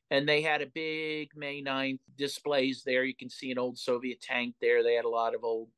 And 0.10 0.28
they 0.28 0.42
had 0.42 0.62
a 0.62 0.68
big 0.74 1.30
May 1.36 1.62
9th 1.62 2.00
displays 2.18 2.84
there. 2.86 3.04
You 3.04 3.16
can 3.16 3.30
see 3.30 3.52
an 3.52 3.58
old 3.58 3.78
Soviet 3.78 4.22
tank 4.22 4.56
there. 4.62 4.82
They 4.82 4.94
had 4.94 5.06
a 5.06 5.10
lot 5.10 5.36
of 5.36 5.44
old 5.44 5.70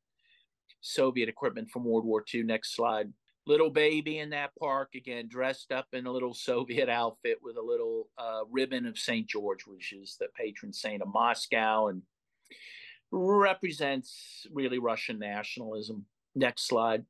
Soviet 0.80 1.28
equipment 1.28 1.70
from 1.70 1.84
World 1.84 2.04
War 2.04 2.24
II. 2.32 2.44
Next 2.44 2.76
slide 2.76 3.12
little 3.50 3.70
baby 3.70 4.18
in 4.18 4.30
that 4.30 4.50
park 4.58 4.90
again 4.94 5.26
dressed 5.28 5.72
up 5.72 5.86
in 5.92 6.06
a 6.06 6.12
little 6.12 6.34
soviet 6.50 6.88
outfit 6.88 7.38
with 7.42 7.56
a 7.56 7.62
little 7.62 8.08
uh, 8.16 8.40
ribbon 8.50 8.86
of 8.86 8.96
st 8.96 9.26
george 9.26 9.66
which 9.66 9.92
is 9.92 10.16
the 10.20 10.28
patron 10.36 10.72
saint 10.72 11.02
of 11.02 11.08
moscow 11.08 11.88
and 11.88 12.02
represents 13.10 14.46
really 14.52 14.78
russian 14.78 15.18
nationalism 15.18 16.04
next 16.36 16.68
slide 16.68 17.04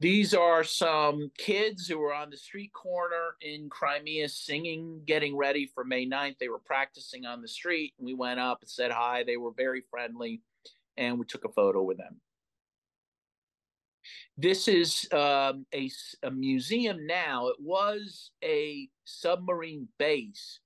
these 0.00 0.32
are 0.32 0.62
some 0.62 1.32
kids 1.36 1.88
who 1.88 1.98
were 1.98 2.14
on 2.14 2.30
the 2.30 2.36
street 2.36 2.72
corner 2.72 3.34
in 3.40 3.68
Crimea 3.68 4.28
singing, 4.28 5.02
getting 5.04 5.36
ready 5.36 5.66
for 5.74 5.82
May 5.82 6.06
9th. 6.06 6.38
They 6.38 6.48
were 6.48 6.60
practicing 6.60 7.26
on 7.26 7.42
the 7.42 7.48
street, 7.48 7.94
we 7.98 8.14
went 8.14 8.38
up 8.38 8.58
and 8.60 8.70
said 8.70 8.92
hi. 8.92 9.24
They 9.24 9.36
were 9.36 9.50
very 9.50 9.82
friendly, 9.90 10.40
and 10.96 11.18
we 11.18 11.26
took 11.26 11.44
a 11.44 11.48
photo 11.48 11.82
with 11.82 11.98
them. 11.98 12.20
This 14.40 14.68
is 14.68 15.08
um, 15.10 15.66
a, 15.74 15.90
a 16.22 16.30
museum 16.30 17.08
now. 17.08 17.48
It 17.48 17.56
was 17.58 18.30
a 18.44 18.88
submarine 19.04 19.88
base 19.98 20.60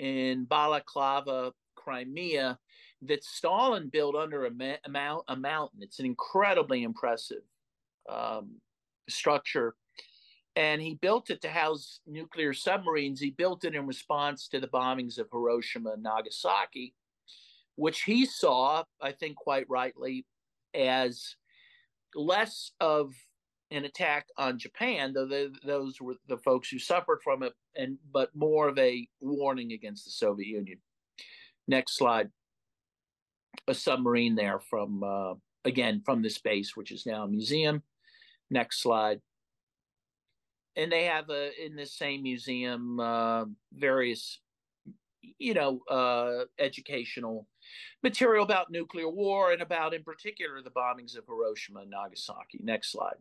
in 0.00 0.44
Balaclava, 0.44 1.52
Crimea, 1.76 2.58
that 3.02 3.22
Stalin 3.22 3.90
built 3.90 4.16
under 4.16 4.46
a, 4.46 4.50
ma- 4.50 4.82
a, 4.84 4.90
mount, 4.90 5.22
a 5.28 5.36
mountain. 5.36 5.82
It's 5.82 6.00
an 6.00 6.06
incredibly 6.06 6.82
impressive 6.82 7.42
um, 8.08 8.56
structure. 9.08 9.76
And 10.56 10.82
he 10.82 10.94
built 10.94 11.30
it 11.30 11.40
to 11.42 11.48
house 11.48 12.00
nuclear 12.08 12.54
submarines. 12.54 13.20
He 13.20 13.30
built 13.30 13.64
it 13.64 13.76
in 13.76 13.86
response 13.86 14.48
to 14.48 14.58
the 14.58 14.66
bombings 14.66 15.18
of 15.18 15.28
Hiroshima 15.30 15.92
and 15.92 16.02
Nagasaki, 16.02 16.92
which 17.76 18.02
he 18.02 18.26
saw, 18.26 18.82
I 19.00 19.12
think 19.12 19.36
quite 19.36 19.70
rightly, 19.70 20.26
as 20.74 21.36
less 22.16 22.72
of 22.80 23.14
an 23.70 23.84
attack 23.84 24.26
on 24.38 24.58
Japan, 24.58 25.12
though 25.12 25.26
they, 25.26 25.48
those 25.64 26.00
were 26.00 26.14
the 26.28 26.38
folks 26.38 26.68
who 26.68 26.78
suffered 26.78 27.20
from 27.22 27.42
it, 27.42 27.52
and 27.76 27.98
but 28.12 28.30
more 28.34 28.68
of 28.68 28.78
a 28.78 29.06
warning 29.20 29.72
against 29.72 30.04
the 30.04 30.10
Soviet 30.10 30.48
Union. 30.48 30.78
Next 31.68 31.96
slide. 31.96 32.30
A 33.68 33.74
submarine 33.74 34.36
there 34.36 34.60
from 34.60 35.02
uh, 35.02 35.34
again 35.64 36.02
from 36.04 36.22
this 36.22 36.38
base, 36.38 36.76
which 36.76 36.92
is 36.92 37.06
now 37.06 37.24
a 37.24 37.28
museum. 37.28 37.82
Next 38.50 38.80
slide. 38.80 39.20
And 40.76 40.92
they 40.92 41.04
have 41.04 41.30
a 41.30 41.50
in 41.64 41.74
this 41.74 41.96
same 41.96 42.22
museum 42.22 43.00
uh, 43.00 43.46
various, 43.72 44.40
you 45.38 45.54
know, 45.54 45.80
uh, 45.90 46.44
educational 46.58 47.48
material 48.02 48.44
about 48.44 48.70
nuclear 48.70 49.08
war 49.08 49.52
and 49.52 49.62
about, 49.62 49.94
in 49.94 50.02
particular, 50.02 50.62
the 50.62 50.70
bombings 50.70 51.16
of 51.16 51.24
Hiroshima 51.26 51.80
and 51.80 51.90
Nagasaki. 51.90 52.60
Next 52.62 52.92
slide. 52.92 53.16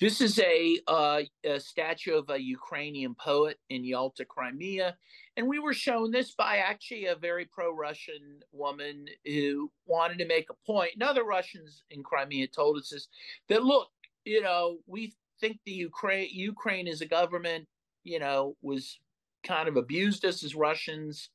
This 0.00 0.20
is 0.20 0.38
a, 0.38 0.78
uh, 0.86 1.22
a, 1.44 1.60
statue 1.60 2.14
of 2.14 2.30
a 2.30 2.40
Ukrainian 2.40 3.14
poet 3.14 3.58
in 3.68 3.84
Yalta, 3.84 4.24
Crimea. 4.24 4.96
And 5.36 5.48
we 5.48 5.58
were 5.58 5.74
shown 5.74 6.10
this 6.10 6.34
by 6.34 6.58
actually 6.58 7.06
a 7.06 7.16
very 7.16 7.46
pro 7.46 7.74
Russian 7.74 8.40
woman 8.52 9.06
who 9.24 9.70
wanted 9.86 10.18
to 10.18 10.26
make 10.26 10.50
a 10.50 10.66
point. 10.66 10.92
And 10.94 11.02
other 11.02 11.24
Russians 11.24 11.82
in 11.90 12.02
Crimea 12.02 12.48
told 12.48 12.78
us 12.78 12.90
this 12.90 13.08
that 13.48 13.64
look, 13.64 13.88
you 14.24 14.42
know, 14.42 14.78
we 14.86 15.14
think 15.40 15.58
the 15.64 15.72
Ukraine, 15.72 16.28
Ukraine 16.32 16.88
as 16.88 17.00
a 17.00 17.06
government, 17.06 17.66
you 18.04 18.18
know, 18.18 18.56
was 18.62 18.98
kind 19.44 19.68
of 19.68 19.76
abused 19.76 20.24
us 20.24 20.42
as 20.42 20.54
Russians 20.54 21.30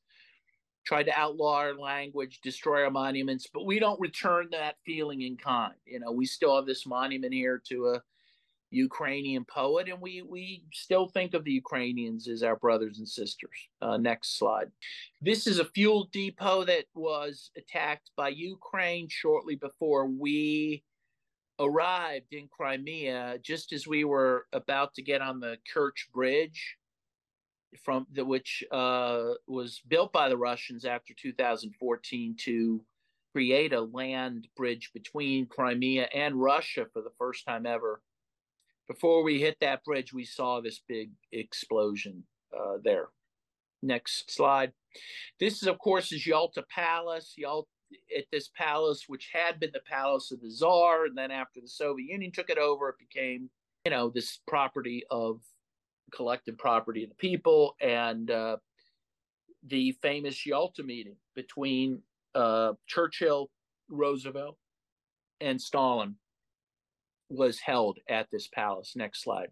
tried 0.85 1.03
to 1.03 1.19
outlaw 1.19 1.57
our 1.57 1.75
language, 1.75 2.39
destroy 2.41 2.83
our 2.83 2.91
monuments, 2.91 3.47
but 3.53 3.65
we 3.65 3.79
don't 3.79 3.99
return 3.99 4.47
that 4.51 4.75
feeling 4.85 5.21
in 5.21 5.37
kind. 5.37 5.75
You 5.85 5.99
know, 5.99 6.11
we 6.11 6.25
still 6.25 6.55
have 6.55 6.65
this 6.65 6.85
monument 6.85 7.33
here 7.33 7.61
to 7.69 7.89
a 7.89 8.01
Ukrainian 8.71 9.43
poet, 9.45 9.89
and 9.89 10.01
we 10.01 10.21
we 10.21 10.63
still 10.73 11.07
think 11.07 11.33
of 11.33 11.43
the 11.43 11.51
Ukrainians 11.51 12.27
as 12.27 12.41
our 12.41 12.55
brothers 12.55 12.99
and 12.99 13.07
sisters. 13.07 13.67
Uh, 13.81 13.97
next 13.97 14.39
slide. 14.39 14.71
This 15.21 15.45
is 15.45 15.59
a 15.59 15.65
fuel 15.65 16.09
depot 16.11 16.63
that 16.63 16.85
was 16.95 17.51
attacked 17.57 18.11
by 18.15 18.29
Ukraine 18.29 19.07
shortly 19.09 19.55
before 19.55 20.07
we 20.07 20.83
arrived 21.59 22.33
in 22.33 22.47
Crimea, 22.47 23.37
just 23.43 23.73
as 23.73 23.85
we 23.85 24.03
were 24.03 24.47
about 24.53 24.93
to 24.95 25.01
get 25.01 25.21
on 25.21 25.39
the 25.39 25.57
Kerch 25.71 26.09
Bridge, 26.13 26.77
from 27.83 28.07
the 28.11 28.25
which 28.25 28.63
uh, 28.71 29.33
was 29.47 29.81
built 29.87 30.11
by 30.11 30.29
the 30.29 30.37
Russians 30.37 30.85
after 30.85 31.13
2014 31.13 32.35
to 32.41 32.83
create 33.33 33.73
a 33.73 33.81
land 33.81 34.47
bridge 34.57 34.91
between 34.93 35.45
Crimea 35.45 36.07
and 36.13 36.35
Russia 36.35 36.85
for 36.91 37.01
the 37.01 37.13
first 37.17 37.45
time 37.45 37.65
ever 37.65 38.01
before 38.91 39.23
we 39.23 39.39
hit 39.39 39.57
that 39.61 39.83
bridge, 39.85 40.13
we 40.13 40.25
saw 40.25 40.59
this 40.59 40.81
big 40.85 41.11
explosion 41.31 42.23
uh, 42.53 42.77
there. 42.83 43.07
Next 43.81 44.29
slide. 44.29 44.73
This 45.39 45.61
is, 45.61 45.67
of 45.67 45.79
course, 45.79 46.11
is 46.11 46.27
Yalta 46.27 46.63
Palace. 46.69 47.33
Yalta, 47.37 47.69
at 48.17 48.25
this 48.31 48.49
palace, 48.55 49.05
which 49.07 49.29
had 49.33 49.59
been 49.59 49.71
the 49.73 49.81
palace 49.89 50.31
of 50.31 50.41
the 50.41 50.49
Tsar, 50.49 51.05
and 51.05 51.17
then 51.17 51.31
after 51.31 51.61
the 51.61 51.67
Soviet 51.67 52.09
Union 52.09 52.31
took 52.31 52.49
it 52.49 52.57
over, 52.57 52.89
it 52.89 52.95
became, 52.99 53.49
you 53.85 53.91
know, 53.91 54.09
this 54.09 54.39
property 54.47 55.03
of 55.09 55.41
collective 56.15 56.57
property 56.57 57.03
of 57.03 57.09
the 57.09 57.15
people. 57.15 57.75
And 57.81 58.29
uh, 58.29 58.57
the 59.65 59.93
famous 60.01 60.45
Yalta 60.45 60.83
meeting 60.83 61.15
between 61.35 62.01
uh, 62.35 62.73
Churchill, 62.87 63.49
Roosevelt, 63.89 64.57
and 65.39 65.61
Stalin 65.61 66.15
was 67.29 67.59
held 67.59 67.99
at 68.09 68.27
this 68.31 68.47
palace. 68.47 68.93
Next 68.95 69.23
slide. 69.23 69.49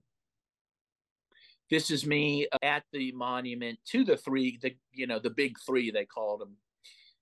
This 1.69 1.91
is 1.91 2.05
me 2.05 2.47
at 2.63 2.83
the 2.91 3.11
monument 3.11 3.77
to 3.91 4.03
the 4.03 4.17
three, 4.17 4.57
the 4.61 4.75
you 4.91 5.05
know 5.05 5.19
the 5.19 5.29
big 5.29 5.55
three 5.65 5.91
they 5.91 6.05
called 6.05 6.41
them, 6.41 6.55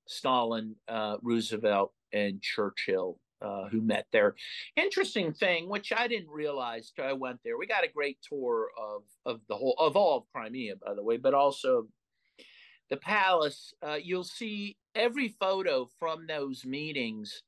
Stalin, 0.07 0.75
uh, 0.87 1.17
Roosevelt, 1.21 1.93
and 2.13 2.41
Churchill, 2.41 3.19
uh, 3.41 3.67
who 3.69 3.81
met 3.81 4.07
there. 4.11 4.35
Interesting 4.75 5.33
thing, 5.33 5.69
which 5.69 5.93
I 5.95 6.07
didn't 6.07 6.29
realize 6.29 6.91
till 6.95 7.05
I 7.05 7.13
went 7.13 7.39
there. 7.43 7.57
We 7.57 7.67
got 7.67 7.83
a 7.83 7.91
great 7.91 8.17
tour 8.27 8.69
of 8.77 9.03
of 9.25 9.41
the 9.47 9.55
whole 9.55 9.75
of 9.77 9.95
all 9.95 10.17
of 10.17 10.23
Crimea, 10.33 10.75
by 10.85 10.93
the 10.93 11.03
way, 11.03 11.17
but 11.17 11.33
also 11.33 11.87
the 12.89 12.97
palace. 12.97 13.73
Uh, 13.81 13.97
you'll 14.01 14.23
see 14.23 14.77
every 14.95 15.35
photo 15.39 15.87
from 15.99 16.25
those 16.27 16.65
meetings 16.65 17.43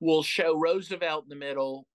will 0.00 0.22
show 0.22 0.58
Roosevelt 0.58 1.24
in 1.24 1.30
the 1.30 1.36
middle, 1.36 1.86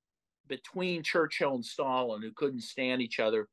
between 0.50 1.04
Churchill 1.04 1.56
and 1.56 1.66
Stalin, 1.66 2.22
who 2.22 2.32
couldn't 2.32 2.62
stand 2.62 3.02
each 3.02 3.20
other. 3.20 3.48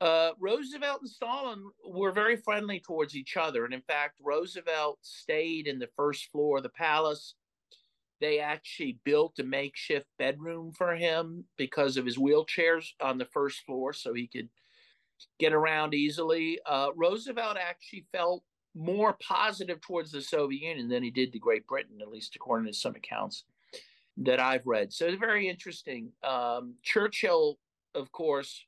Uh, 0.00 0.30
Roosevelt 0.40 1.02
and 1.02 1.10
Stalin 1.10 1.62
were 1.86 2.12
very 2.12 2.36
friendly 2.36 2.80
towards 2.80 3.14
each 3.14 3.36
other. 3.36 3.64
And 3.64 3.72
in 3.72 3.82
fact, 3.82 4.18
Roosevelt 4.20 4.98
stayed 5.02 5.66
in 5.66 5.78
the 5.78 5.88
first 5.96 6.30
floor 6.32 6.56
of 6.56 6.64
the 6.64 6.70
palace. 6.70 7.34
They 8.20 8.38
actually 8.38 8.98
built 9.04 9.38
a 9.38 9.44
makeshift 9.44 10.06
bedroom 10.18 10.72
for 10.72 10.94
him 10.94 11.44
because 11.56 11.96
of 11.96 12.06
his 12.06 12.16
wheelchairs 12.16 12.86
on 13.00 13.18
the 13.18 13.26
first 13.26 13.60
floor 13.66 13.92
so 13.92 14.14
he 14.14 14.26
could 14.26 14.48
get 15.38 15.52
around 15.52 15.94
easily. 15.94 16.58
Uh, 16.66 16.88
Roosevelt 16.94 17.56
actually 17.56 18.06
felt 18.12 18.42
more 18.74 19.16
positive 19.26 19.80
towards 19.80 20.12
the 20.12 20.22
Soviet 20.22 20.62
Union 20.62 20.88
than 20.88 21.02
he 21.02 21.10
did 21.10 21.32
to 21.32 21.38
Great 21.38 21.66
Britain, 21.66 21.98
at 22.00 22.08
least 22.08 22.36
according 22.36 22.66
to 22.66 22.72
some 22.72 22.94
accounts 22.94 23.44
that 24.18 24.40
I've 24.40 24.66
read. 24.66 24.92
So 24.92 25.06
it's 25.06 25.18
very 25.18 25.48
interesting. 25.48 26.12
Um, 26.22 26.74
Churchill, 26.82 27.58
of 27.94 28.12
course, 28.12 28.64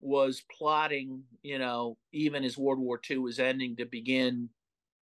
was 0.00 0.42
plotting, 0.56 1.22
you 1.42 1.58
know, 1.58 1.96
even 2.12 2.44
as 2.44 2.58
World 2.58 2.78
War 2.78 3.00
II 3.08 3.18
was 3.18 3.38
ending 3.38 3.76
to 3.76 3.86
begin 3.86 4.50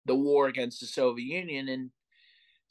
the 0.05 0.15
war 0.15 0.47
against 0.47 0.79
the 0.79 0.85
Soviet 0.85 1.25
Union. 1.25 1.69
And 1.69 1.89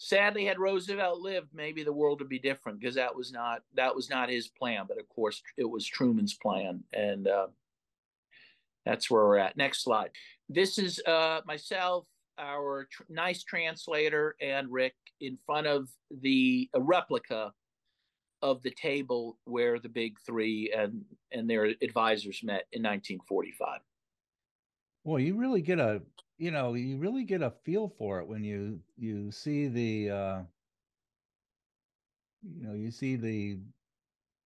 sadly, 0.00 0.46
had 0.46 0.58
Roosevelt 0.58 1.20
lived, 1.20 1.50
maybe 1.52 1.84
the 1.84 1.92
world 1.92 2.20
would 2.20 2.28
be 2.28 2.38
different 2.38 2.80
because 2.80 2.94
that 2.96 3.14
was 3.14 3.30
not 3.30 3.62
that 3.74 3.94
was 3.94 4.10
not 4.10 4.30
his 4.30 4.48
plan. 4.48 4.86
But 4.88 4.98
of 4.98 5.08
course, 5.08 5.42
it 5.56 5.68
was 5.68 5.86
Truman's 5.86 6.34
plan, 6.34 6.82
and 6.92 7.28
uh, 7.28 7.48
that's 8.84 9.10
where 9.10 9.24
we're 9.24 9.38
at. 9.38 9.56
Next 9.56 9.84
slide. 9.84 10.10
This 10.48 10.78
is 10.78 11.00
uh, 11.06 11.42
myself 11.46 12.06
our 12.38 12.88
tr- 12.90 13.02
nice 13.10 13.44
translator 13.44 14.34
and 14.40 14.72
Rick 14.72 14.94
in 15.20 15.38
front 15.44 15.66
of 15.66 15.88
the 16.22 16.70
replica 16.74 17.52
of 18.42 18.62
the 18.62 18.70
table 18.70 19.36
where 19.44 19.78
the 19.78 19.90
big 19.90 20.16
three 20.24 20.72
and 20.76 21.04
and 21.30 21.48
their 21.48 21.74
advisors 21.82 22.40
met 22.42 22.64
in 22.72 22.82
1945. 22.82 23.80
Well, 25.04 25.18
you 25.18 25.36
really 25.36 25.60
get 25.60 25.78
a 25.78 26.00
you 26.40 26.50
know 26.50 26.72
you 26.72 26.96
really 26.96 27.24
get 27.24 27.42
a 27.42 27.52
feel 27.64 27.92
for 27.98 28.18
it 28.18 28.26
when 28.26 28.42
you 28.42 28.80
you 28.96 29.30
see 29.30 29.68
the 29.68 30.10
uh, 30.10 30.40
you 32.42 32.66
know 32.66 32.74
you 32.74 32.90
see 32.90 33.16
the 33.16 33.58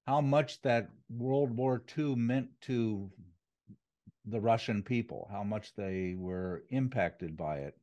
how 0.06 0.20
much 0.20 0.60
that 0.62 0.90
World 1.08 1.56
War 1.56 1.82
II 1.96 2.16
meant 2.16 2.48
to 2.62 3.10
the 4.26 4.40
Russian 4.40 4.82
people, 4.82 5.28
how 5.30 5.42
much 5.42 5.74
they 5.76 6.14
were 6.18 6.64
impacted 6.70 7.36
by 7.36 7.58
it 7.58 7.74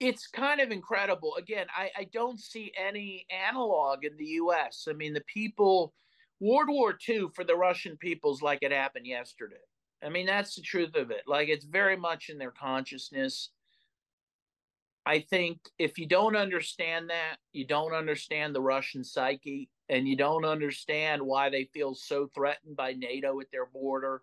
it's 0.00 0.28
kind 0.28 0.60
of 0.60 0.70
incredible. 0.70 1.34
Again, 1.36 1.66
I, 1.76 1.90
I 1.96 2.04
don't 2.12 2.38
see 2.38 2.72
any 2.78 3.26
analog 3.30 4.04
in 4.04 4.16
the 4.16 4.38
US. 4.42 4.86
I 4.88 4.92
mean, 4.92 5.12
the 5.12 5.24
people, 5.26 5.92
World 6.40 6.68
War 6.68 6.96
II 7.08 7.26
for 7.34 7.44
the 7.44 7.56
Russian 7.56 7.96
people's 7.96 8.40
like 8.40 8.60
it 8.62 8.70
happened 8.70 9.06
yesterday. 9.06 9.56
I 10.02 10.08
mean, 10.08 10.26
that's 10.26 10.54
the 10.54 10.62
truth 10.62 10.94
of 10.94 11.10
it. 11.10 11.22
Like, 11.26 11.48
it's 11.48 11.64
very 11.64 11.96
much 11.96 12.28
in 12.28 12.38
their 12.38 12.52
consciousness. 12.52 13.50
I 15.04 15.20
think 15.20 15.58
if 15.78 15.98
you 15.98 16.06
don't 16.06 16.36
understand 16.36 17.10
that, 17.10 17.36
you 17.52 17.66
don't 17.66 17.94
understand 17.94 18.54
the 18.54 18.60
Russian 18.60 19.02
psyche, 19.02 19.68
and 19.88 20.06
you 20.06 20.16
don't 20.16 20.44
understand 20.44 21.22
why 21.22 21.48
they 21.48 21.64
feel 21.72 21.94
so 21.94 22.28
threatened 22.34 22.76
by 22.76 22.92
NATO 22.92 23.40
at 23.40 23.50
their 23.50 23.66
border, 23.66 24.22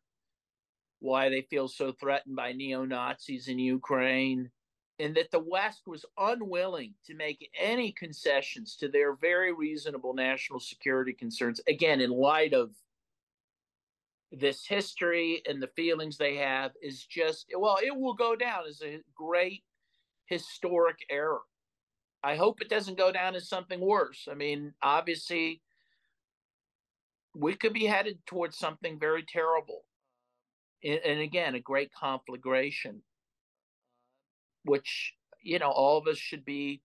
why 0.99 1.29
they 1.29 1.41
feel 1.41 1.67
so 1.67 1.91
threatened 1.91 2.35
by 2.35 2.53
neo 2.53 2.85
Nazis 2.85 3.47
in 3.47 3.59
Ukraine 3.59 4.51
and 4.99 5.15
that 5.15 5.31
the 5.31 5.39
West 5.39 5.81
was 5.87 6.05
unwilling 6.17 6.93
to 7.05 7.15
make 7.15 7.49
any 7.59 7.91
concessions 7.91 8.75
to 8.77 8.87
their 8.87 9.15
very 9.15 9.53
reasonable 9.53 10.13
national 10.13 10.59
security 10.59 11.13
concerns, 11.13 11.59
again, 11.67 11.99
in 11.99 12.09
light 12.09 12.53
of 12.53 12.71
this 14.31 14.65
history 14.65 15.41
and 15.47 15.61
the 15.61 15.69
feelings 15.75 16.17
they 16.17 16.35
have, 16.35 16.71
is 16.81 17.05
just, 17.05 17.45
well, 17.57 17.77
it 17.83 17.95
will 17.95 18.13
go 18.13 18.35
down 18.35 18.63
as 18.67 18.81
a 18.81 18.99
great 19.15 19.63
historic 20.25 20.97
error. 21.09 21.41
I 22.23 22.35
hope 22.35 22.61
it 22.61 22.69
doesn't 22.69 22.97
go 22.97 23.11
down 23.11 23.35
as 23.35 23.47
something 23.47 23.79
worse. 23.79 24.27
I 24.29 24.33
mean, 24.33 24.73
obviously, 24.81 25.61
we 27.35 27.55
could 27.55 27.73
be 27.73 27.85
headed 27.85 28.19
towards 28.25 28.57
something 28.57 28.99
very 28.99 29.23
terrible. 29.27 29.83
And 30.83 31.19
again, 31.19 31.55
a 31.55 31.59
great 31.59 31.91
conflagration 31.93 33.01
which 34.65 35.13
you 35.41 35.59
know 35.59 35.69
all 35.69 35.97
of 35.97 36.07
us 36.07 36.17
should 36.17 36.43
be 36.43 36.81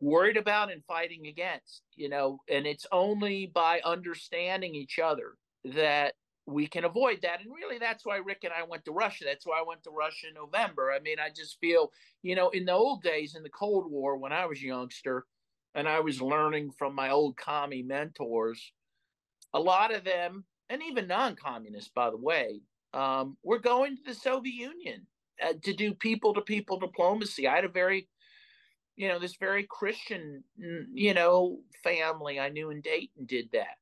worried 0.00 0.36
about 0.36 0.72
and 0.72 0.82
fighting 0.84 1.26
against, 1.26 1.82
you 1.94 2.08
know, 2.08 2.38
and 2.48 2.66
it's 2.66 2.86
only 2.90 3.50
by 3.54 3.80
understanding 3.84 4.74
each 4.74 4.98
other 4.98 5.34
that 5.64 6.14
we 6.46 6.66
can 6.66 6.84
avoid 6.84 7.20
that. 7.22 7.40
And 7.40 7.52
really, 7.54 7.78
that's 7.78 8.04
why 8.04 8.16
Rick 8.16 8.40
and 8.44 8.52
I 8.52 8.64
went 8.64 8.84
to 8.86 8.92
Russia. 8.92 9.24
That's 9.24 9.46
why 9.46 9.58
I 9.58 9.64
went 9.66 9.84
to 9.84 9.90
Russia 9.90 10.28
in 10.28 10.34
November. 10.34 10.92
I 10.92 11.00
mean, 11.00 11.18
I 11.18 11.28
just 11.34 11.58
feel, 11.60 11.92
you 12.22 12.34
know, 12.34 12.50
in 12.50 12.64
the 12.64 12.72
old 12.72 13.02
days, 13.02 13.34
in 13.34 13.42
the 13.42 13.50
Cold 13.50 13.90
War, 13.90 14.16
when 14.16 14.32
I 14.32 14.46
was 14.46 14.58
a 14.58 14.66
youngster 14.66 15.26
and 15.74 15.88
I 15.88 16.00
was 16.00 16.20
learning 16.20 16.72
from 16.72 16.94
my 16.94 17.10
old 17.10 17.36
commie 17.36 17.82
mentors, 17.82 18.72
a 19.54 19.60
lot 19.60 19.94
of 19.94 20.04
them, 20.04 20.44
and 20.68 20.82
even 20.82 21.06
non 21.06 21.36
communists, 21.36 21.90
by 21.94 22.10
the 22.10 22.16
way, 22.16 22.60
um, 22.92 23.36
were 23.42 23.58
going 23.58 23.96
to 23.96 24.02
the 24.04 24.14
Soviet 24.14 24.54
Union 24.54 25.06
uh, 25.42 25.52
to 25.62 25.72
do 25.72 25.94
people 25.94 26.34
to 26.34 26.40
people 26.40 26.78
diplomacy. 26.78 27.46
I 27.46 27.54
had 27.56 27.64
a 27.64 27.68
very 27.68 28.08
you 28.96 29.08
know, 29.08 29.18
this 29.18 29.36
very 29.36 29.66
Christian, 29.68 30.44
you 30.92 31.14
know, 31.14 31.60
family 31.82 32.38
I 32.38 32.50
knew 32.50 32.70
in 32.70 32.80
Dayton 32.80 33.24
did 33.26 33.48
that. 33.52 33.78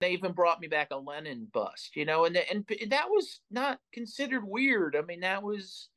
They 0.00 0.12
even 0.12 0.32
brought 0.32 0.60
me 0.60 0.66
back 0.66 0.88
a 0.90 0.96
Lenin 0.96 1.46
bust, 1.52 1.94
you 1.94 2.06
know, 2.06 2.24
and 2.24 2.36
and 2.36 2.64
that 2.88 3.10
was 3.10 3.40
not 3.50 3.78
considered 3.92 4.44
weird. 4.44 4.96
I 4.96 5.02
mean, 5.02 5.20
that 5.20 5.42
was 5.42 5.88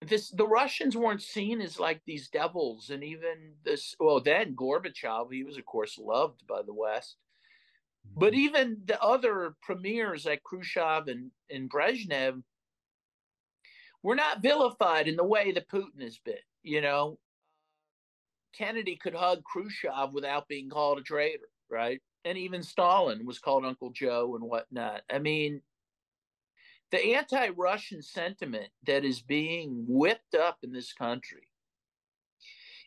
this. 0.00 0.30
The 0.30 0.46
Russians 0.46 0.96
weren't 0.96 1.22
seen 1.22 1.60
as 1.60 1.78
like 1.78 2.00
these 2.06 2.28
devils, 2.30 2.88
and 2.88 3.04
even 3.04 3.54
this. 3.64 3.94
Well, 4.00 4.20
then 4.20 4.56
Gorbachev, 4.56 5.30
he 5.30 5.44
was 5.44 5.58
of 5.58 5.66
course 5.66 5.98
loved 5.98 6.46
by 6.46 6.62
the 6.62 6.72
West, 6.72 7.16
but 8.16 8.32
mm-hmm. 8.32 8.40
even 8.40 8.78
the 8.86 9.00
other 9.02 9.56
premiers 9.62 10.24
like 10.24 10.42
Khrushchev 10.42 11.08
and 11.08 11.30
and 11.50 11.70
Brezhnev 11.70 12.42
were 14.02 14.16
not 14.16 14.42
vilified 14.42 15.06
in 15.06 15.16
the 15.16 15.24
way 15.24 15.52
that 15.52 15.68
Putin 15.68 16.00
has 16.02 16.18
been. 16.18 16.34
You 16.62 16.80
know, 16.80 17.18
Kennedy 18.56 18.96
could 18.96 19.14
hug 19.14 19.42
Khrushchev 19.44 20.12
without 20.12 20.48
being 20.48 20.70
called 20.70 20.98
a 20.98 21.02
traitor, 21.02 21.48
right? 21.70 22.00
And 22.24 22.38
even 22.38 22.62
Stalin 22.62 23.26
was 23.26 23.38
called 23.38 23.64
Uncle 23.64 23.90
Joe 23.90 24.34
and 24.34 24.48
whatnot. 24.48 25.02
I 25.10 25.18
mean, 25.18 25.60
the 26.90 27.14
anti 27.14 27.48
Russian 27.50 28.02
sentiment 28.02 28.68
that 28.86 29.04
is 29.04 29.20
being 29.20 29.84
whipped 29.86 30.34
up 30.34 30.58
in 30.62 30.72
this 30.72 30.92
country 30.92 31.48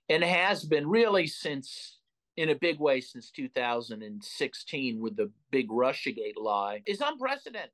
and 0.09 0.23
has 0.23 0.63
been 0.63 0.87
really 0.87 1.27
since, 1.27 1.99
in 2.35 2.49
a 2.49 2.55
big 2.55 2.79
way, 2.79 3.01
since 3.01 3.29
2016 3.31 4.99
with 4.99 5.17
the 5.17 5.31
big 5.51 5.69
Russiagate 5.69 6.37
lie 6.37 6.81
is 6.85 7.01
unprecedented. 7.01 7.71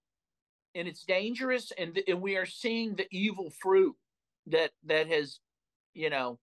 And 0.75 0.87
it's 0.87 1.03
dangerous, 1.03 1.71
and, 1.77 2.01
and 2.07 2.19
we 2.19 2.35
are 2.35 2.47
seeing 2.47 2.95
the 2.95 3.05
evil 3.11 3.51
fruit 3.61 3.95
that 4.47 4.71
that 4.85 5.07
has 5.07 5.39
you 5.93 6.09
know, 6.09 6.39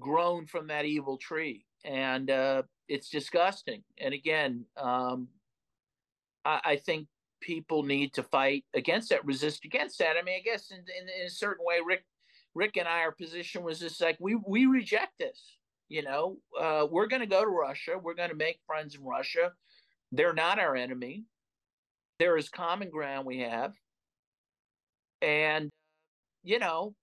grown 0.00 0.46
from 0.46 0.68
that 0.68 0.84
evil 0.84 1.16
tree. 1.16 1.64
And 1.84 2.30
uh, 2.30 2.62
it's 2.88 3.08
disgusting. 3.08 3.82
And 3.98 4.14
again, 4.14 4.64
um, 4.76 5.28
I, 6.44 6.60
I, 6.64 6.76
think 6.76 7.08
people 7.40 7.82
need 7.82 8.12
to 8.14 8.22
fight 8.22 8.64
against 8.74 9.10
that, 9.10 9.24
resist 9.24 9.64
against 9.64 9.98
that. 9.98 10.16
I 10.16 10.22
mean, 10.22 10.36
I 10.36 10.42
guess 10.42 10.70
in, 10.70 10.78
in, 10.78 11.08
in 11.20 11.26
a 11.26 11.30
certain 11.30 11.64
way, 11.64 11.78
Rick, 11.84 12.04
Rick 12.54 12.76
and 12.76 12.86
I, 12.86 13.00
our 13.00 13.12
position 13.12 13.64
was 13.64 13.80
just 13.80 14.00
like 14.00 14.16
we 14.20 14.36
we 14.46 14.66
reject 14.66 15.12
this. 15.18 15.56
You 15.88 16.02
know, 16.02 16.38
uh, 16.58 16.86
we're 16.90 17.06
going 17.06 17.20
to 17.20 17.26
go 17.26 17.44
to 17.44 17.50
Russia. 17.50 17.98
We're 18.00 18.14
going 18.14 18.30
to 18.30 18.36
make 18.36 18.60
friends 18.66 18.94
in 18.94 19.02
Russia. 19.02 19.52
They're 20.10 20.32
not 20.32 20.58
our 20.58 20.76
enemy. 20.76 21.24
There 22.18 22.36
is 22.36 22.48
common 22.48 22.90
ground 22.90 23.26
we 23.26 23.40
have, 23.40 23.74
and 25.20 25.70
you 26.44 26.58
know, 26.58 26.94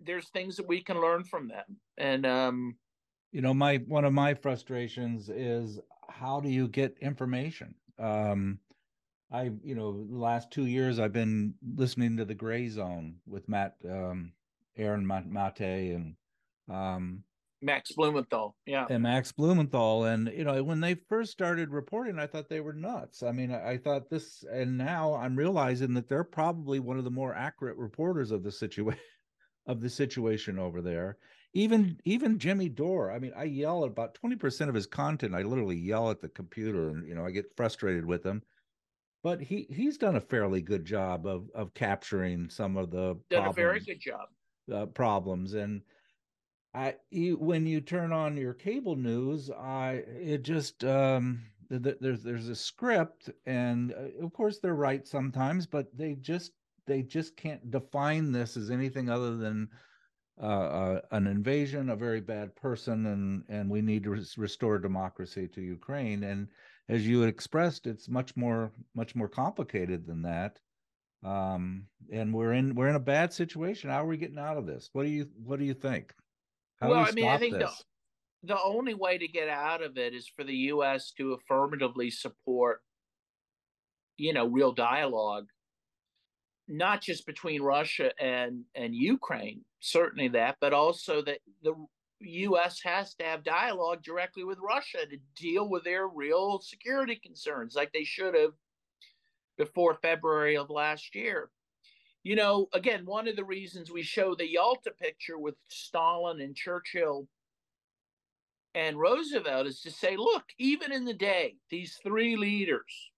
there's 0.00 0.28
things 0.28 0.56
that 0.56 0.68
we 0.68 0.82
can 0.82 1.00
learn 1.00 1.24
from 1.24 1.48
them. 1.48 1.64
And 1.98 2.26
um, 2.26 2.76
you 3.34 3.40
know, 3.40 3.52
my 3.52 3.78
one 3.88 4.04
of 4.04 4.12
my 4.12 4.32
frustrations 4.32 5.28
is 5.28 5.80
how 6.08 6.38
do 6.38 6.48
you 6.48 6.68
get 6.68 6.96
information? 7.02 7.74
Um, 7.98 8.60
I, 9.32 9.50
you 9.64 9.74
know, 9.74 10.06
the 10.06 10.16
last 10.16 10.52
two 10.52 10.66
years 10.66 11.00
I've 11.00 11.12
been 11.12 11.54
listening 11.74 12.16
to 12.18 12.24
the 12.24 12.34
Gray 12.34 12.68
Zone 12.68 13.16
with 13.26 13.48
Matt, 13.48 13.74
um, 13.90 14.32
Aaron 14.76 15.04
Mate, 15.04 15.60
and 15.60 16.14
um, 16.70 17.24
Max 17.60 17.90
Blumenthal, 17.90 18.54
yeah, 18.66 18.86
and 18.88 19.02
Max 19.02 19.32
Blumenthal, 19.32 20.04
and 20.04 20.28
you 20.32 20.44
know, 20.44 20.62
when 20.62 20.78
they 20.78 20.94
first 20.94 21.32
started 21.32 21.70
reporting, 21.70 22.20
I 22.20 22.28
thought 22.28 22.48
they 22.48 22.60
were 22.60 22.72
nuts. 22.72 23.24
I 23.24 23.32
mean, 23.32 23.50
I, 23.50 23.72
I 23.72 23.78
thought 23.78 24.08
this, 24.08 24.44
and 24.48 24.78
now 24.78 25.16
I'm 25.16 25.34
realizing 25.34 25.92
that 25.94 26.08
they're 26.08 26.22
probably 26.22 26.78
one 26.78 26.98
of 26.98 27.04
the 27.04 27.10
more 27.10 27.34
accurate 27.34 27.78
reporters 27.78 28.30
of 28.30 28.44
the 28.44 28.52
situation 28.52 29.02
of 29.66 29.80
the 29.80 29.90
situation 29.90 30.60
over 30.60 30.80
there. 30.80 31.16
Even 31.54 32.00
even 32.04 32.38
Jimmy 32.38 32.68
Dore. 32.68 33.12
I 33.12 33.18
mean, 33.18 33.32
I 33.36 33.44
yell 33.44 33.84
at 33.84 33.90
about 33.90 34.18
20% 34.20 34.68
of 34.68 34.74
his 34.74 34.86
content. 34.86 35.34
I 35.34 35.42
literally 35.42 35.76
yell 35.76 36.10
at 36.10 36.20
the 36.20 36.28
computer 36.28 36.90
and 36.90 37.06
you 37.06 37.14
know, 37.14 37.24
I 37.24 37.30
get 37.30 37.56
frustrated 37.56 38.04
with 38.04 38.24
him. 38.24 38.42
But 39.22 39.40
he 39.40 39.66
he's 39.70 39.96
done 39.96 40.16
a 40.16 40.20
fairly 40.20 40.60
good 40.60 40.84
job 40.84 41.26
of 41.26 41.48
of 41.54 41.72
capturing 41.72 42.50
some 42.50 42.76
of 42.76 42.90
the 42.90 43.16
done 43.30 43.44
problems, 43.44 43.56
a 43.56 43.60
very 43.60 43.80
good 43.80 44.00
job. 44.00 44.28
Uh, 44.70 44.86
problems 44.86 45.54
and 45.54 45.82
I 46.74 46.96
you, 47.10 47.36
when 47.36 47.66
you 47.66 47.80
turn 47.80 48.12
on 48.12 48.36
your 48.36 48.54
cable 48.54 48.96
news, 48.96 49.50
I 49.50 50.02
it 50.08 50.42
just 50.42 50.84
um 50.84 51.40
there's 51.70 52.22
there's 52.22 52.48
a 52.48 52.56
script 52.56 53.30
and 53.46 53.92
uh, 53.92 54.24
of 54.24 54.32
course 54.32 54.58
they're 54.58 54.74
right 54.74 55.06
sometimes 55.06 55.66
but 55.66 55.86
they 55.96 56.14
just 56.14 56.52
they 56.86 57.02
just 57.02 57.36
can't 57.36 57.70
define 57.70 58.32
this 58.32 58.56
as 58.56 58.70
anything 58.70 59.08
other 59.08 59.36
than 59.36 59.68
uh, 60.40 60.46
uh, 60.46 61.00
an 61.12 61.26
invasion, 61.26 61.90
a 61.90 61.96
very 61.96 62.20
bad 62.20 62.54
person, 62.56 63.06
and 63.06 63.44
and 63.48 63.70
we 63.70 63.80
need 63.80 64.02
to 64.04 64.10
res- 64.10 64.36
restore 64.36 64.78
democracy 64.78 65.46
to 65.48 65.60
Ukraine. 65.60 66.24
And 66.24 66.48
as 66.88 67.06
you 67.06 67.22
expressed, 67.22 67.86
it's 67.86 68.08
much 68.08 68.36
more 68.36 68.72
much 68.94 69.14
more 69.14 69.28
complicated 69.28 70.06
than 70.06 70.22
that. 70.22 70.58
Um, 71.24 71.86
and 72.12 72.34
we're 72.34 72.52
in 72.52 72.74
we're 72.74 72.88
in 72.88 72.96
a 72.96 73.00
bad 73.00 73.32
situation. 73.32 73.90
How 73.90 74.02
are 74.02 74.08
we 74.08 74.16
getting 74.16 74.38
out 74.38 74.56
of 74.56 74.66
this? 74.66 74.90
What 74.92 75.04
do 75.04 75.10
you 75.10 75.28
what 75.42 75.58
do 75.58 75.64
you 75.64 75.74
think? 75.74 76.12
How 76.80 76.90
well, 76.90 77.02
we 77.04 77.08
I 77.08 77.12
mean, 77.12 77.28
I 77.28 77.38
think 77.38 77.54
this? 77.54 77.84
the 78.42 78.54
the 78.54 78.62
only 78.62 78.94
way 78.94 79.16
to 79.16 79.28
get 79.28 79.48
out 79.48 79.82
of 79.82 79.96
it 79.96 80.14
is 80.14 80.28
for 80.28 80.44
the 80.44 80.54
U.S. 80.54 81.12
to 81.12 81.32
affirmatively 81.32 82.10
support, 82.10 82.82
you 84.16 84.32
know, 84.32 84.46
real 84.46 84.72
dialogue 84.72 85.46
not 86.68 87.02
just 87.02 87.26
between 87.26 87.62
Russia 87.62 88.10
and 88.20 88.64
and 88.74 88.94
Ukraine, 88.94 89.64
certainly 89.80 90.28
that, 90.28 90.56
but 90.60 90.72
also 90.72 91.22
that 91.22 91.38
the 91.62 91.74
U.S. 92.20 92.80
has 92.82 93.14
to 93.16 93.24
have 93.24 93.44
dialogue 93.44 94.02
directly 94.02 94.44
with 94.44 94.58
Russia 94.58 95.06
to 95.06 95.18
deal 95.36 95.68
with 95.68 95.84
their 95.84 96.08
real 96.08 96.60
security 96.60 97.16
concerns, 97.16 97.74
like 97.74 97.92
they 97.92 98.04
should 98.04 98.34
have 98.34 98.52
before 99.58 99.94
February 99.94 100.56
of 100.56 100.70
last 100.70 101.14
year. 101.14 101.50
You 102.22 102.36
know, 102.36 102.68
again, 102.72 103.04
one 103.04 103.28
of 103.28 103.36
the 103.36 103.44
reasons 103.44 103.90
we 103.90 104.02
show 104.02 104.34
the 104.34 104.50
Yalta 104.50 104.90
picture 104.90 105.38
with 105.38 105.56
Stalin 105.68 106.40
and 106.40 106.56
Churchill 106.56 107.28
and 108.74 108.98
Roosevelt 108.98 109.66
is 109.66 109.82
to 109.82 109.90
say, 109.90 110.16
look, 110.16 110.44
even 110.58 110.90
in 110.90 111.04
the 111.04 111.14
day, 111.14 111.56
these 111.70 111.98
three 112.02 112.36
leaders 112.36 113.10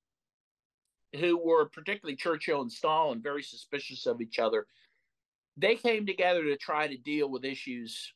who 1.14 1.38
were 1.38 1.68
particularly 1.68 2.16
Churchill 2.16 2.62
and 2.62 2.72
Stalin 2.72 3.22
very 3.22 3.42
suspicious 3.42 4.07
of 4.07 4.20
each 4.20 4.38
other, 4.38 4.66
they 5.57 5.76
came 5.76 6.07
together 6.07 6.44
to 6.44 6.57
try 6.57 6.86
to 6.86 6.96
deal 6.96 7.30
with 7.30 7.44
issues 7.44 8.12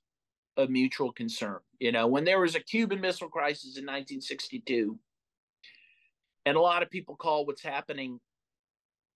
of 0.57 0.71
mutual 0.71 1.13
concern. 1.13 1.59
You 1.79 1.93
know, 1.93 2.07
when 2.07 2.25
there 2.25 2.41
was 2.41 2.55
a 2.55 2.61
Cuban 2.61 3.01
Missile 3.01 3.29
Crisis 3.29 3.77
in 3.77 3.85
1962, 3.85 4.99
and 6.47 6.57
a 6.57 6.61
lot 6.61 6.83
of 6.83 6.91
people 6.91 7.17
call 7.17 7.47
what's 7.47 7.63
happening, 7.63 8.19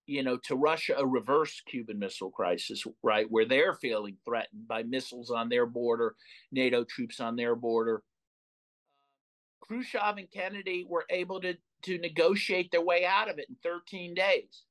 you 0.06 0.24
know, 0.24 0.38
to 0.46 0.56
Russia 0.56 0.96
a 0.98 1.06
reverse 1.06 1.62
Cuban 1.66 2.00
Missile 2.00 2.32
Crisis, 2.32 2.86
right, 3.02 3.30
where 3.30 3.46
they're 3.46 3.74
feeling 3.74 4.18
threatened 4.26 4.68
by 4.68 4.84
missiles 4.84 5.32
on 5.32 5.50
their 5.50 5.66
border, 5.66 6.16
NATO 6.52 6.84
troops 6.84 7.20
on 7.20 7.36
their 7.36 7.56
border. 7.56 8.04
Khrushchev 9.62 10.18
and 10.18 10.30
Kennedy 10.30 10.86
were 10.88 11.06
able 11.10 11.40
to 11.42 11.56
to 11.84 11.98
negotiate 11.98 12.72
their 12.72 12.82
way 12.82 13.06
out 13.06 13.30
of 13.30 13.40
it 13.40 13.48
in 13.50 13.56
13 13.64 14.14
days. 14.14 14.64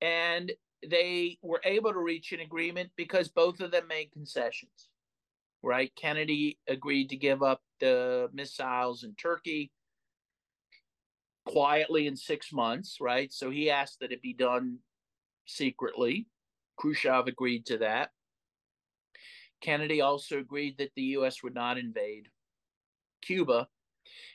And 0.00 0.52
they 0.88 1.38
were 1.42 1.60
able 1.64 1.92
to 1.92 1.98
reach 1.98 2.32
an 2.32 2.40
agreement 2.40 2.90
because 2.96 3.28
both 3.28 3.60
of 3.60 3.70
them 3.70 3.86
made 3.88 4.12
concessions, 4.12 4.88
right? 5.62 5.92
Kennedy 5.96 6.58
agreed 6.68 7.10
to 7.10 7.16
give 7.16 7.42
up 7.42 7.62
the 7.80 8.28
missiles 8.32 9.04
in 9.04 9.14
Turkey 9.14 9.70
quietly 11.44 12.06
in 12.06 12.16
six 12.16 12.52
months, 12.52 12.98
right? 13.00 13.32
So 13.32 13.50
he 13.50 13.70
asked 13.70 14.00
that 14.00 14.12
it 14.12 14.22
be 14.22 14.34
done 14.34 14.78
secretly. 15.46 16.26
Khrushchev 16.76 17.26
agreed 17.26 17.66
to 17.66 17.78
that. 17.78 18.10
Kennedy 19.60 20.00
also 20.00 20.38
agreed 20.38 20.78
that 20.78 20.90
the 20.96 21.02
U.S. 21.02 21.42
would 21.42 21.54
not 21.54 21.78
invade 21.78 22.28
Cuba 23.22 23.68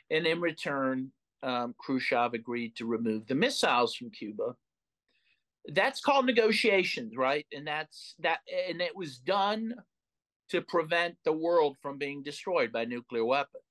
and 0.10 0.26
in 0.26 0.42
return, 0.42 1.12
um, 1.44 1.76
Khrushchev 1.78 2.34
agreed 2.34 2.76
to 2.78 2.86
remove 2.86 3.28
the 3.28 3.36
missiles 3.36 3.96
from 3.96 4.10
Cuba. 4.10 4.56
That's 5.74 6.02
called 6.02 6.26
negotiations, 6.26 7.18
right? 7.18 7.46
And 7.54 7.68
that's 7.68 8.16
that, 8.20 8.40
and 8.70 8.82
it 8.82 8.96
was 8.96 9.18
done 9.18 9.76
to 10.50 10.62
prevent 10.62 11.16
the 11.26 11.34
world 11.34 11.76
from 11.82 11.98
being 11.98 12.24
destroyed 12.24 12.72
by 12.72 12.86
nuclear 12.86 13.26
weapons. 13.26 13.64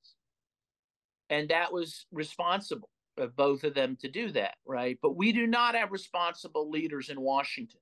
And 1.30 1.48
that 1.48 1.72
was 1.72 2.06
responsible 2.12 2.90
of 3.18 3.34
both 3.34 3.64
of 3.64 3.74
them 3.74 3.96
to 4.00 4.08
do 4.08 4.30
that, 4.32 4.56
right? 4.66 4.98
But 5.00 5.16
we 5.16 5.32
do 5.32 5.46
not 5.46 5.74
have 5.74 5.90
responsible 5.90 6.70
leaders 6.70 7.08
in 7.08 7.20
Washington. 7.20 7.80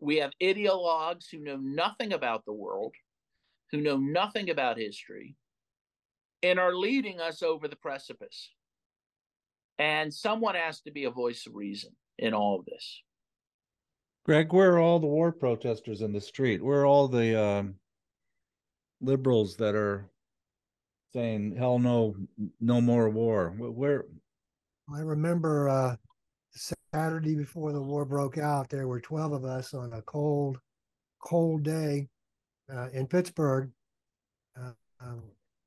We 0.00 0.16
have 0.16 0.32
ideologues 0.40 1.26
who 1.30 1.38
know 1.38 1.56
nothing 1.56 2.12
about 2.12 2.44
the 2.44 2.52
world, 2.52 2.94
who 3.70 3.80
know 3.80 3.96
nothing 3.96 4.50
about 4.50 4.78
history, 4.78 5.34
and 6.42 6.58
are 6.58 6.74
leading 6.74 7.20
us 7.20 7.42
over 7.42 7.68
the 7.68 7.76
precipice. 7.76 8.50
And 9.78 10.12
someone 10.12 10.54
has 10.54 10.80
to 10.82 10.90
be 10.90 11.04
a 11.04 11.10
voice 11.10 11.46
of 11.46 11.54
reason 11.54 11.92
in 12.18 12.34
all 12.34 12.60
of 12.60 12.66
this. 12.66 13.02
Greg, 14.24 14.52
where 14.52 14.74
are 14.74 14.78
all 14.78 15.00
the 15.00 15.06
war 15.06 15.32
protesters 15.32 16.00
in 16.02 16.12
the 16.12 16.20
street? 16.20 16.62
Where 16.62 16.80
are 16.80 16.86
all 16.86 17.08
the 17.08 17.40
um, 17.40 17.74
liberals 19.00 19.56
that 19.56 19.74
are 19.74 20.08
saying 21.12 21.56
"Hell 21.56 21.80
no, 21.80 22.14
no 22.60 22.80
more 22.80 23.10
war"? 23.10 23.52
Where? 23.58 24.04
I 24.94 25.00
remember 25.00 25.68
uh, 25.68 25.96
Saturday 26.92 27.34
before 27.34 27.72
the 27.72 27.82
war 27.82 28.04
broke 28.04 28.38
out, 28.38 28.68
there 28.68 28.86
were 28.86 29.00
twelve 29.00 29.32
of 29.32 29.44
us 29.44 29.74
on 29.74 29.92
a 29.92 30.02
cold, 30.02 30.58
cold 31.24 31.64
day 31.64 32.08
uh, 32.72 32.90
in 32.92 33.08
Pittsburgh, 33.08 33.72
uh, 34.56 34.72
um, 35.00 35.22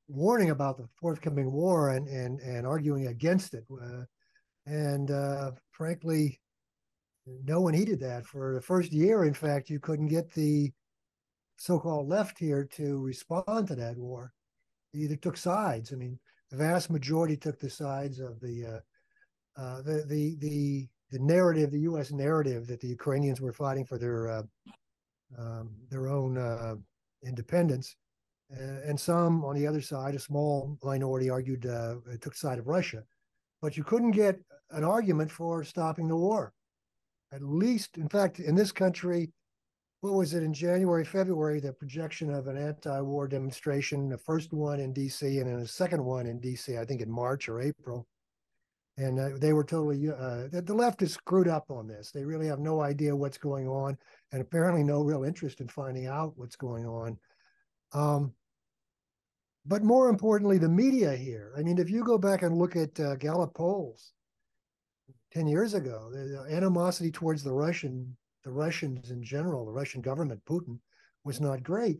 warning 0.08 0.52
about 0.52 0.78
the 0.78 0.88
forthcoming 1.00 1.52
war 1.52 1.90
and 1.90 2.08
and 2.08 2.40
and 2.40 2.66
arguing 2.66 3.08
against 3.08 3.54
it. 3.54 3.66
Uh, 3.72 4.04
and 4.66 5.12
uh, 5.12 5.52
frankly, 5.72 6.40
no 7.26 7.62
one 7.62 7.74
heeded 7.74 8.00
that. 8.02 8.26
For 8.26 8.54
the 8.54 8.62
first 8.62 8.92
year, 8.92 9.26
in 9.26 9.34
fact, 9.34 9.70
you 9.70 9.80
couldn't 9.80 10.08
get 10.08 10.32
the 10.34 10.72
so-called 11.58 12.08
left 12.08 12.38
here 12.38 12.66
to 12.74 13.00
respond 13.02 13.68
to 13.68 13.76
that 13.76 13.98
war. 13.98 14.34
They 14.94 15.02
either 15.02 15.16
took 15.16 15.38
sides. 15.38 15.94
I 15.94 15.96
mean, 15.96 16.20
the 16.52 16.58
vast 16.58 16.90
majority 16.90 17.38
took 17.38 17.60
the 17.60 17.70
sides 17.70 18.20
of 18.20 18.40
the 18.40 18.66
uh, 18.66 19.62
uh, 19.62 19.82
the 19.82 20.04
the 20.08 20.36
the 20.40 20.88
the 21.12 21.20
narrative, 21.20 21.72
the 21.72 21.82
U.S. 21.82 22.12
narrative 22.12 22.68
that 22.68 22.82
the 22.82 22.88
Ukrainians 22.88 23.40
were 23.40 23.54
fighting 23.54 23.86
for 23.86 23.98
their 23.98 24.30
uh, 24.30 24.44
um, 25.38 25.72
their 25.90 26.08
own 26.08 26.38
uh, 26.38 26.76
independence, 27.24 27.96
and 28.50 29.00
some 29.00 29.44
on 29.44 29.56
the 29.56 29.68
other 29.68 29.82
side, 29.82 30.16
a 30.16 30.20
small 30.20 30.78
minority 30.84 31.30
argued 31.30 31.66
uh, 31.66 31.96
took 32.22 32.36
side 32.36 32.60
of 32.60 32.68
Russia, 32.68 33.04
but 33.62 33.78
you 33.78 33.84
couldn't 33.84 34.12
get 34.12 34.40
an 34.72 34.84
argument 34.84 35.32
for 35.32 35.64
stopping 35.64 36.08
the 36.08 36.16
war 36.16 36.54
at 37.36 37.44
least, 37.44 37.98
in 37.98 38.08
fact, 38.08 38.40
in 38.40 38.56
this 38.56 38.72
country, 38.72 39.32
what 40.00 40.14
was 40.14 40.34
it 40.34 40.44
in 40.44 40.54
January, 40.54 41.04
February, 41.04 41.60
the 41.60 41.74
projection 41.74 42.34
of 42.34 42.48
an 42.48 42.58
anti-war 42.58 43.28
demonstration, 43.28 44.10
the 44.10 44.18
first 44.18 44.54
one 44.54 44.80
in 44.80 44.94
D.C. 44.94 45.40
and 45.40 45.50
then 45.50 45.60
a 45.60 45.68
second 45.68 46.04
one 46.04 46.28
in 46.28 46.40
D.C. 46.40 46.78
I 46.78 46.86
think 46.86 47.02
in 47.02 47.12
March 47.12 47.50
or 47.50 47.62
April, 47.62 48.08
and 48.98 49.20
uh, 49.20 49.30
they 49.38 49.52
were 49.52 49.64
totally 49.64 50.08
uh, 50.08 50.48
the, 50.52 50.64
the 50.64 50.74
left 50.74 51.02
is 51.02 51.14
screwed 51.14 51.48
up 51.48 51.66
on 51.70 51.88
this. 51.88 52.12
They 52.12 52.24
really 52.24 52.48
have 52.48 52.60
no 52.60 52.82
idea 52.82 53.16
what's 53.16 53.38
going 53.38 53.68
on, 53.68 53.98
and 54.32 54.42
apparently 54.42 54.84
no 54.84 55.02
real 55.02 55.24
interest 55.24 55.60
in 55.60 55.68
finding 55.68 56.08
out 56.08 56.34
what's 56.38 56.56
going 56.56 56.86
on. 56.86 57.18
Um, 57.96 58.34
but 59.66 59.84
more 59.84 60.10
importantly, 60.10 60.58
the 60.58 60.70
media 60.70 61.16
here. 61.16 61.54
I 61.58 61.64
mean, 61.64 61.80
if 61.80 61.90
you 61.90 62.04
go 62.04 62.18
back 62.18 62.44
and 62.44 62.58
look 62.58 62.76
at 62.76 63.00
uh, 63.00 63.16
Gallup 63.16 63.56
polls, 63.56 64.14
10 65.36 65.48
years 65.48 65.74
ago. 65.74 66.10
The 66.12 66.46
animosity 66.50 67.12
towards 67.12 67.44
the 67.44 67.52
Russian, 67.52 68.16
the 68.46 68.52
Russians 68.52 69.12
in 69.12 69.22
general, 69.22 69.66
the 69.66 69.72
Russian 69.72 70.02
government, 70.02 70.42
Putin, 70.46 70.80
was 71.26 71.42
not 71.42 71.62
great. 71.62 72.00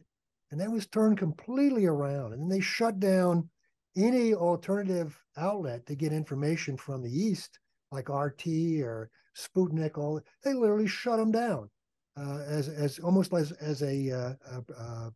And 0.52 0.62
that 0.62 0.72
was 0.72 0.88
turned 0.88 1.18
completely 1.18 1.86
around. 1.86 2.32
And 2.32 2.42
then 2.42 2.50
they 2.50 2.62
shut 2.62 3.00
down 3.00 3.50
any 3.98 4.34
alternative 4.34 5.20
outlet 5.38 5.86
to 5.88 5.96
get 5.96 6.14
information 6.14 6.78
from 6.78 7.04
the 7.04 7.12
East, 7.12 7.60
like 7.92 8.10
RT 8.10 8.48
or 8.82 9.10
Sputnik. 9.38 9.98
All 9.98 10.22
they 10.44 10.54
literally 10.54 10.88
shut 10.88 11.18
them 11.18 11.32
down 11.32 11.70
uh, 12.18 12.40
as 12.48 12.70
as 12.70 13.00
almost 13.00 13.34
as 13.34 13.52
as 13.54 13.82
a 13.82 14.12
uh, 14.12 14.34
a, 14.78 15.12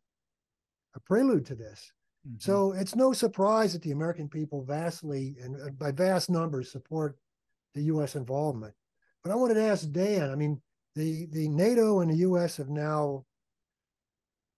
a, 0.96 1.00
prelude 1.00 1.46
to 1.48 1.56
this. 1.56 1.92
Mm-hmm. 2.28 2.38
So 2.40 2.74
it's 2.74 2.96
no 2.96 3.14
surprise 3.14 3.74
that 3.74 3.82
the 3.82 3.92
American 3.92 4.28
people 4.28 4.64
vastly 4.64 5.36
and 5.42 5.56
uh, 5.62 5.70
by 5.78 5.92
vast 5.92 6.30
numbers 6.30 6.72
support 6.72 7.18
the 7.76 7.84
U.S. 7.84 8.16
involvement. 8.16 8.74
But 9.24 9.32
I 9.32 9.36
wanted 9.36 9.56
to 9.56 9.64
ask 9.64 9.90
Dan. 9.92 10.32
I 10.32 10.36
mean, 10.36 10.62
the 10.96 11.28
the 11.32 11.48
NATO 11.50 12.02
and 12.02 12.12
the 12.12 12.18
U.S. 12.18 12.58
have 12.58 12.70
now 12.70 13.26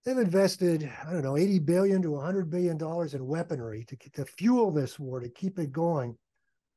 they've 0.06 0.18
invested 0.18 0.90
I 1.06 1.12
don't 1.12 1.24
know 1.24 1.38
80 1.38 1.60
billion 1.60 2.02
to 2.02 2.12
100 2.12 2.50
billion 2.50 2.78
dollars 2.78 3.14
in 3.14 3.26
weaponry 3.28 3.86
to 3.86 3.98
to 4.14 4.26
fuel 4.26 4.72
this 4.72 5.00
war 5.00 5.20
to 5.20 5.30
keep 5.30 5.60
it 5.60 5.72
going. 5.72 6.18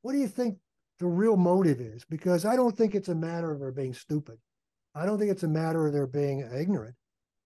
What 0.01 0.13
do 0.13 0.19
you 0.19 0.27
think 0.27 0.57
the 0.99 1.07
real 1.07 1.35
motive 1.35 1.81
is? 1.81 2.05
Because 2.05 2.45
I 2.45 2.55
don't 2.55 2.77
think 2.77 2.93
it's 2.93 3.09
a 3.09 3.15
matter 3.15 3.51
of 3.51 3.59
their 3.59 3.71
being 3.71 3.93
stupid. 3.93 4.37
I 4.93 5.05
don't 5.05 5.17
think 5.19 5.31
it's 5.31 5.43
a 5.43 5.47
matter 5.47 5.85
of 5.87 5.93
their 5.93 6.07
being 6.07 6.47
ignorant. 6.55 6.95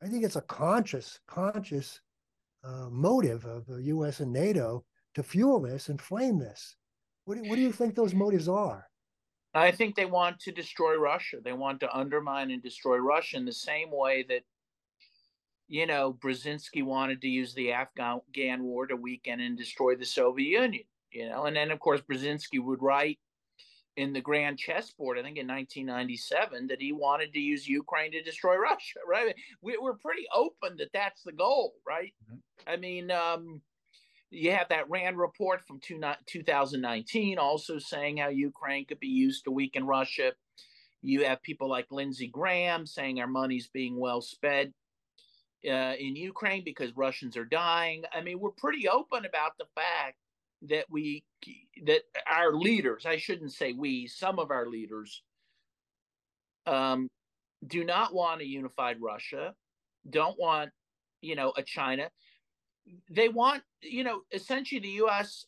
I 0.01 0.07
think 0.07 0.23
it's 0.23 0.35
a 0.37 0.41
conscious, 0.41 1.19
conscious 1.27 1.99
uh, 2.63 2.87
motive 2.89 3.45
of 3.45 3.65
the 3.65 3.83
U.S. 3.83 4.19
and 4.19 4.31
NATO 4.31 4.85
to 5.15 5.23
fuel 5.23 5.59
this 5.59 5.89
and 5.89 5.99
flame 5.99 6.39
this. 6.39 6.75
What 7.25 7.37
do, 7.37 7.49
what 7.49 7.55
do 7.55 7.61
you 7.61 7.71
think 7.71 7.95
those 7.95 8.13
motives 8.13 8.47
are? 8.47 8.87
I 9.53 9.71
think 9.71 9.95
they 9.95 10.05
want 10.05 10.39
to 10.41 10.51
destroy 10.51 10.95
Russia. 10.95 11.37
They 11.43 11.53
want 11.53 11.79
to 11.81 11.95
undermine 11.95 12.51
and 12.51 12.61
destroy 12.61 12.97
Russia 12.97 13.37
in 13.37 13.45
the 13.45 13.51
same 13.51 13.89
way 13.91 14.23
that, 14.29 14.43
you 15.67 15.85
know, 15.85 16.13
Brzezinski 16.13 16.83
wanted 16.83 17.21
to 17.21 17.27
use 17.27 17.53
the 17.53 17.71
Afghan 17.71 18.63
war 18.63 18.87
to 18.87 18.95
weaken 18.95 19.39
and 19.39 19.57
destroy 19.57 19.95
the 19.95 20.05
Soviet 20.05 20.61
Union, 20.61 20.83
you 21.11 21.27
know. 21.27 21.45
And 21.45 21.55
then, 21.55 21.71
of 21.71 21.79
course, 21.79 22.01
Brzezinski 22.01 22.63
would 22.63 22.81
write 22.81 23.19
in 23.99 24.13
the 24.13 24.21
Grand 24.21 24.57
Chessboard, 24.57 25.19
I 25.19 25.23
think 25.23 25.37
in 25.37 25.45
1997, 25.45 26.67
that 26.67 26.81
he 26.81 26.93
wanted 26.93 27.33
to 27.33 27.39
use 27.39 27.67
Ukraine 27.67 28.13
to 28.13 28.23
destroy 28.23 28.55
Russia, 28.55 28.99
right? 29.07 29.35
We, 29.61 29.75
are 29.75 29.93
pretty 29.93 30.25
open 30.33 30.77
that 30.77 30.93
that's 30.93 31.23
the 31.23 31.33
goal, 31.33 31.73
right? 31.85 32.13
Mm-hmm. 32.25 32.37
I 32.65 32.77
mean, 32.77 33.11
um, 33.11 33.61
you 34.29 34.51
have 34.51 34.69
that 34.69 34.89
RAND 34.89 35.17
report 35.17 35.67
from 35.67 35.81
two, 35.81 36.01
2019 36.27 37.37
also 37.37 37.77
saying 37.77 38.17
how 38.17 38.29
Ukraine 38.29 38.85
could 38.85 39.01
be 39.01 39.07
used 39.07 39.43
to 39.43 39.51
weaken 39.51 39.85
Russia. 39.85 40.31
You 41.01 41.25
have 41.25 41.43
people 41.43 41.69
like 41.69 41.87
Lindsey 41.91 42.27
Graham 42.27 42.85
saying 42.85 43.19
our 43.19 43.27
money's 43.27 43.67
being 43.67 43.99
well 43.99 44.21
spent 44.21 44.73
uh, 45.65 45.95
in 45.99 46.15
Ukraine 46.15 46.63
because 46.63 46.95
Russians 46.95 47.35
are 47.35 47.45
dying. 47.45 48.03
I 48.13 48.21
mean, 48.21 48.39
we're 48.39 48.51
pretty 48.51 48.87
open 48.87 49.25
about 49.25 49.57
the 49.57 49.65
fact 49.75 50.15
that 50.63 50.85
we 50.89 51.23
that 51.85 52.01
our 52.29 52.53
leaders, 52.53 53.05
I 53.05 53.17
shouldn't 53.17 53.53
say 53.53 53.73
we, 53.73 54.07
some 54.07 54.39
of 54.39 54.51
our 54.51 54.67
leaders 54.67 55.23
um, 56.65 57.07
do 57.65 57.83
not 57.83 58.13
want 58.13 58.41
a 58.41 58.45
unified 58.45 58.97
Russia, 59.01 59.53
don't 60.09 60.37
want, 60.37 60.71
you 61.21 61.35
know, 61.35 61.53
a 61.55 61.63
China 61.63 62.09
they 63.09 63.29
want, 63.29 63.63
you 63.81 64.03
know, 64.03 64.21
essentially 64.31 64.79
the 64.79 64.89
U.S. 64.89 65.45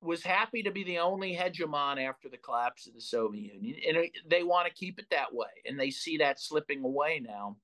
was 0.00 0.22
happy 0.22 0.62
to 0.62 0.70
be 0.70 0.84
the 0.84 0.98
only 0.98 1.34
hegemon 1.34 2.02
after 2.02 2.28
the 2.28 2.36
collapse 2.36 2.86
of 2.86 2.94
the 2.94 3.00
Soviet 3.00 3.54
Union, 3.54 3.76
and 3.88 4.08
they 4.28 4.42
want 4.42 4.66
to 4.66 4.74
keep 4.74 4.98
it 4.98 5.06
that 5.10 5.32
way, 5.32 5.46
and 5.66 5.78
they 5.78 5.90
see 5.90 6.18
that 6.18 6.40
slipping 6.40 6.84
away 6.84 7.20
now. 7.24 7.56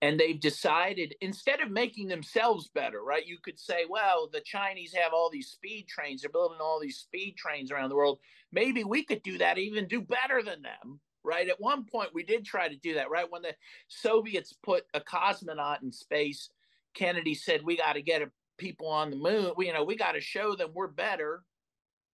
And 0.00 0.18
they've 0.18 0.38
decided 0.38 1.16
instead 1.20 1.60
of 1.60 1.72
making 1.72 2.06
themselves 2.06 2.68
better, 2.68 3.02
right? 3.02 3.26
You 3.26 3.38
could 3.42 3.58
say, 3.58 3.84
well, 3.88 4.28
the 4.32 4.40
Chinese 4.40 4.94
have 4.94 5.12
all 5.12 5.28
these 5.28 5.48
speed 5.48 5.86
trains; 5.88 6.22
they're 6.22 6.30
building 6.30 6.58
all 6.60 6.78
these 6.80 6.98
speed 6.98 7.36
trains 7.36 7.72
around 7.72 7.88
the 7.88 7.96
world. 7.96 8.20
Maybe 8.52 8.84
we 8.84 9.04
could 9.04 9.22
do 9.24 9.38
that, 9.38 9.58
even 9.58 9.88
do 9.88 10.00
better 10.00 10.40
than 10.42 10.62
them, 10.62 11.00
right? 11.24 11.48
At 11.48 11.60
one 11.60 11.84
point, 11.84 12.14
we 12.14 12.22
did 12.22 12.44
try 12.44 12.68
to 12.68 12.76
do 12.76 12.94
that, 12.94 13.10
right? 13.10 13.30
When 13.30 13.42
the 13.42 13.54
Soviets 13.88 14.54
put 14.62 14.84
a 14.94 15.00
cosmonaut 15.00 15.82
in 15.82 15.90
space 15.90 16.50
Kennedy 16.94 17.34
said 17.34 17.62
we 17.62 17.76
got 17.76 17.94
to 17.94 18.02
get 18.02 18.28
people 18.58 18.88
on 18.88 19.10
the 19.10 19.16
moon. 19.16 19.52
We, 19.56 19.68
you 19.68 19.72
know, 19.72 19.84
we 19.84 19.96
got 19.96 20.12
to 20.12 20.20
show 20.20 20.56
them 20.56 20.70
we're 20.74 20.88
better. 20.88 21.44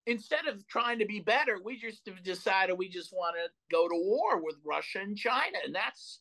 Instead 0.06 0.46
of 0.46 0.66
trying 0.68 0.98
to 0.98 1.06
be 1.06 1.20
better, 1.20 1.58
we 1.64 1.78
just 1.78 2.08
decided 2.22 2.76
we 2.76 2.90
just 2.90 3.12
want 3.12 3.36
to 3.36 3.50
go 3.74 3.88
to 3.88 3.94
war 3.94 4.42
with 4.42 4.56
Russia 4.62 4.98
and 5.00 5.16
China, 5.16 5.56
and 5.64 5.74
that's 5.74 6.20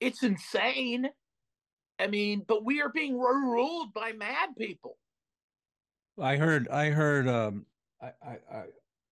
it's 0.00 0.22
insane. 0.22 1.08
I 1.98 2.06
mean, 2.06 2.44
but 2.46 2.64
we 2.64 2.80
are 2.80 2.90
being 2.90 3.18
ruled 3.18 3.92
by 3.92 4.12
mad 4.12 4.50
people. 4.56 4.98
I 6.20 6.36
heard. 6.36 6.68
I 6.68 6.90
heard. 6.90 7.28
Um, 7.28 7.66
I, 8.00 8.12
I, 8.24 8.64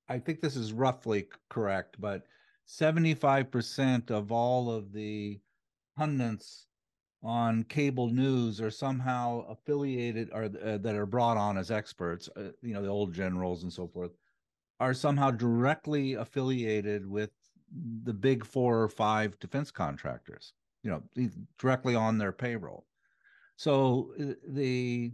I 0.08 0.18
think 0.18 0.40
this 0.40 0.56
is 0.56 0.72
roughly 0.72 1.26
correct, 1.50 2.00
but 2.00 2.22
seventy-five 2.64 3.50
percent 3.50 4.10
of 4.10 4.30
all 4.30 4.70
of 4.70 4.92
the 4.92 5.40
pundits 5.96 6.66
on 7.22 7.64
cable 7.64 8.08
news 8.08 8.60
are 8.60 8.70
somehow 8.70 9.44
affiliated 9.48 10.30
or 10.32 10.44
uh, 10.44 10.78
that 10.78 10.94
are 10.94 11.06
brought 11.06 11.36
on 11.36 11.58
as 11.58 11.70
experts, 11.70 12.28
uh, 12.36 12.50
you 12.62 12.74
know, 12.74 12.82
the 12.82 12.88
old 12.88 13.12
generals 13.12 13.64
and 13.64 13.72
so 13.72 13.88
forth, 13.88 14.12
are 14.78 14.94
somehow 14.94 15.30
directly 15.30 16.14
affiliated 16.14 17.08
with 17.08 17.30
the 18.04 18.12
big 18.12 18.44
four 18.44 18.80
or 18.80 18.88
five 18.88 19.36
defense 19.40 19.72
contractors. 19.72 20.52
You 20.86 20.92
know, 20.92 21.30
directly 21.58 21.96
on 21.96 22.16
their 22.16 22.32
payroll. 22.32 22.86
So 23.56 24.12
uh, 24.20 24.34
the 24.48 25.12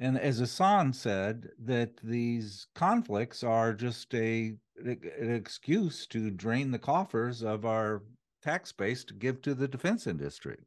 and 0.00 0.18
as 0.18 0.38
Hassan 0.38 0.92
said, 0.92 1.48
that 1.64 1.90
these 2.02 2.66
conflicts 2.74 3.42
are 3.44 3.72
just 3.72 4.12
a 4.14 4.54
an 4.84 5.34
excuse 5.34 6.06
to 6.08 6.30
drain 6.30 6.70
the 6.70 6.78
coffers 6.78 7.42
of 7.42 7.64
our 7.64 8.02
tax 8.42 8.72
base 8.72 9.04
to 9.04 9.14
give 9.14 9.42
to 9.42 9.54
the 9.54 9.68
defense 9.68 10.06
industry. 10.06 10.58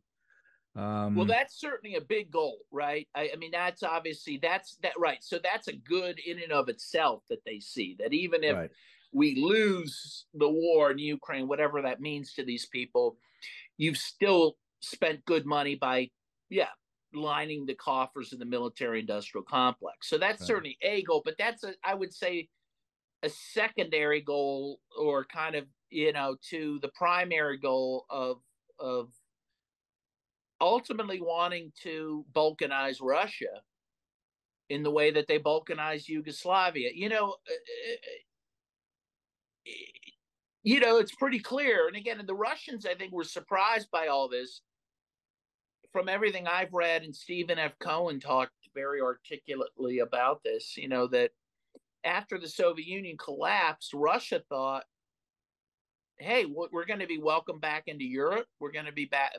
Um, 0.75 1.15
well, 1.15 1.25
that's 1.25 1.59
certainly 1.59 1.95
a 1.95 2.01
big 2.01 2.32
goal, 2.32 2.59
right? 2.71 3.07
I, 3.15 3.32
I, 3.34 3.36
mean, 3.38 3.51
that's 3.51 3.84
obviously 3.84 4.38
that's 4.41 4.77
that 4.84 4.97
right. 4.97 5.21
So 5.21 5.39
that's 5.43 5.67
a 5.67 5.75
good 5.75 6.19
in 6.25 6.41
and 6.41 6.53
of 6.53 6.69
itself 6.69 7.23
that 7.29 7.43
they 7.45 7.59
see 7.59 7.97
that 7.99 8.13
even 8.13 8.43
if 8.43 8.55
right. 8.55 8.69
we 9.11 9.36
lose 9.36 10.25
the 10.34 10.49
war 10.49 10.91
in 10.91 10.97
Ukraine, 10.97 11.49
whatever 11.49 11.82
that 11.82 11.99
means 11.99 12.34
to 12.34 12.45
these 12.45 12.65
people, 12.67 13.17
you've 13.82 13.97
still 13.97 14.57
spent 14.82 15.25
good 15.25 15.43
money 15.43 15.73
by, 15.73 16.07
yeah, 16.51 16.69
lining 17.15 17.65
the 17.65 17.73
coffers 17.73 18.32
in 18.32 18.38
the 18.38 18.45
military 18.45 18.99
industrial 18.99 19.43
complex. 19.43 20.07
So 20.07 20.19
that's 20.19 20.41
right. 20.41 20.47
certainly 20.47 20.77
a 20.84 21.01
goal, 21.01 21.23
but 21.25 21.34
that's 21.39 21.63
a 21.63 21.73
I 21.84 21.95
would 21.95 22.13
say 22.13 22.47
a 23.23 23.29
secondary 23.29 24.21
goal 24.21 24.79
or 24.99 25.25
kind 25.25 25.55
of 25.55 25.65
you 25.89 26.13
know 26.13 26.38
to 26.51 26.79
the 26.84 26.89
primary 26.89 27.57
goal 27.57 28.05
of 28.09 28.38
of 28.79 29.09
ultimately 30.61 31.19
wanting 31.19 31.71
to 31.82 32.23
balkanize 32.34 32.97
Russia 33.01 33.61
in 34.69 34.84
the 34.84 34.91
way 34.91 35.09
that 35.09 35.27
they 35.27 35.39
balkanized 35.39 36.07
Yugoslavia. 36.07 36.91
You 36.93 37.09
know, 37.09 37.36
uh, 37.49 37.53
uh, 37.53 37.95
uh, 39.67 39.71
you 40.64 40.80
know, 40.80 40.97
it's 40.97 41.16
pretty 41.16 41.39
clear. 41.39 41.88
And 41.88 41.95
again, 41.95 42.22
the 42.26 42.36
Russians, 42.36 42.86
I 42.86 42.95
think, 42.95 43.12
were 43.12 43.24
surprised 43.24 43.89
by 43.91 44.07
all 44.07 44.30
this. 44.30 44.62
From 45.91 46.07
everything 46.07 46.47
I've 46.47 46.72
read, 46.72 47.03
and 47.03 47.14
Stephen 47.14 47.59
F. 47.59 47.74
Cohen 47.80 48.22
talked 48.22 48.53
very 48.74 49.01
articulately 49.01 49.99
about 49.99 50.41
this, 50.41 50.78
you 50.78 50.88
know, 50.88 51.05
that 51.07 51.32
after 52.05 52.39
the 52.39 52.47
Soviet 52.47 52.88
Union 52.88 53.18
collapsed, 53.18 53.93
Russia 53.93 54.41
thought 54.47 54.86
hey, 56.22 56.45
we're 56.45 56.86
going 56.86 56.99
to 56.99 57.07
be 57.07 57.18
welcome 57.18 57.59
back 57.59 57.84
into 57.88 58.05
Europe. 58.05 58.45
We're 58.59 58.72
going 58.72 58.86
to 58.86 58.91
be 58.91 59.05
back 59.05 59.34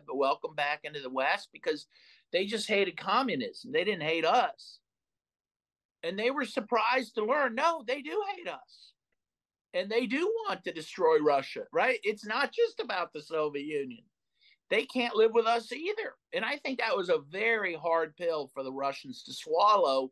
back 0.57 0.81
into 0.85 1.01
the 1.01 1.11
West 1.11 1.49
because 1.53 1.87
they 2.33 2.45
just 2.45 2.68
hated 2.68 2.97
communism. 2.97 3.73
They 3.73 3.85
didn't 3.85 4.03
hate 4.03 4.25
us. 4.25 4.79
And 6.03 6.18
they 6.18 6.31
were 6.31 6.45
surprised 6.45 7.14
to 7.14 7.25
learn, 7.25 7.55
no, 7.55 7.85
they 7.87 8.03
do 8.03 8.20
hate 8.37 8.49
us. 8.49 8.93
And 9.75 9.91
they 9.91 10.07
do 10.07 10.27
want 10.47 10.64
to 10.64 10.73
destroy 10.73 11.18
Russia, 11.18 11.62
right? 11.73 11.99
It's 12.03 12.27
not 12.27 12.53
just 12.53 12.81
about 12.81 13.12
the 13.12 13.23
Soviet 13.23 13.64
Union. 13.64 14.05
They 14.70 14.85
can't 14.85 15.16
live 15.16 15.33
with 15.33 15.47
us 15.47 15.73
either. 15.73 16.14
And 16.33 16.45
I 16.45 16.57
think 16.57 16.79
that 16.79 16.97
was 16.97 17.09
a 17.09 17.20
very 17.31 17.75
hard 17.75 18.16
pill 18.16 18.51
for 18.53 18.62
the 18.62 18.73
Russians 18.73 19.23
to 19.25 19.33
swallow. 19.33 20.11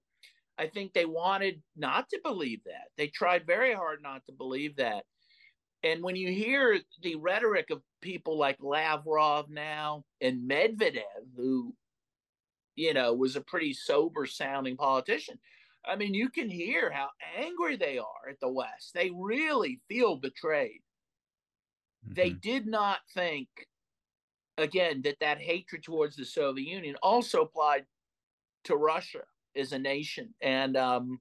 I 0.59 0.67
think 0.67 0.93
they 0.93 1.07
wanted 1.07 1.63
not 1.77 2.09
to 2.11 2.21
believe 2.23 2.61
that. 2.67 2.89
They 2.99 3.09
tried 3.09 3.47
very 3.47 3.73
hard 3.75 4.03
not 4.03 4.25
to 4.27 4.33
believe 4.33 4.77
that. 4.77 5.05
And 5.83 6.03
when 6.03 6.17
you 6.17 6.31
hear 6.31 6.79
the 7.03 7.17
rhetoric 7.17 7.71
of 7.71 7.81
people 8.03 8.39
like 8.39 8.59
Lavrov 8.61 9.49
now 9.49 10.05
and 10.21 10.49
Medvedev, 10.49 11.03
who, 11.37 11.75
you 12.77 12.93
know, 12.93 13.15
was 13.15 13.37
a 13.37 13.41
pretty 13.41 13.73
sober 13.73 14.27
sounding 14.27 14.77
politician, 14.77 15.39
I 15.87 15.97
mean, 15.97 16.14
you 16.14 16.28
can 16.28 16.51
hear 16.51 16.91
how 16.91 17.09
angry 17.37 17.76
they 17.76 17.99
are 17.99 18.28
at 18.28 18.41
the 18.41 18.49
West. 18.49 18.93
They 18.95 19.11
really 19.14 19.81
feel 19.89 20.16
betrayed. 20.16 20.81
Mm-hmm. 22.05 22.14
They 22.14 22.31
did 22.31 22.66
not 22.66 22.99
think, 23.14 23.49
again, 24.59 25.03
that 25.03 25.20
that 25.20 25.39
hatred 25.39 25.83
towards 25.83 26.16
the 26.16 26.24
Soviet 26.24 26.68
Union 26.68 26.97
also 27.03 27.43
applied 27.43 27.87
to 28.64 28.76
Russia 28.76 29.22
as 29.57 29.72
a 29.72 29.78
nation. 29.78 30.35
And, 30.43 30.76
um, 30.76 31.20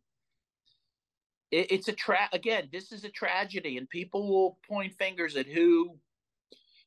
it, 1.51 1.71
it's 1.71 1.87
a 1.87 1.93
tra 1.93 2.29
again 2.31 2.69
this 2.71 2.91
is 2.91 3.03
a 3.03 3.09
tragedy 3.09 3.77
and 3.77 3.89
people 3.89 4.29
will 4.29 4.59
point 4.67 4.93
fingers 4.93 5.35
at 5.35 5.47
who 5.47 5.97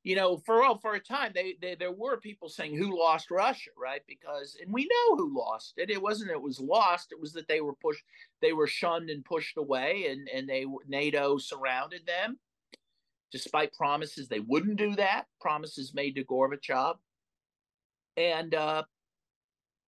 you 0.03 0.17
know 0.17 0.37
for 0.39 0.65
all 0.65 0.79
for 0.79 0.95
a 0.95 1.01
time 1.01 1.31
they, 1.35 1.55
they 1.61 1.77
there 1.77 1.93
were 1.93 2.17
people 2.17 2.49
saying 2.49 2.77
who 2.77 2.99
lost 2.99 3.31
russia? 3.31 3.71
Right? 3.77 4.03
Because 4.09 4.57
and 4.61 4.73
we 4.73 4.85
know 4.85 5.17
who 5.17 5.37
lost 5.37 5.75
it. 5.77 5.91
It 5.91 6.03
wasn't 6.03 6.31
it 6.31 6.43
was 6.43 6.59
lost 6.61 7.13
it 7.13 7.21
was 7.21 7.33
that 7.35 7.49
they 7.49 7.61
were 7.61 7.75
pushed 7.75 8.03
they 8.41 8.53
were 8.53 8.67
shunned 8.67 9.11
and 9.11 9.25
pushed 9.25 9.57
away 9.57 10.07
and 10.11 10.29
and 10.29 10.49
they 10.49 10.67
nato 10.89 11.39
surrounded 11.39 12.07
them. 12.07 12.39
Despite 13.31 13.75
promises 13.75 14.29
they 14.29 14.41
wouldn't 14.41 14.77
do 14.77 14.97
that. 14.97 15.27
Promises 15.41 15.95
made 15.95 16.17
to 16.17 16.25
gorbachev. 16.25 16.97
And 18.17 18.55
uh 18.55 18.83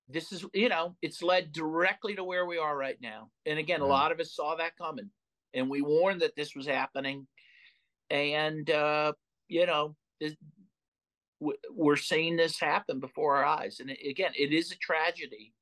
this 0.09 0.31
is 0.31 0.45
you 0.55 0.69
know 0.69 0.95
it's 1.03 1.23
led 1.23 1.51
directly 1.51 2.15
to 2.15 2.23
where 2.23 2.47
we 2.47 2.59
are 2.59 2.77
right 2.77 2.99
now. 3.01 3.31
And 3.47 3.59
again 3.59 3.81
a 3.81 3.87
lot 3.87 4.13
of 4.13 4.21
us 4.21 4.33
saw 4.33 4.55
that 4.57 4.77
coming. 4.77 5.11
And 5.55 5.69
we 5.69 5.83
warned 5.83 6.23
that 6.23 6.37
this 6.37 6.55
was 6.55 6.67
happening. 6.67 7.27
And 8.11 8.71
uh 8.71 9.15
you 9.49 9.67
know 9.67 9.97
we're 11.71 11.97
seeing 11.97 12.37
this 12.37 12.59
happen 12.59 13.01
before 13.01 13.37
our 13.37 13.45
eyes 13.45 13.81
and 13.81 13.91
again 13.91 14.33
it 14.37 14.53
is 14.53 14.73
a 14.73 14.77
tragedy. 14.77 15.53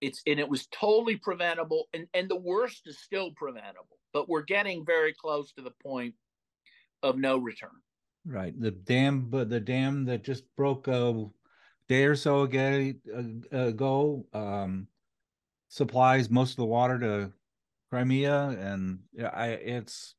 It's 0.00 0.22
and 0.26 0.38
it 0.38 0.48
was 0.48 0.66
totally 0.68 1.16
preventable 1.16 1.88
and 1.92 2.06
and 2.14 2.28
the 2.28 2.36
worst 2.36 2.82
is 2.86 2.98
still 2.98 3.30
preventable 3.36 3.98
but 4.12 4.28
we're 4.28 4.42
getting 4.42 4.84
very 4.84 5.14
close 5.14 5.52
to 5.52 5.62
the 5.62 5.72
point 5.82 6.14
of 7.02 7.18
no 7.18 7.38
return. 7.38 7.70
Right. 8.26 8.58
The 8.58 8.70
dam 8.70 9.28
but 9.30 9.48
the 9.48 9.60
dam 9.60 10.04
that 10.06 10.24
just 10.24 10.44
broke 10.56 10.88
a 10.88 11.26
day 11.88 12.04
or 12.04 12.16
so 12.16 12.42
ago, 12.42 14.26
um, 14.32 14.88
supplies 15.68 16.30
most 16.30 16.50
of 16.50 16.56
the 16.56 16.66
water 16.66 16.98
to 16.98 17.32
Crimea, 17.90 18.56
and 18.60 18.98
I 19.32 19.48
it's 19.48 20.14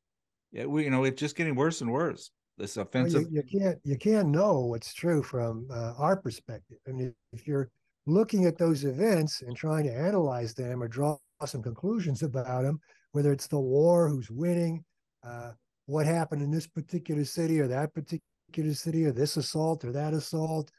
yeah, 0.52 0.64
we 0.66 0.84
you 0.84 0.90
know 0.90 1.04
it's 1.04 1.20
just 1.20 1.36
getting 1.36 1.54
worse 1.54 1.80
and 1.80 1.92
worse. 1.92 2.30
This 2.60 2.76
offensive. 2.76 3.22
Well, 3.22 3.32
you, 3.32 3.42
you, 3.42 3.60
can't 3.60 3.78
you 3.84 3.96
can't 3.96 4.28
know 4.28 4.60
what's 4.60 4.92
true 4.92 5.22
from 5.22 5.66
uh, 5.72 5.94
our 5.96 6.14
perspective. 6.14 6.76
I 6.86 6.92
mean, 6.92 7.14
if 7.32 7.46
you're 7.46 7.70
looking 8.06 8.44
at 8.44 8.58
those 8.58 8.84
events 8.84 9.40
and 9.40 9.56
trying 9.56 9.84
to 9.84 9.94
analyze 9.94 10.52
them 10.52 10.82
or 10.82 10.88
draw 10.88 11.16
some 11.46 11.62
conclusions 11.62 12.22
about 12.22 12.62
them, 12.64 12.78
whether 13.12 13.32
it's 13.32 13.46
the 13.46 13.58
war, 13.58 14.10
who's 14.10 14.30
winning, 14.30 14.84
uh, 15.26 15.52
what 15.86 16.04
happened 16.04 16.42
in 16.42 16.50
this 16.50 16.66
particular 16.66 17.24
city 17.24 17.60
or 17.60 17.66
that 17.66 17.94
particular 17.94 18.74
city, 18.74 19.06
or 19.06 19.12
this 19.12 19.38
assault 19.38 19.82
or 19.82 19.92
that 19.92 20.12
assault, 20.12 20.70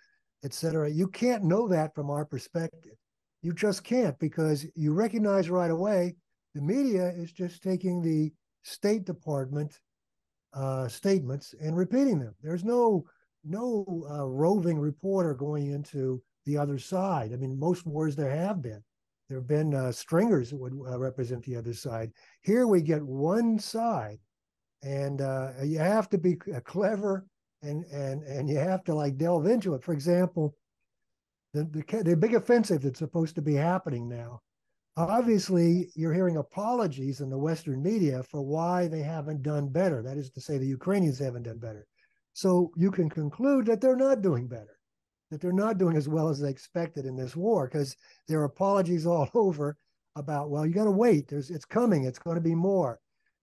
etc. 0.45 0.87
You 0.87 1.07
can't 1.07 1.43
know 1.43 1.67
that 1.67 1.95
from 1.95 2.11
our 2.11 2.25
perspective. 2.25 2.93
You 3.41 3.53
just 3.53 3.83
can't 3.83 4.17
because 4.19 4.67
you 4.75 4.93
recognize 4.93 5.49
right 5.49 5.71
away 5.71 6.15
the 6.53 6.61
media 6.61 7.07
is 7.07 7.31
just 7.31 7.63
taking 7.63 8.03
the 8.03 8.31
State 8.61 9.05
Department 9.05 9.79
uh, 10.53 10.87
statements 10.87 11.55
and 11.61 11.75
repeating 11.77 12.19
them. 12.19 12.35
There's 12.41 12.63
no 12.63 13.05
no 13.43 13.85
uh, 14.09 14.25
roving 14.25 14.79
reporter 14.79 15.33
going 15.33 15.71
into 15.71 16.21
the 16.45 16.57
other 16.57 16.77
side. 16.77 17.33
I 17.33 17.37
mean, 17.37 17.57
most 17.59 17.85
wars 17.85 18.15
there 18.15 18.35
have 18.35 18.61
been. 18.61 18.83
There 19.27 19.39
have 19.39 19.47
been 19.47 19.73
uh, 19.73 19.91
stringers 19.91 20.49
that 20.49 20.57
would 20.57 20.73
uh, 20.73 20.99
represent 20.99 21.43
the 21.45 21.55
other 21.55 21.73
side. 21.73 22.11
Here 22.41 22.67
we 22.67 22.81
get 22.81 23.01
one 23.01 23.57
side, 23.57 24.19
and 24.83 25.21
uh, 25.21 25.51
you 25.63 25.79
have 25.79 26.09
to 26.09 26.17
be 26.17 26.35
clever 26.35 27.25
and 27.63 27.85
and 27.85 28.23
and 28.23 28.49
you 28.49 28.57
have 28.57 28.83
to 28.85 28.95
like 28.95 29.17
delve 29.17 29.45
into 29.45 29.73
it. 29.73 29.83
For 29.83 29.93
example, 29.93 30.55
the 31.53 31.63
the, 31.65 32.03
the 32.03 32.17
big 32.17 32.33
offensive 32.33 32.81
that's 32.81 32.99
supposed 32.99 33.35
to 33.35 33.41
be 33.41 33.55
happening 33.55 34.09
now. 34.09 34.41
Obviously, 34.97 35.89
you're 35.95 36.13
hearing 36.13 36.37
apologies 36.37 37.21
in 37.21 37.29
the 37.29 37.37
Western 37.37 37.81
media 37.81 38.23
for 38.23 38.41
why 38.41 38.87
they 38.87 39.01
haven't 39.01 39.41
done 39.41 39.69
better. 39.69 40.01
That 40.01 40.17
is 40.17 40.29
to 40.31 40.41
say, 40.41 40.57
the 40.57 40.67
Ukrainians 40.67 41.19
haven't 41.19 41.43
done 41.43 41.59
better. 41.59 41.87
So 42.33 42.71
you 42.75 42.91
can 42.91 43.09
conclude 43.09 43.65
that 43.67 43.79
they're 43.79 43.95
not 43.95 44.21
doing 44.21 44.47
better, 44.47 44.77
that 45.29 45.39
they're 45.39 45.53
not 45.53 45.77
doing 45.77 45.95
as 45.95 46.09
well 46.09 46.27
as 46.27 46.39
they 46.39 46.49
expected 46.49 47.05
in 47.05 47.15
this 47.15 47.37
war, 47.37 47.67
because 47.67 47.95
there 48.27 48.39
are 48.41 48.45
apologies 48.45 49.05
all 49.07 49.29
over 49.33 49.77
about, 50.17 50.49
well, 50.49 50.65
you 50.65 50.73
got 50.73 50.85
to 50.85 50.91
wait. 50.91 51.29
There's, 51.29 51.49
it's 51.51 51.65
coming. 51.65 52.03
It's 52.03 52.19
going 52.19 52.35
to 52.35 52.41
be 52.41 52.55
more. 52.55 52.99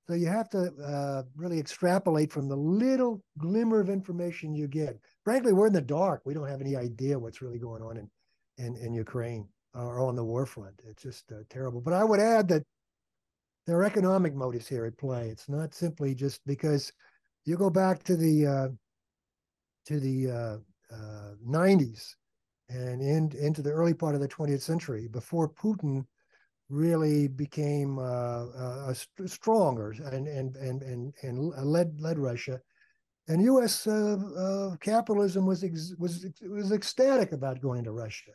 So 0.06 0.14
you 0.14 0.26
have 0.26 0.50
to 0.50 0.70
uh, 0.82 1.22
really 1.34 1.58
extrapolate 1.58 2.32
from 2.32 2.48
the 2.48 2.56
little 2.56 3.22
glimmer 3.38 3.80
of 3.80 3.90
information 3.90 4.54
you 4.54 4.66
get. 4.66 4.98
Frankly, 5.24 5.52
we're 5.52 5.66
in 5.66 5.72
the 5.72 5.80
dark. 5.80 6.22
We 6.24 6.34
don't 6.34 6.48
have 6.48 6.62
any 6.62 6.76
idea 6.76 7.18
what's 7.18 7.42
really 7.42 7.58
going 7.58 7.82
on 7.82 7.96
in 7.96 8.10
in, 8.58 8.76
in 8.76 8.92
Ukraine 8.92 9.48
or 9.82 10.00
on 10.00 10.16
the 10.16 10.24
war 10.24 10.46
front. 10.46 10.80
It's 10.84 11.02
just 11.02 11.30
uh, 11.32 11.42
terrible. 11.48 11.80
But 11.80 11.94
I 11.94 12.04
would 12.04 12.20
add 12.20 12.48
that 12.48 12.62
there 13.66 13.76
are 13.78 13.84
economic 13.84 14.34
motives 14.34 14.66
here 14.66 14.86
at 14.86 14.98
play. 14.98 15.28
It's 15.28 15.48
not 15.48 15.74
simply 15.74 16.14
just 16.14 16.40
because 16.46 16.92
you 17.44 17.56
go 17.56 17.70
back 17.70 18.02
to 18.04 18.16
the 18.16 18.46
uh, 18.46 18.68
to 19.86 20.00
the 20.00 20.60
90s 21.46 22.14
uh, 22.70 22.74
and 22.74 23.00
in, 23.02 23.32
into 23.38 23.62
the 23.62 23.70
early 23.70 23.94
part 23.94 24.14
of 24.14 24.20
the 24.20 24.28
20th 24.28 24.60
century 24.60 25.08
before 25.08 25.48
Putin 25.48 26.04
really 26.68 27.28
became 27.28 27.98
uh, 27.98 28.46
uh, 28.46 28.94
stronger 29.26 29.94
and 30.12 30.28
and 30.28 30.56
and 30.56 30.82
and 30.82 31.14
and 31.22 31.52
led 31.64 31.98
led 32.00 32.18
Russia. 32.18 32.60
and 33.28 33.42
U.S. 33.42 33.86
Uh, 33.86 34.76
capitalism 34.80 35.46
was 35.46 35.64
ex- 35.64 35.94
was 35.98 36.26
was 36.42 36.72
ecstatic 36.72 37.32
about 37.32 37.60
going 37.60 37.84
to 37.84 37.92
Russia, 37.92 38.32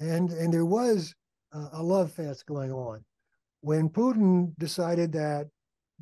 and 0.00 0.30
and 0.30 0.52
there 0.52 0.64
was 0.64 1.14
a 1.52 1.82
love 1.82 2.12
fest 2.12 2.46
going 2.46 2.72
on. 2.72 3.04
When 3.60 3.88
Putin 3.88 4.52
decided 4.58 5.12
that 5.12 5.48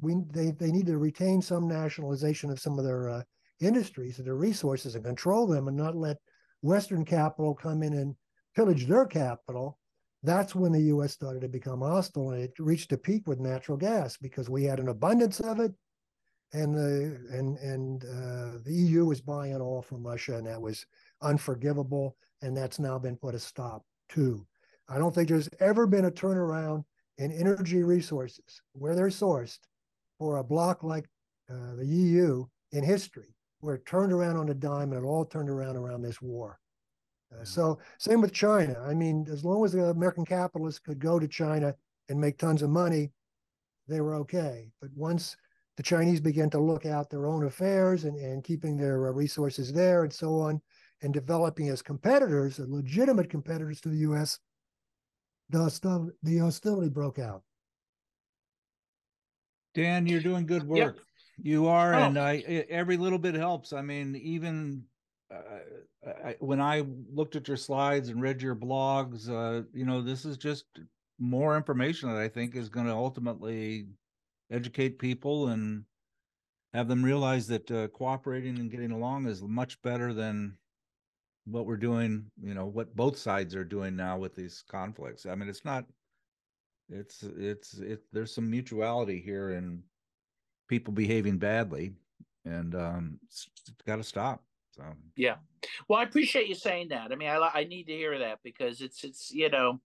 we 0.01 0.17
they 0.31 0.53
they 0.53 0.71
need 0.71 0.87
to 0.87 0.99
retain 0.99 1.43
some 1.43 1.67
nationalization 1.67 2.51
of 2.51 2.61
some 2.61 2.79
of 2.79 2.85
their 2.85 3.09
uh, 3.09 3.23
industries 3.61 4.19
and 4.19 4.27
their 4.27 4.37
resources 4.37 4.95
and 4.95 5.05
control 5.05 5.47
them 5.47 5.69
and 5.69 5.77
not 5.77 5.97
let 5.97 6.19
Western 6.63 7.05
capital 7.05 7.55
come 7.55 7.83
in 7.83 7.95
and 7.95 8.15
pillage 8.55 8.87
their 8.87 9.07
capital, 9.07 9.79
that's 10.23 10.55
when 10.55 10.73
the 10.73 10.83
U.S. 10.83 11.13
started 11.13 11.43
to 11.43 11.49
become 11.49 11.81
hostile, 11.81 12.31
and 12.31 12.43
it 12.43 12.53
reached 12.59 12.93
a 12.93 12.99
peak 12.99 13.29
with 13.29 13.39
natural 13.39 13.79
gas 13.79 14.17
because 14.17 14.51
we 14.51 14.65
had 14.65 14.81
an 14.81 14.89
abundance 14.89 15.41
of 15.41 15.61
it, 15.61 15.73
and 16.53 16.75
the 16.75 17.19
and 17.31 17.57
and 17.59 18.05
uh, 18.05 18.59
the 18.65 18.73
EU 18.73 19.07
was 19.07 19.21
buying 19.21 19.53
it 19.53 19.61
all 19.61 19.83
from 19.83 20.07
Russia, 20.07 20.37
and 20.37 20.47
that 20.47 20.61
was 20.61 20.85
unforgivable, 21.23 22.17
and 22.43 22.57
that's 22.57 22.79
now 22.79 22.99
been 22.99 23.17
put 23.17 23.35
a 23.35 23.39
stop 23.39 23.85
to. 24.11 24.47
I 24.89 24.99
don't 24.99 25.15
think 25.15 25.29
there's 25.29 25.51
ever 25.61 25.87
been 25.87 26.07
a 26.07 26.11
turnaround 26.11 26.85
in 27.19 27.33
energy 27.33 27.83
resources 27.83 28.63
where 28.73 28.95
they're 28.95 29.09
sourced 29.09 29.59
for 30.19 30.39
a 30.39 30.45
bloc 30.45 30.83
like 30.83 31.07
uh, 31.51 31.75
the 31.77 31.87
EU 31.87 32.45
in 32.73 32.85
history, 32.85 33.35
where 33.61 33.75
it 33.75 33.87
turned 33.87 34.13
around 34.13 34.37
on 34.37 34.49
a 34.49 34.55
dime 34.55 34.93
and 34.93 35.05
it 35.05 35.07
all 35.07 35.25
turned 35.25 35.51
around 35.51 35.77
around 35.77 36.03
this 36.03 36.23
war. 36.23 36.59
Uh, 37.33 37.45
so 37.45 37.79
same 37.99 38.21
with 38.21 38.33
China. 38.33 38.81
I 38.87 38.95
mean, 38.95 39.27
as 39.31 39.45
long 39.45 39.65
as 39.65 39.73
the 39.73 39.85
American 39.87 40.25
capitalists 40.25 40.81
could 40.81 40.99
go 40.99 41.19
to 41.19 41.29
China 41.29 41.75
and 42.09 42.21
make 42.21 42.39
tons 42.39 42.63
of 42.63 42.71
money, 42.71 43.11
they 43.87 44.01
were 44.01 44.15
okay. 44.17 44.71
But 44.81 44.91
once 44.95 45.37
the 45.77 45.83
Chinese 45.83 46.21
began 46.21 46.51
to 46.51 46.59
look 46.59 46.87
out 46.87 47.11
their 47.11 47.27
own 47.27 47.45
affairs 47.45 48.05
and, 48.05 48.17
and 48.17 48.43
keeping 48.43 48.77
their 48.77 49.09
uh, 49.09 49.13
resources 49.13 49.73
there 49.73 50.05
and 50.05 50.13
so 50.13 50.41
on, 50.41 50.61
and 51.03 51.13
developing 51.13 51.69
as 51.69 51.83
competitors, 51.83 52.59
and 52.59 52.73
legitimate 52.73 53.31
competitors 53.31 53.81
to 53.81 53.89
the 53.89 53.99
U.S., 53.99 54.39
the 55.51 55.59
hostility, 55.59 56.13
the 56.23 56.39
hostility 56.39 56.89
broke 56.89 57.19
out. 57.19 57.43
Dan, 59.75 60.07
you're 60.07 60.21
doing 60.21 60.47
good 60.47 60.65
work. 60.65 60.97
Yep. 60.97 61.05
You 61.41 61.69
are, 61.69 61.95
oh. 61.95 61.99
and 61.99 62.19
I 62.19 62.39
every 62.69 62.97
little 62.97 63.19
bit 63.19 63.35
helps. 63.35 63.73
I 63.73 63.81
mean, 63.81 64.17
even 64.17 64.83
uh, 65.33 66.11
I, 66.25 66.37
when 66.41 66.61
I 66.61 66.85
looked 67.13 67.37
at 67.37 67.47
your 67.47 67.57
slides 67.57 68.09
and 68.09 68.21
read 68.21 68.43
your 68.43 68.57
blogs, 68.57 69.29
uh, 69.29 69.65
you 69.73 69.85
know, 69.85 70.03
this 70.03 70.25
is 70.25 70.37
just 70.37 70.65
more 71.19 71.57
information 71.57 72.09
that 72.09 72.19
I 72.19 72.29
think 72.29 72.57
is 72.57 72.69
going 72.69 72.87
to 72.87 72.93
ultimately 72.93 73.87
educate 74.51 74.99
people 74.99 75.49
and 75.49 75.85
have 76.73 76.89
them 76.89 77.05
realize 77.05 77.47
that 77.49 77.71
uh, 77.71 77.89
cooperating 77.89 78.59
and 78.59 78.71
getting 78.71 78.91
along 78.91 79.27
is 79.27 79.43
much 79.43 79.81
better 79.83 80.13
than 80.13 80.57
what 81.51 81.67
we're 81.67 81.77
doing. 81.77 82.27
You 82.43 82.55
know, 82.55 82.67
what 82.67 82.95
both 82.95 83.17
sides 83.17 83.55
are 83.55 83.65
doing 83.65 83.97
now 83.97 84.19
with 84.19 84.35
these 84.35 84.65
conflicts. 84.69 85.27
I 85.27 85.35
mean, 85.35 85.49
it's 85.49 85.65
not. 85.65 85.85
It's 86.91 87.23
it's 87.23 87.75
it. 87.75 88.03
There's 88.13 88.35
some 88.35 88.51
mutuality 88.51 89.21
here 89.21 89.51
and 89.51 89.83
people 90.69 90.93
behaving 90.93 91.39
badly, 91.39 91.93
and 92.45 92.75
um, 92.75 93.19
it's, 93.27 93.49
it's 93.61 93.83
got 93.87 93.97
to 93.97 94.05
stop. 94.05 94.43
So 94.73 94.85
yeah, 95.17 95.37
well, 95.89 95.99
I 95.99 96.05
appreciate 96.05 96.49
you 96.49 96.55
saying 96.55 96.89
that. 96.89 97.13
I 97.13 97.17
mean, 97.17 97.29
I 97.29 97.51
I 97.53 97.65
need 97.65 97.85
to 97.85 97.93
hear 97.93 98.19
that 98.19 98.39
because 98.43 98.81
it's 98.81 99.05
it's 99.05 99.31
you 99.31 99.51
know 99.51 99.81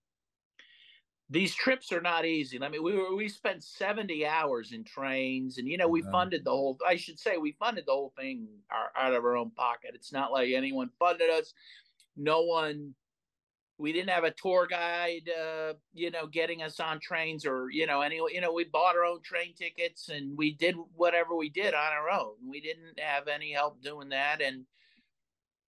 these 1.30 1.54
trips 1.54 1.90
are 1.92 2.00
not 2.00 2.26
easy. 2.26 2.62
I 2.62 2.68
mean, 2.68 2.82
we 2.82 2.94
were 2.94 3.16
we 3.16 3.28
spent 3.28 3.64
seventy 3.64 4.26
hours 4.26 4.72
in 4.72 4.84
trains, 4.84 5.58
and 5.58 5.68
you 5.68 5.78
know 5.78 5.88
we 5.88 6.02
uh-huh. 6.02 6.10
funded 6.10 6.44
the 6.44 6.50
whole. 6.50 6.78
I 6.86 6.96
should 6.96 7.18
say 7.18 7.36
we 7.36 7.52
funded 7.52 7.84
the 7.86 7.92
whole 7.92 8.12
thing 8.18 8.46
our, 8.70 8.90
out 8.96 9.14
of 9.14 9.24
our 9.24 9.36
own 9.36 9.50
pocket. 9.50 9.92
It's 9.94 10.12
not 10.12 10.32
like 10.32 10.50
anyone 10.52 10.90
funded 10.98 11.30
us. 11.30 11.54
No 12.16 12.42
one 12.42 12.94
we 13.78 13.92
didn't 13.92 14.10
have 14.10 14.24
a 14.24 14.30
tour 14.30 14.66
guide 14.68 15.28
uh, 15.28 15.72
you 15.92 16.10
know 16.10 16.26
getting 16.26 16.62
us 16.62 16.78
on 16.80 17.00
trains 17.00 17.44
or 17.44 17.70
you 17.70 17.86
know 17.86 18.02
any 18.02 18.16
you 18.16 18.40
know 18.40 18.52
we 18.52 18.64
bought 18.64 18.96
our 18.96 19.04
own 19.04 19.20
train 19.22 19.54
tickets 19.54 20.08
and 20.08 20.36
we 20.36 20.52
did 20.52 20.76
whatever 20.94 21.36
we 21.36 21.48
did 21.48 21.74
on 21.74 21.92
our 21.92 22.10
own 22.10 22.34
we 22.48 22.60
didn't 22.60 22.98
have 22.98 23.28
any 23.28 23.52
help 23.52 23.82
doing 23.82 24.10
that 24.10 24.40
and 24.40 24.64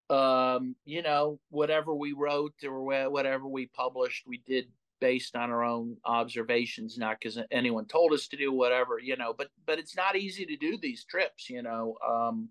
um 0.08 0.76
you 0.84 1.02
know 1.02 1.40
whatever 1.50 1.94
we 1.94 2.12
wrote 2.12 2.54
or 2.64 3.10
whatever 3.10 3.48
we 3.48 3.66
published 3.66 4.24
we 4.26 4.40
did 4.46 4.66
based 5.00 5.36
on 5.36 5.50
our 5.50 5.62
own 5.62 5.96
observations 6.04 6.96
not 6.98 7.18
because 7.20 7.38
anyone 7.50 7.84
told 7.86 8.12
us 8.12 8.28
to 8.28 8.36
do 8.36 8.52
whatever 8.52 8.98
you 8.98 9.16
know 9.16 9.34
but 9.36 9.48
but 9.66 9.78
it's 9.78 9.96
not 9.96 10.16
easy 10.16 10.46
to 10.46 10.56
do 10.56 10.78
these 10.80 11.04
trips 11.04 11.50
you 11.50 11.62
know 11.62 11.94
um 12.08 12.48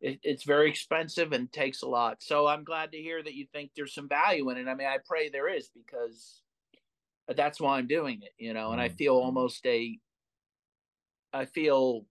it, 0.00 0.20
it's 0.22 0.44
very 0.44 0.68
expensive 0.68 1.32
and 1.32 1.50
takes 1.50 1.82
a 1.82 1.88
lot. 1.88 2.22
So 2.22 2.46
I'm 2.46 2.64
glad 2.64 2.92
to 2.92 2.98
hear 2.98 3.22
that 3.22 3.34
you 3.34 3.46
think 3.52 3.70
there's 3.74 3.94
some 3.94 4.08
value 4.08 4.50
in 4.50 4.58
it. 4.58 4.68
I 4.68 4.74
mean, 4.74 4.86
I 4.86 4.98
pray 5.04 5.28
there 5.28 5.52
is 5.52 5.70
because 5.74 6.42
that's 7.34 7.60
why 7.60 7.78
I'm 7.78 7.86
doing 7.86 8.20
it, 8.22 8.32
you 8.38 8.54
know, 8.54 8.72
and 8.72 8.80
I 8.80 8.88
mm-hmm. 8.88 8.96
feel 8.96 9.14
almost 9.14 9.64
a, 9.66 9.98
I 11.32 11.46
feel 11.46 12.06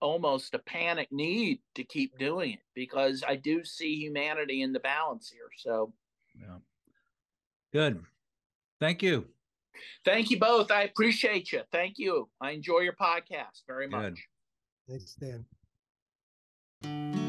almost 0.00 0.54
a 0.54 0.58
panic 0.58 1.08
need 1.12 1.60
to 1.76 1.84
keep 1.84 2.18
doing 2.18 2.54
it 2.54 2.64
because 2.74 3.22
I 3.26 3.36
do 3.36 3.64
see 3.64 3.96
humanity 3.96 4.62
in 4.62 4.72
the 4.72 4.80
balance 4.80 5.30
here. 5.30 5.50
So, 5.58 5.92
yeah. 6.38 6.56
Good. 7.72 8.04
Thank 8.84 9.00
you. 9.00 9.24
Thank 10.04 10.30
you 10.30 10.38
both. 10.38 10.70
I 10.70 10.82
appreciate 10.82 11.50
you. 11.52 11.62
Thank 11.72 11.98
you. 11.98 12.28
I 12.38 12.50
enjoy 12.50 12.80
your 12.80 12.92
podcast 12.92 13.62
very 13.66 13.88
Good. 13.88 13.96
much. 13.96 14.28
Thanks, 14.86 15.14
Dan. 15.14 15.46
Thank 16.82 17.16
you. 17.16 17.23